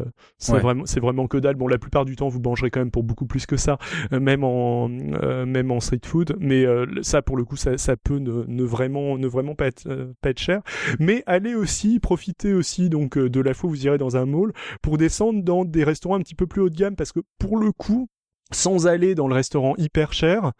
[0.48, 1.56] vraiment c'est vraiment que dalle.
[1.56, 3.78] Bon, la plupart du temps, vous mangerez quand même pour beaucoup plus que ça,
[4.12, 6.36] euh, même en même en street food.
[6.40, 6.66] Mais
[7.02, 10.30] ça, pour le coup, ça, ça peut ne, ne vraiment ne vraiment pas être pas
[10.30, 10.62] être cher.
[11.00, 14.54] Mais allez aussi profiter aussi donc de la fois où vous irez dans un mall
[14.82, 17.58] pour descendre dans des restaurants un petit peu plus haut de gamme parce que pour
[17.58, 18.10] le coup
[18.54, 20.52] sans aller dans le restaurant hyper cher.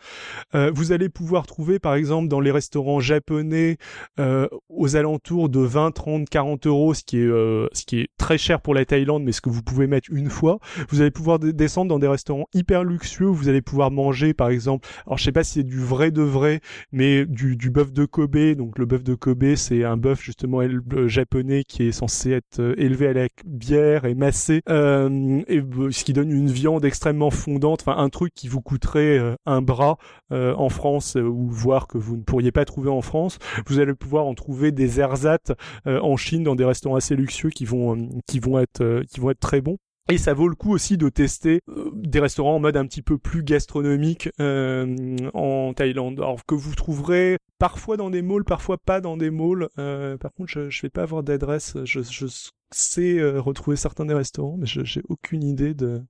[0.56, 3.78] Euh, vous allez pouvoir trouver par exemple dans les restaurants japonais
[4.20, 8.08] euh, aux alentours de 20, 30, 40 euros, ce qui est euh, ce qui est
[8.18, 10.60] très cher pour la Thaïlande, mais ce que vous pouvez mettre une fois.
[10.90, 14.88] Vous allez pouvoir descendre dans des restaurants hyper luxueux vous allez pouvoir manger par exemple.
[15.06, 16.62] Alors je sais pas si c'est du vrai de vrai,
[16.92, 18.56] mais du, du bœuf de Kobe.
[18.56, 20.62] Donc le bœuf de Kobe, c'est un bœuf justement
[21.08, 25.62] japonais qui est censé être élevé à la bière et massé, et
[25.92, 29.62] ce qui donne une viande extrêmement fondante enfin un truc qui vous coûterait euh, un
[29.62, 29.98] bras
[30.32, 33.80] euh, en France euh, ou voir que vous ne pourriez pas trouver en France, vous
[33.80, 35.52] allez pouvoir en trouver des ersatz
[35.86, 39.40] en Chine dans des restaurants assez luxueux qui vont qui vont être qui vont être
[39.40, 39.78] très bons.
[40.10, 41.62] Et ça vaut le coup aussi de tester
[41.94, 46.20] des restaurants en mode un petit peu plus gastronomique en Thaïlande.
[46.20, 49.68] Alors que vous trouverez parfois dans des malls, parfois pas dans des malls.
[49.76, 51.78] par contre, je, je vais pas avoir d'adresse.
[51.86, 52.28] Je, je
[52.74, 55.44] c'est euh, retrouver certains des restaurants, mais j'ai aucune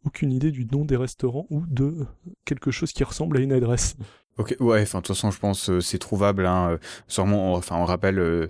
[0.05, 2.05] aucune idée du nom des restaurants ou de
[2.45, 3.95] quelque chose qui ressemble à une adresse.
[4.39, 6.47] Ok, ouais, enfin de toute façon, je pense euh, c'est trouvable.
[6.47, 6.77] Hein, euh,
[7.07, 8.49] sûrement, enfin on rappelle euh,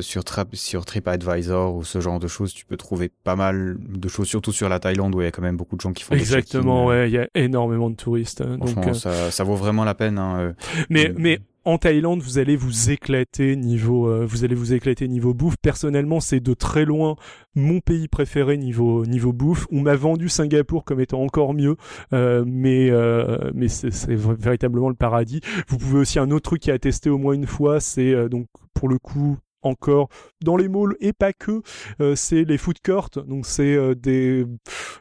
[0.00, 4.08] sur Trap, sur TripAdvisor ou ce genre de choses, tu peux trouver pas mal de
[4.08, 6.02] choses, surtout sur la Thaïlande où il y a quand même beaucoup de gens qui
[6.02, 6.14] font.
[6.14, 8.42] Exactement, ouais, il y a énormément de touristes.
[8.42, 10.18] Hein, donc ça, ça vaut vraiment la peine.
[10.18, 10.54] Hein,
[10.90, 15.34] mais mais en Thaïlande, vous allez vous éclater niveau, euh, vous allez vous éclater niveau
[15.34, 15.56] bouffe.
[15.60, 17.16] Personnellement, c'est de très loin
[17.56, 19.66] mon pays préféré niveau niveau bouffe.
[19.72, 21.76] On m'a vendu Singapour comme étant encore mieux,
[22.12, 25.40] euh, mais euh, mais c'est véritablement le paradis.
[25.66, 28.46] Vous pouvez aussi un autre truc qui a testé au moins une fois, c'est donc
[28.72, 29.36] pour le coup
[29.66, 30.08] encore
[30.42, 31.62] dans les malls et pas que,
[32.00, 33.10] euh, c'est les food courts.
[33.26, 34.44] Donc c'est euh, des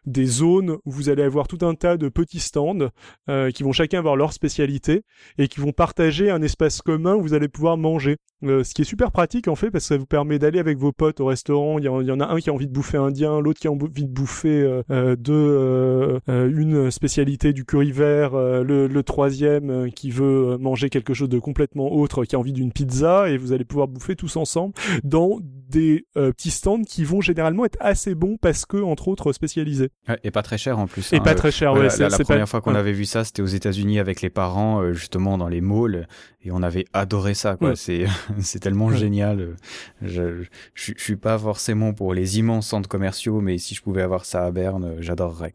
[0.05, 2.89] des zones où vous allez avoir tout un tas de petits stands
[3.29, 5.03] euh, qui vont chacun avoir leur spécialité
[5.37, 8.17] et qui vont partager un espace commun où vous allez pouvoir manger.
[8.43, 10.91] Ce qui est super pratique en fait parce que ça vous permet d'aller avec vos
[10.91, 11.79] potes au restaurant.
[11.79, 14.03] Il y, en, a un qui a envie de bouffer indien, l'autre qui a envie
[14.03, 21.13] de bouffer de une spécialité du curry vert, le, le troisième qui veut manger quelque
[21.13, 24.35] chose de complètement autre, qui a envie d'une pizza et vous allez pouvoir bouffer tous
[24.35, 25.39] ensemble dans
[25.69, 29.89] des euh, petits stands qui vont généralement être assez bons parce que entre autres spécialisés.
[30.23, 31.11] et pas très cher en plus.
[31.13, 31.19] Et hein.
[31.19, 31.73] pas très cher.
[31.73, 34.81] ouais, la, la première fois qu'on avait vu ça, c'était aux États-Unis avec les parents,
[34.81, 36.07] euh, justement dans les malls,
[36.45, 37.57] et on avait adoré ça.
[37.57, 37.75] Quoi.
[37.75, 38.05] C'est
[38.39, 39.55] c'est tellement génial.
[40.01, 40.43] Je,
[40.73, 44.25] je, je suis pas forcément pour les immenses centres commerciaux, mais si je pouvais avoir
[44.25, 45.53] ça à Berne, j'adorerais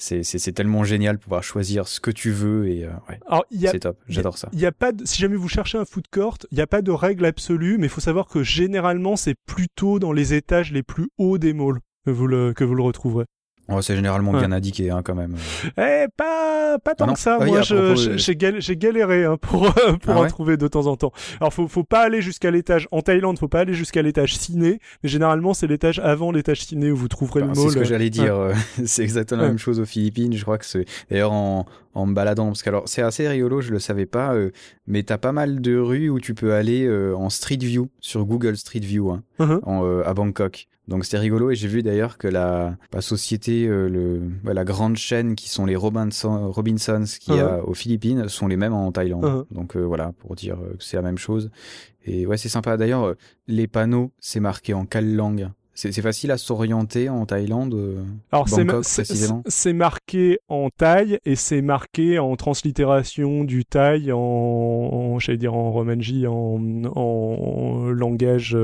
[0.00, 3.98] c'est tellement génial de pouvoir choisir ce que tu veux et euh, ouais, c'est top.
[4.08, 4.48] J'adore ça.
[4.52, 6.66] Il y a pas de, si jamais vous cherchez un food court, il n'y a
[6.66, 10.72] pas de règle absolue, mais il faut savoir que généralement c'est plutôt dans les étages
[10.72, 13.26] les plus hauts des malls que vous le que vous le retrouverez
[13.80, 15.36] c'est généralement bien indiqué hein, quand même.
[15.78, 17.38] Eh, pas pas tant ah que ça.
[17.40, 21.12] Ah Moi, j'ai galéré hein, pour euh, pour ah en trouver de temps en temps.
[21.40, 24.80] Alors, faut faut pas aller jusqu'à l'étage en Thaïlande, faut pas aller jusqu'à l'étage ciné,
[25.02, 27.56] mais généralement c'est l'étage avant l'étage ciné où vous trouverez le mall.
[27.56, 28.34] C'est ce que j'allais dire.
[28.34, 30.32] Euh, c'est exactement la même chose aux Philippines.
[30.32, 33.60] Je crois que c'est d'ailleurs en en me baladant parce que alors c'est assez rigolo,
[33.60, 34.50] je le savais pas, euh,
[34.86, 38.24] mais t'as pas mal de rues où tu peux aller euh, en Street View sur
[38.24, 39.60] Google Street View hein, uh-huh.
[39.64, 40.68] en, à Bangkok.
[40.90, 44.96] Donc c'était rigolo et j'ai vu d'ailleurs que la, la société, euh, le, la grande
[44.96, 47.60] chaîne qui sont les Robinson, Robinsons qui uh-huh.
[47.60, 49.24] a aux Philippines sont les mêmes en Thaïlande.
[49.24, 49.54] Uh-huh.
[49.54, 51.52] Donc euh, voilà pour dire que c'est la même chose.
[52.04, 52.76] Et ouais c'est sympa.
[52.76, 53.14] D'ailleurs euh,
[53.46, 58.48] les panneaux c'est marqué en quelle langue c'est facile à s'orienter en Thaïlande Alors
[59.46, 65.54] c'est marqué en thaï et c'est marqué en translittération du thaï en, en j'allais dire
[65.54, 66.60] en romanji en,
[66.94, 68.58] en langage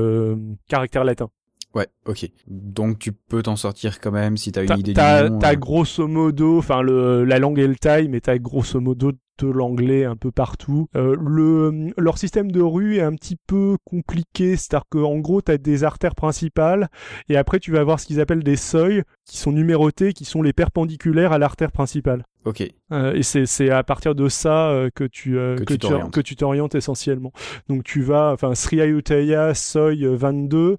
[0.67, 1.29] caractère latin.
[1.77, 2.27] Ouais, ok.
[2.47, 5.37] Donc tu peux t'en sortir quand même si t'as une idée du nom.
[5.37, 5.55] T'as euh.
[5.55, 10.05] grosso modo, enfin le la langue est le taille, mais t'as grosso modo de l'anglais
[10.05, 10.87] un peu partout.
[10.95, 15.57] Euh, le leur système de rue est un petit peu compliqué, c'est-à-dire qu'en gros t'as
[15.57, 16.89] des artères principales
[17.29, 20.41] et après tu vas avoir ce qu'ils appellent des seuils qui sont numérotés, qui sont
[20.41, 22.23] les perpendiculaires à l'artère principale.
[22.47, 22.63] Ok.
[22.93, 26.21] Euh, et c'est c'est à partir de ça euh, que tu euh, que, tu que
[26.21, 27.33] tu t'orientes essentiellement.
[27.67, 30.77] Donc tu vas, enfin Sri Ayutthaya Soy 22,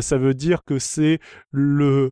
[0.00, 1.20] ça veut dire que c'est
[1.52, 2.10] le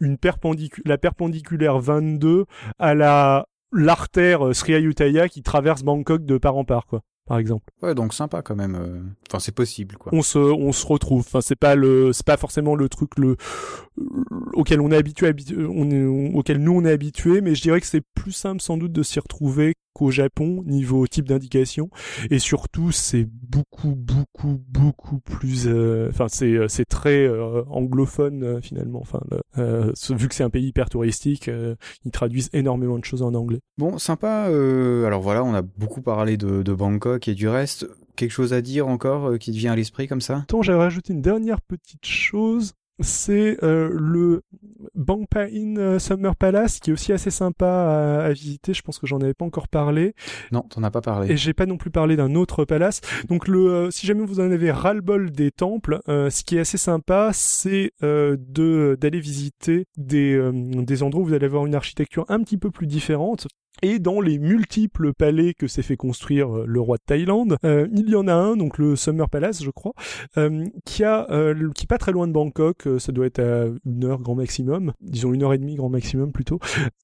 [0.00, 2.46] une perpendicule la perpendiculaire 22
[2.80, 7.72] à la l'artère Sri Ayutthaya qui traverse Bangkok de part en part quoi par exemple.
[7.80, 8.74] Ouais, donc sympa quand même.
[8.74, 9.02] Euh.
[9.28, 10.12] Enfin, c'est possible, quoi.
[10.12, 11.20] On se, on se retrouve.
[11.20, 13.36] Enfin, c'est pas le, c'est pas forcément le truc le
[14.52, 17.86] auquel on est habitué, on est, auquel nous on est habitué, mais je dirais que
[17.86, 21.90] c'est plus simple sans doute de s'y retrouver qu'au Japon niveau type d'indication.
[22.30, 27.28] Et surtout c'est beaucoup beaucoup beaucoup plus euh, enfin c'est euh, c'est très
[27.68, 29.00] anglophone finalement.
[29.00, 29.20] Enfin
[29.56, 31.50] vu que c'est un pays hyper touristique
[32.04, 33.60] ils traduisent énormément de choses en anglais.
[33.78, 34.48] Bon sympa
[35.06, 37.86] alors voilà on a beaucoup parlé de, de Bangkok et du reste,
[38.16, 40.38] quelque chose à dire encore euh, qui te vient à l'esprit comme ça?
[40.38, 42.74] Attends, j'avais rajouté une dernière petite chose.
[43.00, 44.42] C'est euh, le
[44.94, 48.74] Bangpa Inn euh, Summer Palace qui est aussi assez sympa à, visiter.
[48.74, 50.14] Je pense que j'en avais pas encore parlé.
[50.52, 51.32] Non, t'en as pas parlé.
[51.32, 53.00] Et j'ai pas non plus parlé d'un autre palace.
[53.28, 57.30] Donc le, si jamais vous en avez ras-le-bol des temples, ce qui est assez sympa,
[57.32, 62.58] c'est de d'aller visiter des des endroits où vous allez avoir une architecture un petit
[62.58, 63.46] peu plus différente.
[63.82, 67.88] Et dans les multiples palais que s'est fait construire euh, le roi de Thaïlande, euh,
[67.94, 69.92] il y en a un, donc le Summer Palace, je crois,
[70.36, 71.26] euh, qui a,
[71.74, 74.92] qui est pas très loin de Bangkok, ça doit être à une heure grand maximum,
[75.00, 76.58] disons une heure et demie grand maximum plutôt,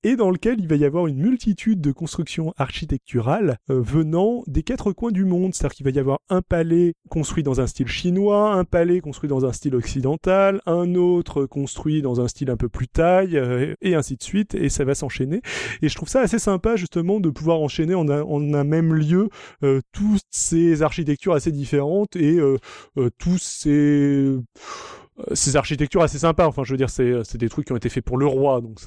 [0.05, 4.93] et dans lequel il va y avoir une multitude de constructions architecturales venant des quatre
[4.93, 8.53] coins du monde, c'est-à-dire qu'il va y avoir un palais construit dans un style chinois,
[8.53, 12.69] un palais construit dans un style occidental, un autre construit dans un style un peu
[12.69, 13.41] plus thaï,
[13.81, 15.41] et ainsi de suite, et ça va s'enchaîner.
[15.83, 19.29] Et je trouve ça assez sympa justement de pouvoir enchaîner en un, même lieu
[19.63, 22.57] euh, toutes ces architectures assez différentes et euh,
[22.99, 24.37] euh, tous ces
[25.33, 26.47] ces architectures assez sympas.
[26.47, 28.61] Enfin, je veux dire, c'est c'est des trucs qui ont été faits pour le roi,
[28.61, 28.81] donc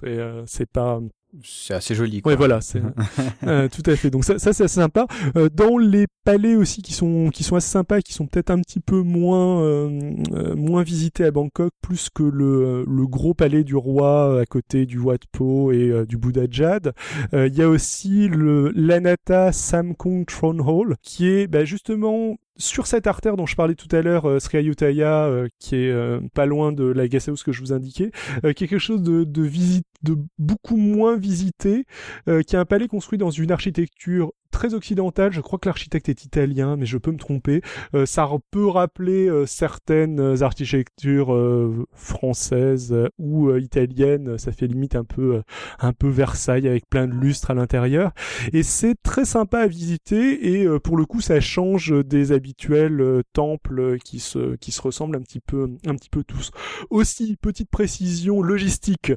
[0.46, 1.00] c'est pas
[1.44, 2.22] c'est assez joli.
[2.22, 2.32] Quoi.
[2.32, 2.82] Ouais, voilà, c'est
[3.48, 4.10] euh, tout à fait.
[4.10, 5.08] Donc ça, ça c'est assez sympa.
[5.36, 8.60] Euh, dans les palais aussi qui sont qui sont assez sympas, qui sont peut-être un
[8.60, 13.64] petit peu moins euh, euh moins visités à Bangkok, plus que le le gros palais
[13.64, 16.94] du roi à côté du Wat Po et du Bouddha Jad.
[17.34, 23.08] Il y a aussi le l'Anata Samkong Throne Hall, qui est bah, justement sur cette
[23.08, 26.46] artère dont je parlais tout à l'heure, euh, Sri Ayutthaya, euh, qui est euh, pas
[26.46, 28.12] loin de la Guest House que je vous indiquais,
[28.42, 31.86] qui est quelque chose de, de, visite, de beaucoup moins visité,
[32.26, 35.32] qui est un palais construit dans une architecture très occidental.
[35.32, 37.62] Je crois que l'architecte est italien, mais je peux me tromper.
[37.94, 44.38] Euh, ça peut rappeler euh, certaines architectures euh, françaises ou italiennes.
[44.38, 45.42] Ça fait limite un peu,
[45.80, 48.12] un peu Versailles avec plein de lustres à l'intérieur.
[48.54, 50.60] Et c'est très sympa à visiter.
[50.60, 55.22] Et pour le coup, ça change des habituels temples qui se, qui se ressemblent un
[55.22, 56.52] petit peu, un petit peu tous.
[56.90, 59.14] Aussi, petite précision logistique.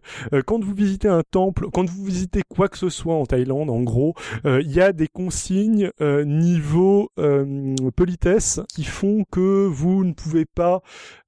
[0.47, 3.83] quand vous visitez un temple, quand vous visitez quoi que ce soit en Thaïlande, en
[3.83, 10.13] gros, il y a des consignes euh, niveau euh, politesse qui font que vous ne
[10.13, 10.83] pouvez pas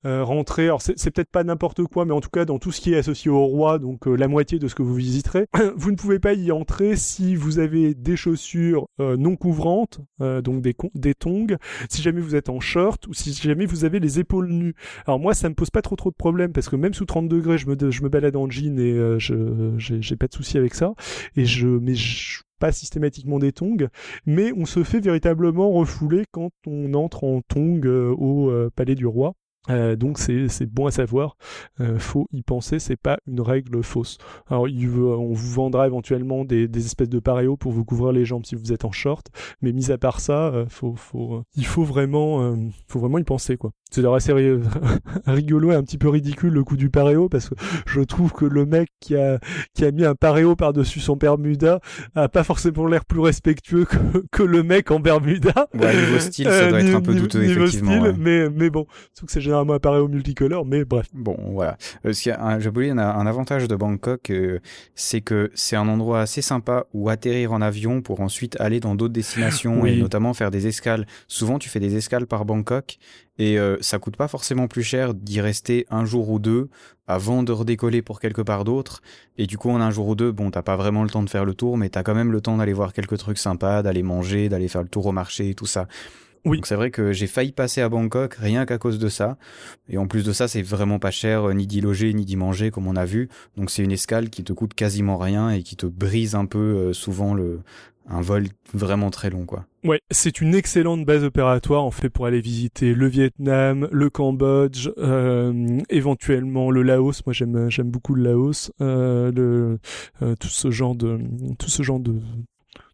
[0.07, 0.65] euh, rentrer.
[0.65, 2.97] Alors c'est peut-être pas n'importe quoi, mais en tout cas dans tout ce qui est
[2.97, 5.47] associé au roi, donc la moitié de ce que vous visiterez,
[5.77, 10.75] vous ne pouvez pas y entrer si vous avez des chaussures non couvrantes, donc des,
[10.95, 11.57] des tongs,
[11.89, 14.75] si jamais vous êtes en short ou si jamais vous avez les épaules nues.
[15.07, 17.29] Alors moi ça me pose pas trop trop de problèmes parce que même sous 30
[17.29, 19.34] degrés je me je me balade en jean et je
[19.79, 20.95] j'ai pas de souci avec ça
[21.37, 23.89] et je mais je pas systématiquement des tongs,
[24.27, 28.95] mais on se fait véritablement refouler quand on entre en tongs euh, au euh, Palais
[28.95, 29.35] du Roi.
[29.71, 31.37] Euh, donc c'est bon à savoir,
[31.81, 34.19] euh, faut y penser, c'est pas une règle fausse.
[34.49, 38.25] Alors il on vous vendra éventuellement des, des, espèces de paréos pour vous couvrir les
[38.25, 39.29] jambes si vous êtes en short,
[39.63, 42.57] mais mis à part ça, euh, faut, faut, il faut vraiment, euh,
[42.89, 43.71] faut vraiment y penser quoi.
[43.91, 44.33] C'est d'ailleurs assez
[45.27, 47.55] rigolo et un petit peu ridicule le coup du paréo parce que
[47.87, 49.39] je trouve que le mec qui a
[49.73, 51.81] qui a mis un paréo par dessus son Bermuda
[52.17, 53.97] a pas forcément l'air plus respectueux que,
[54.33, 55.69] que le mec en Bermuda.
[55.75, 57.93] Ouais, niveau style, ça doit être un peu douteux effectivement.
[57.93, 58.85] Style, mais mais bon,
[59.25, 61.07] que c'est généralement apparaît au multicolore, mais bref.
[61.13, 61.77] Bon, voilà.
[62.05, 64.59] Euh, ce y a un, un, un avantage de Bangkok, euh,
[64.95, 68.95] c'est que c'est un endroit assez sympa où atterrir en avion pour ensuite aller dans
[68.95, 71.07] d'autres destinations et notamment faire des escales.
[71.29, 72.99] Souvent, tu fais des escales par Bangkok
[73.39, 76.69] et euh, ça coûte pas forcément plus cher d'y rester un jour ou deux
[77.07, 79.03] avant de redécoller pour quelque part d'autre.
[79.39, 81.31] Et du coup, en un jour ou deux, bon, t'as pas vraiment le temps de
[81.31, 84.03] faire le tour, mais t'as quand même le temps d'aller voir quelques trucs sympas, d'aller
[84.03, 85.87] manger, d'aller faire le tour au marché et tout ça.
[86.45, 86.59] Oui.
[86.59, 89.39] Donc c'est vrai que j'ai failli passer à Bangkok rien qu'à cause de ça.
[89.89, 92.37] Et en plus de ça, c'est vraiment pas cher euh, ni d'y loger ni d'y
[92.37, 93.29] manger comme on a vu.
[93.57, 96.59] Donc c'est une escale qui te coûte quasiment rien et qui te brise un peu
[96.59, 97.61] euh, souvent le
[98.09, 99.67] un vol vraiment très long quoi.
[99.83, 104.91] Ouais, c'est une excellente base opératoire en fait pour aller visiter le Vietnam, le Cambodge,
[104.99, 107.23] euh, éventuellement le Laos.
[107.27, 109.79] Moi j'aime j'aime beaucoup le Laos, euh, le
[110.23, 111.19] euh, tout ce genre de
[111.59, 112.15] tout ce genre de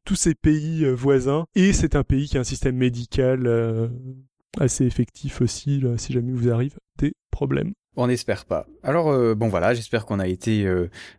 [0.04, 1.46] tous ces pays euh, voisins.
[1.54, 3.88] Et c'est un pays qui a un système médical euh,
[4.58, 7.72] assez effectif aussi, si jamais vous arrive des problèmes.
[7.96, 8.66] On n'espère pas.
[8.84, 10.64] Alors euh, bon voilà, j'espère qu'on a été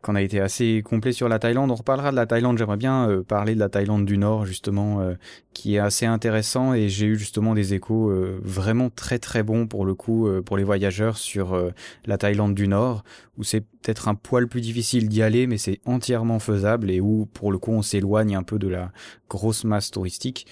[0.02, 1.70] qu'on a été assez complet sur la Thaïlande.
[1.70, 2.58] On reparlera de la Thaïlande.
[2.58, 5.06] J'aimerais bien parler de la Thaïlande du Nord justement,
[5.54, 8.12] qui est assez intéressant et j'ai eu justement des échos
[8.42, 11.62] vraiment très très bons pour le coup pour les voyageurs sur
[12.06, 13.04] la Thaïlande du Nord,
[13.38, 17.28] où c'est peut-être un poil plus difficile d'y aller, mais c'est entièrement faisable et où
[17.34, 18.92] pour le coup on s'éloigne un peu de la
[19.28, 20.48] grosse masse touristique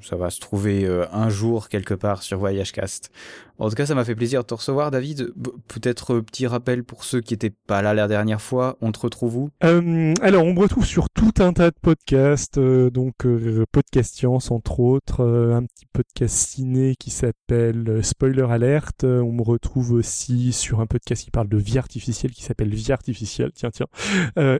[0.00, 3.10] ça va se trouver euh, un jour quelque part sur Voyagecast.
[3.58, 5.32] En tout cas, ça m'a fait plaisir de te recevoir, David.
[5.68, 8.76] Peut-être euh, petit rappel pour ceux qui n'étaient pas là la dernière fois.
[8.80, 9.50] On te retrouve où?
[9.64, 13.26] Euh, Alors, on me retrouve sur tout un tas de podcasts, donc
[13.72, 19.04] Podcast Science entre autres, un petit podcast ciné qui s'appelle Spoiler Alert.
[19.04, 22.92] on me retrouve aussi sur un podcast qui parle de vie artificielle qui s'appelle Vie
[22.92, 23.50] artificielle.
[23.54, 23.86] Tiens, tiens.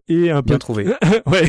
[0.08, 0.86] et un bien trouvé.
[1.26, 1.48] ouais.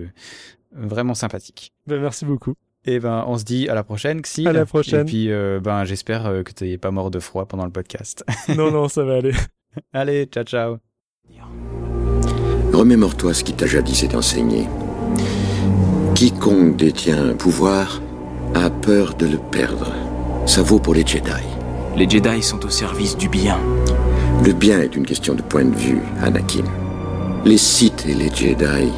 [0.73, 1.71] vraiment sympathiques.
[1.87, 2.53] Ben, merci beaucoup.
[2.85, 4.47] Et ben, on se dit à la prochaine, Xi.
[4.47, 5.01] À la prochaine.
[5.01, 7.71] Et puis, euh, ben, j'espère euh, que tu n'es pas mort de froid pendant le
[7.71, 8.23] podcast.
[8.55, 9.33] non, non, ça va aller.
[9.93, 10.77] Allez, ciao, ciao.
[12.73, 14.67] Remémore-toi ce qui t'a jadis été enseigné.
[16.15, 18.01] Quiconque détient un pouvoir
[18.55, 19.93] a peur de le perdre.
[20.45, 21.31] Ça vaut pour les Jedi.
[21.95, 23.59] Les Jedi sont au service du bien.
[24.43, 26.63] Le bien est une question de point de vue, Anakin.
[27.45, 28.89] Les Sith et les Jedi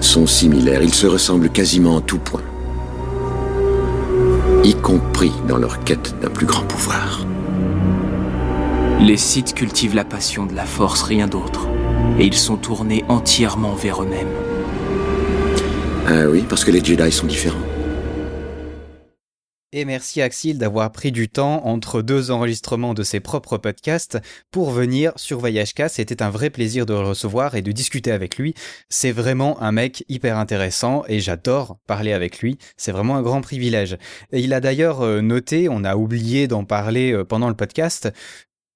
[0.00, 2.42] sont similaires, ils se ressemblent quasiment en tout point.
[4.64, 7.26] Y compris dans leur quête d'un plus grand pouvoir.
[9.00, 11.68] Les Sith cultivent la passion de la force, rien d'autre.
[12.18, 14.26] Et ils sont tournés entièrement vers eux-mêmes.
[16.06, 17.58] Ah oui, parce que les Jedi sont différents.
[19.70, 24.18] Et merci Axil d'avoir pris du temps entre deux enregistrements de ses propres podcasts
[24.50, 28.38] pour venir sur Voyage C'était un vrai plaisir de le recevoir et de discuter avec
[28.38, 28.54] lui.
[28.88, 32.56] C'est vraiment un mec hyper intéressant et j'adore parler avec lui.
[32.78, 33.98] C'est vraiment un grand privilège.
[34.32, 38.08] Et il a d'ailleurs euh, noté, on a oublié d'en parler euh, pendant le podcast,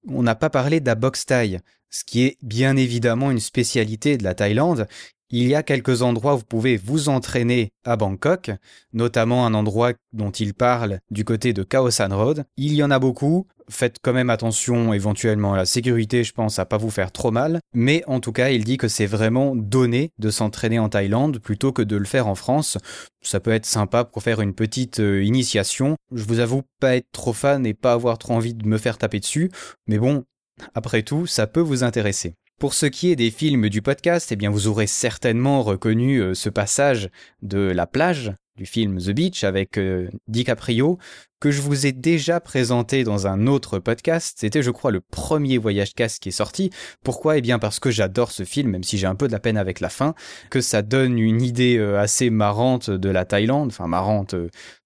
[0.07, 1.59] on n'a pas parlé d'Abox Thai,
[1.89, 4.87] ce qui est bien évidemment une spécialité de la Thaïlande
[5.33, 8.51] il y a quelques endroits où vous pouvez vous entraîner à Bangkok,
[8.93, 12.45] notamment un endroit dont il parle du côté de Khao San Road.
[12.55, 13.47] Il y en a beaucoup.
[13.67, 17.31] Faites quand même attention éventuellement à la sécurité, je pense, à pas vous faire trop
[17.31, 17.61] mal.
[17.73, 21.71] Mais en tout cas, il dit que c'est vraiment donné de s'entraîner en Thaïlande plutôt
[21.71, 22.77] que de le faire en France.
[23.23, 25.95] Ça peut être sympa pour faire une petite euh, initiation.
[26.13, 28.99] Je vous avoue pas être trop fan et pas avoir trop envie de me faire
[28.99, 29.49] taper dessus.
[29.87, 30.25] Mais bon,
[30.75, 32.35] après tout, ça peut vous intéresser.
[32.63, 36.33] Pour ce qui est des films du podcast, eh bien vous aurez certainement reconnu euh,
[36.33, 37.09] ce passage
[37.41, 40.97] de la plage du film The Beach avec euh, DiCaprio
[41.41, 44.37] que je vous ai déjà présenté dans un autre podcast.
[44.39, 46.69] C'était, je crois, le premier voyage casse qui est sorti.
[47.03, 47.37] Pourquoi?
[47.37, 49.57] Eh bien parce que j'adore ce film, même si j'ai un peu de la peine
[49.57, 50.15] avec la fin,
[50.49, 54.35] que ça donne une idée euh, assez marrante de la Thaïlande, enfin marrante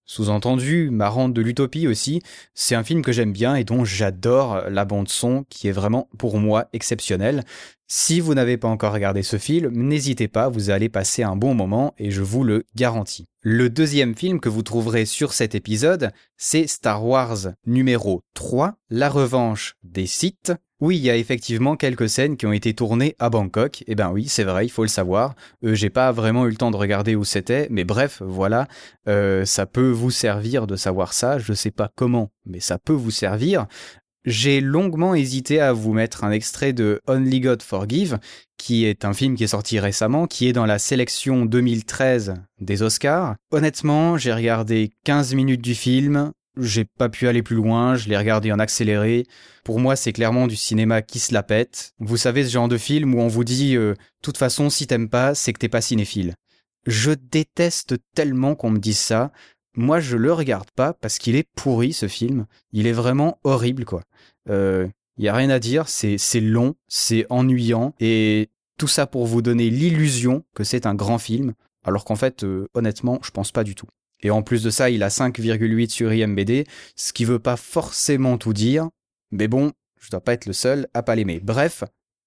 [0.08, 2.22] sous-entendu, marrante de l'utopie aussi,
[2.54, 6.10] c'est un film que j'aime bien et dont j'adore la bande son qui est vraiment
[6.18, 7.44] pour moi exceptionnelle.
[7.90, 11.54] Si vous n'avez pas encore regardé ce film, n'hésitez pas, vous allez passer un bon
[11.54, 13.28] moment et je vous le garantis.
[13.42, 19.10] Le deuxième film que vous trouverez sur cet épisode, c'est Star Wars numéro 3, La
[19.10, 20.54] revanche des Sith.
[20.80, 23.84] Oui, il y a effectivement quelques scènes qui ont été tournées à Bangkok.
[23.88, 25.34] Eh ben oui, c'est vrai, il faut le savoir.
[25.66, 28.68] Euh, J'ai pas vraiment eu le temps de regarder où c'était, mais bref, voilà,
[29.08, 31.40] euh, ça peut vous servir de savoir ça.
[31.40, 33.66] Je sais pas comment, mais ça peut vous servir.
[34.24, 38.20] J'ai longuement hésité à vous mettre un extrait de Only God Forgive,
[38.58, 42.84] qui est un film qui est sorti récemment, qui est dans la sélection 2013 des
[42.84, 43.36] Oscars.
[43.52, 48.18] Honnêtement, j'ai regardé 15 minutes du film, j'ai pas pu aller plus loin, je l'ai
[48.18, 49.26] regardé en accéléré.
[49.64, 51.94] Pour moi, c'est clairement du cinéma qui se la pète.
[52.00, 55.10] Vous savez ce genre de film où on vous dit euh, toute façon, si t'aimes
[55.10, 56.36] pas, c'est que t'es pas cinéphile.
[56.86, 59.32] Je déteste tellement qu'on me dise ça.
[59.76, 62.46] Moi, je le regarde pas parce qu'il est pourri ce film.
[62.72, 64.02] Il est vraiment horrible, quoi.
[64.48, 69.26] Il euh, y a rien à dire, c'est long, c'est ennuyant et tout ça pour
[69.26, 71.54] vous donner l'illusion que c'est un grand film,
[71.84, 73.88] alors qu'en fait, euh, honnêtement, je pense pas du tout.
[74.22, 76.66] Et en plus de ça, il a 5,8 sur IMBD,
[76.96, 78.90] ce qui veut pas forcément tout dire,
[79.32, 81.40] mais bon, je dois pas être le seul à pas l'aimer.
[81.40, 81.84] Bref,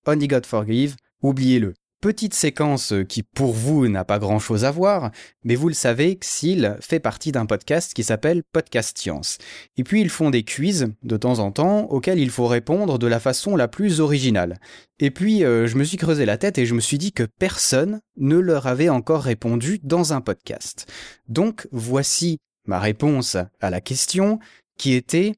[0.07, 1.75] Only God Forgive, oubliez-le.
[2.01, 5.11] Petite séquence qui pour vous n'a pas grand chose à voir,
[5.45, 9.37] mais vous le savez, Xil fait partie d'un podcast qui s'appelle Podcast Science.
[9.77, 13.07] Et puis ils font des quiz de temps en temps auxquels il faut répondre de
[13.07, 14.61] la façon la plus originale.
[14.99, 17.29] Et puis euh, je me suis creusé la tête et je me suis dit que
[17.39, 20.91] personne ne leur avait encore répondu dans un podcast.
[21.29, 24.39] Donc voici ma réponse à la question
[24.79, 25.35] qui était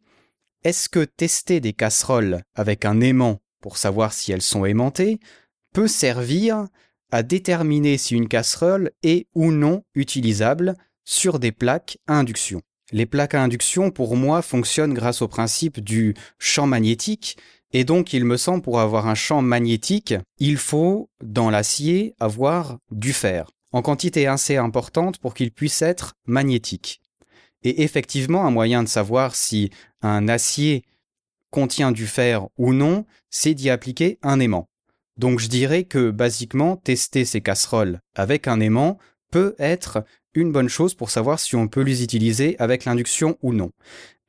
[0.62, 5.18] est-ce que tester des casseroles avec un aimant pour savoir si elles sont aimantées
[5.72, 6.66] peut servir
[7.10, 10.74] à déterminer si une casserole est ou non utilisable
[11.04, 12.62] sur des plaques à induction.
[12.90, 17.38] Les plaques à induction, pour moi, fonctionnent grâce au principe du champ magnétique,
[17.72, 22.78] et donc il me semble pour avoir un champ magnétique, il faut, dans l'acier, avoir
[22.90, 27.00] du fer, en quantité assez importante pour qu'il puisse être magnétique.
[27.62, 29.70] Et effectivement, un moyen de savoir si
[30.02, 30.82] un acier
[31.50, 34.68] contient du fer ou non, c'est d'y appliquer un aimant.
[35.16, 38.98] Donc je dirais que basiquement, tester ces casseroles avec un aimant
[39.30, 43.52] peut être une bonne chose pour savoir si on peut les utiliser avec l'induction ou
[43.52, 43.70] non.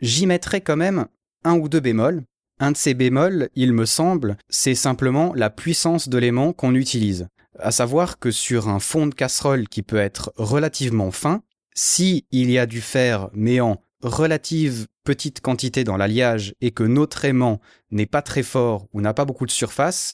[0.01, 1.05] J'y mettrai quand même
[1.43, 2.23] un ou deux bémols.
[2.59, 7.27] Un de ces bémols, il me semble, c'est simplement la puissance de l'aimant qu'on utilise.
[7.59, 11.41] À savoir que sur un fond de casserole qui peut être relativement fin,
[11.75, 16.83] si il y a du fer mais en relative petite quantité dans l'alliage et que
[16.83, 17.59] notre aimant
[17.91, 20.13] n'est pas très fort ou n'a pas beaucoup de surface,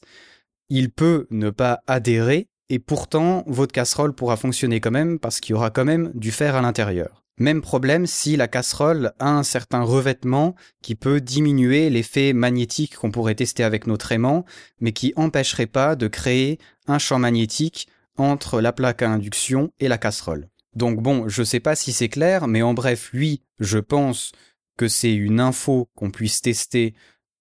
[0.69, 5.53] il peut ne pas adhérer et pourtant votre casserole pourra fonctionner quand même parce qu'il
[5.53, 7.23] y aura quand même du fer à l'intérieur.
[7.39, 13.11] Même problème si la casserole a un certain revêtement qui peut diminuer l'effet magnétique qu'on
[13.11, 14.43] pourrait tester avec notre aimant,
[14.81, 17.87] mais qui empêcherait pas de créer un champ magnétique
[18.17, 20.49] entre la plaque à induction et la casserole.
[20.75, 24.33] Donc bon, je sais pas si c'est clair, mais en bref, lui, je pense
[24.77, 26.93] que c'est une info qu'on puisse tester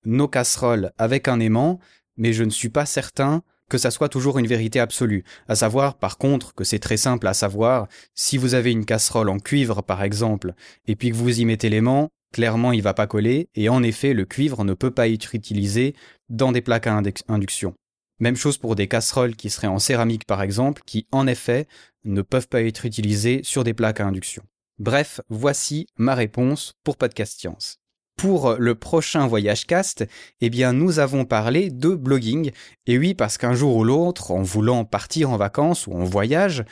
[0.04, 1.80] nos casseroles avec un aimant,
[2.18, 5.24] mais je ne suis pas certain que ça soit toujours une vérité absolue.
[5.46, 9.28] À savoir, par contre, que c'est très simple à savoir, si vous avez une casserole
[9.28, 10.54] en cuivre, par exemple,
[10.86, 14.14] et puis que vous y mettez l'aimant, clairement il va pas coller, et en effet,
[14.14, 15.94] le cuivre ne peut pas être utilisé
[16.28, 17.74] dans des plaques à induction.
[18.20, 21.68] Même chose pour des casseroles qui seraient en céramique par exemple, qui en effet
[22.04, 24.42] ne peuvent pas être utilisées sur des plaques à induction.
[24.78, 27.78] Bref, voici ma réponse pour Podcast Science.
[28.18, 30.04] Pour le prochain voyage cast,
[30.40, 32.50] eh bien, nous avons parlé de blogging.
[32.88, 36.64] Et oui, parce qu'un jour ou l'autre, en voulant partir en vacances ou en voyage,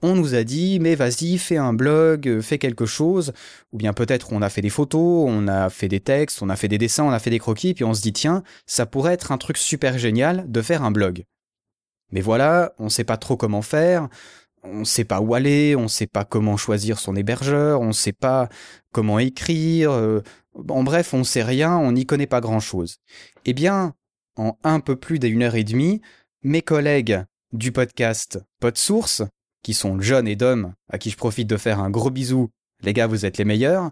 [0.00, 3.34] on nous a dit mais vas-y fais un blog, fais quelque chose,
[3.72, 6.56] ou bien peut-être on a fait des photos, on a fait des textes, on a
[6.56, 9.12] fait des dessins, on a fait des croquis, puis on se dit tiens, ça pourrait
[9.12, 11.24] être un truc super génial de faire un blog.
[12.12, 14.08] Mais voilà, on sait pas trop comment faire,
[14.64, 18.48] on sait pas où aller, on sait pas comment choisir son hébergeur, on sait pas
[18.92, 20.22] comment écrire, euh,
[20.68, 22.96] en bref, on sait rien, on n'y connaît pas grand chose.
[23.44, 23.94] Eh bien,
[24.36, 26.00] en un peu plus d'une heure et demie,
[26.42, 27.22] mes collègues
[27.52, 29.22] du podcast PodSource,
[29.62, 32.50] qui sont John et Dom, à qui je profite de faire un gros bisou.
[32.82, 33.90] Les gars, vous êtes les meilleurs.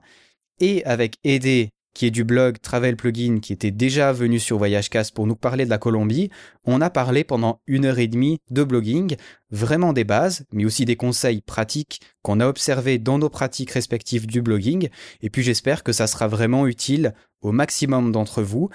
[0.61, 5.15] Et avec Aidé, qui est du blog Travel Plugin, qui était déjà venu sur VoyageCast
[5.15, 6.31] pour nous parler de la Colombie,
[6.65, 9.17] on a parlé pendant une heure et demie de blogging,
[9.51, 14.27] vraiment des bases, mais aussi des conseils pratiques qu'on a observés dans nos pratiques respectives
[14.27, 14.89] du blogging,
[15.21, 18.71] et puis j'espère que ça sera vraiment utile au maximum d'entre vous,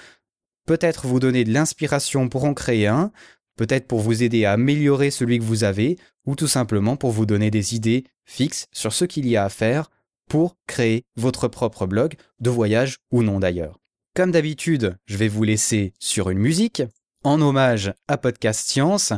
[0.65, 3.11] peut-être vous donner de l'inspiration pour en créer un,
[3.55, 7.25] peut-être pour vous aider à améliorer celui que vous avez, ou tout simplement pour vous
[7.25, 9.89] donner des idées fixes sur ce qu'il y a à faire
[10.27, 13.79] pour créer votre propre blog, de voyage ou non d'ailleurs.
[14.15, 16.83] Comme d'habitude, je vais vous laisser sur une musique,
[17.23, 19.13] en hommage à Podcast Science.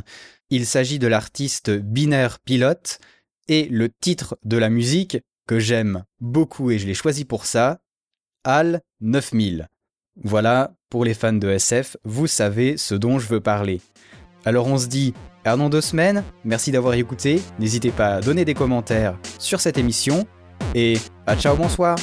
[0.49, 2.99] Il s'agit de l'artiste Binaire Pilote,
[3.47, 5.17] et le titre de la musique,
[5.47, 7.79] que j'aime beaucoup et je l'ai choisi pour ça,
[8.43, 9.67] Al 9000.
[10.23, 13.81] Voilà, pour les fans de SF, vous savez ce dont je veux parler.
[14.45, 15.13] Alors on se dit
[15.45, 19.77] à dans deux semaines, merci d'avoir écouté, n'hésitez pas à donner des commentaires sur cette
[19.77, 20.27] émission,
[20.75, 21.95] et à ciao bonsoir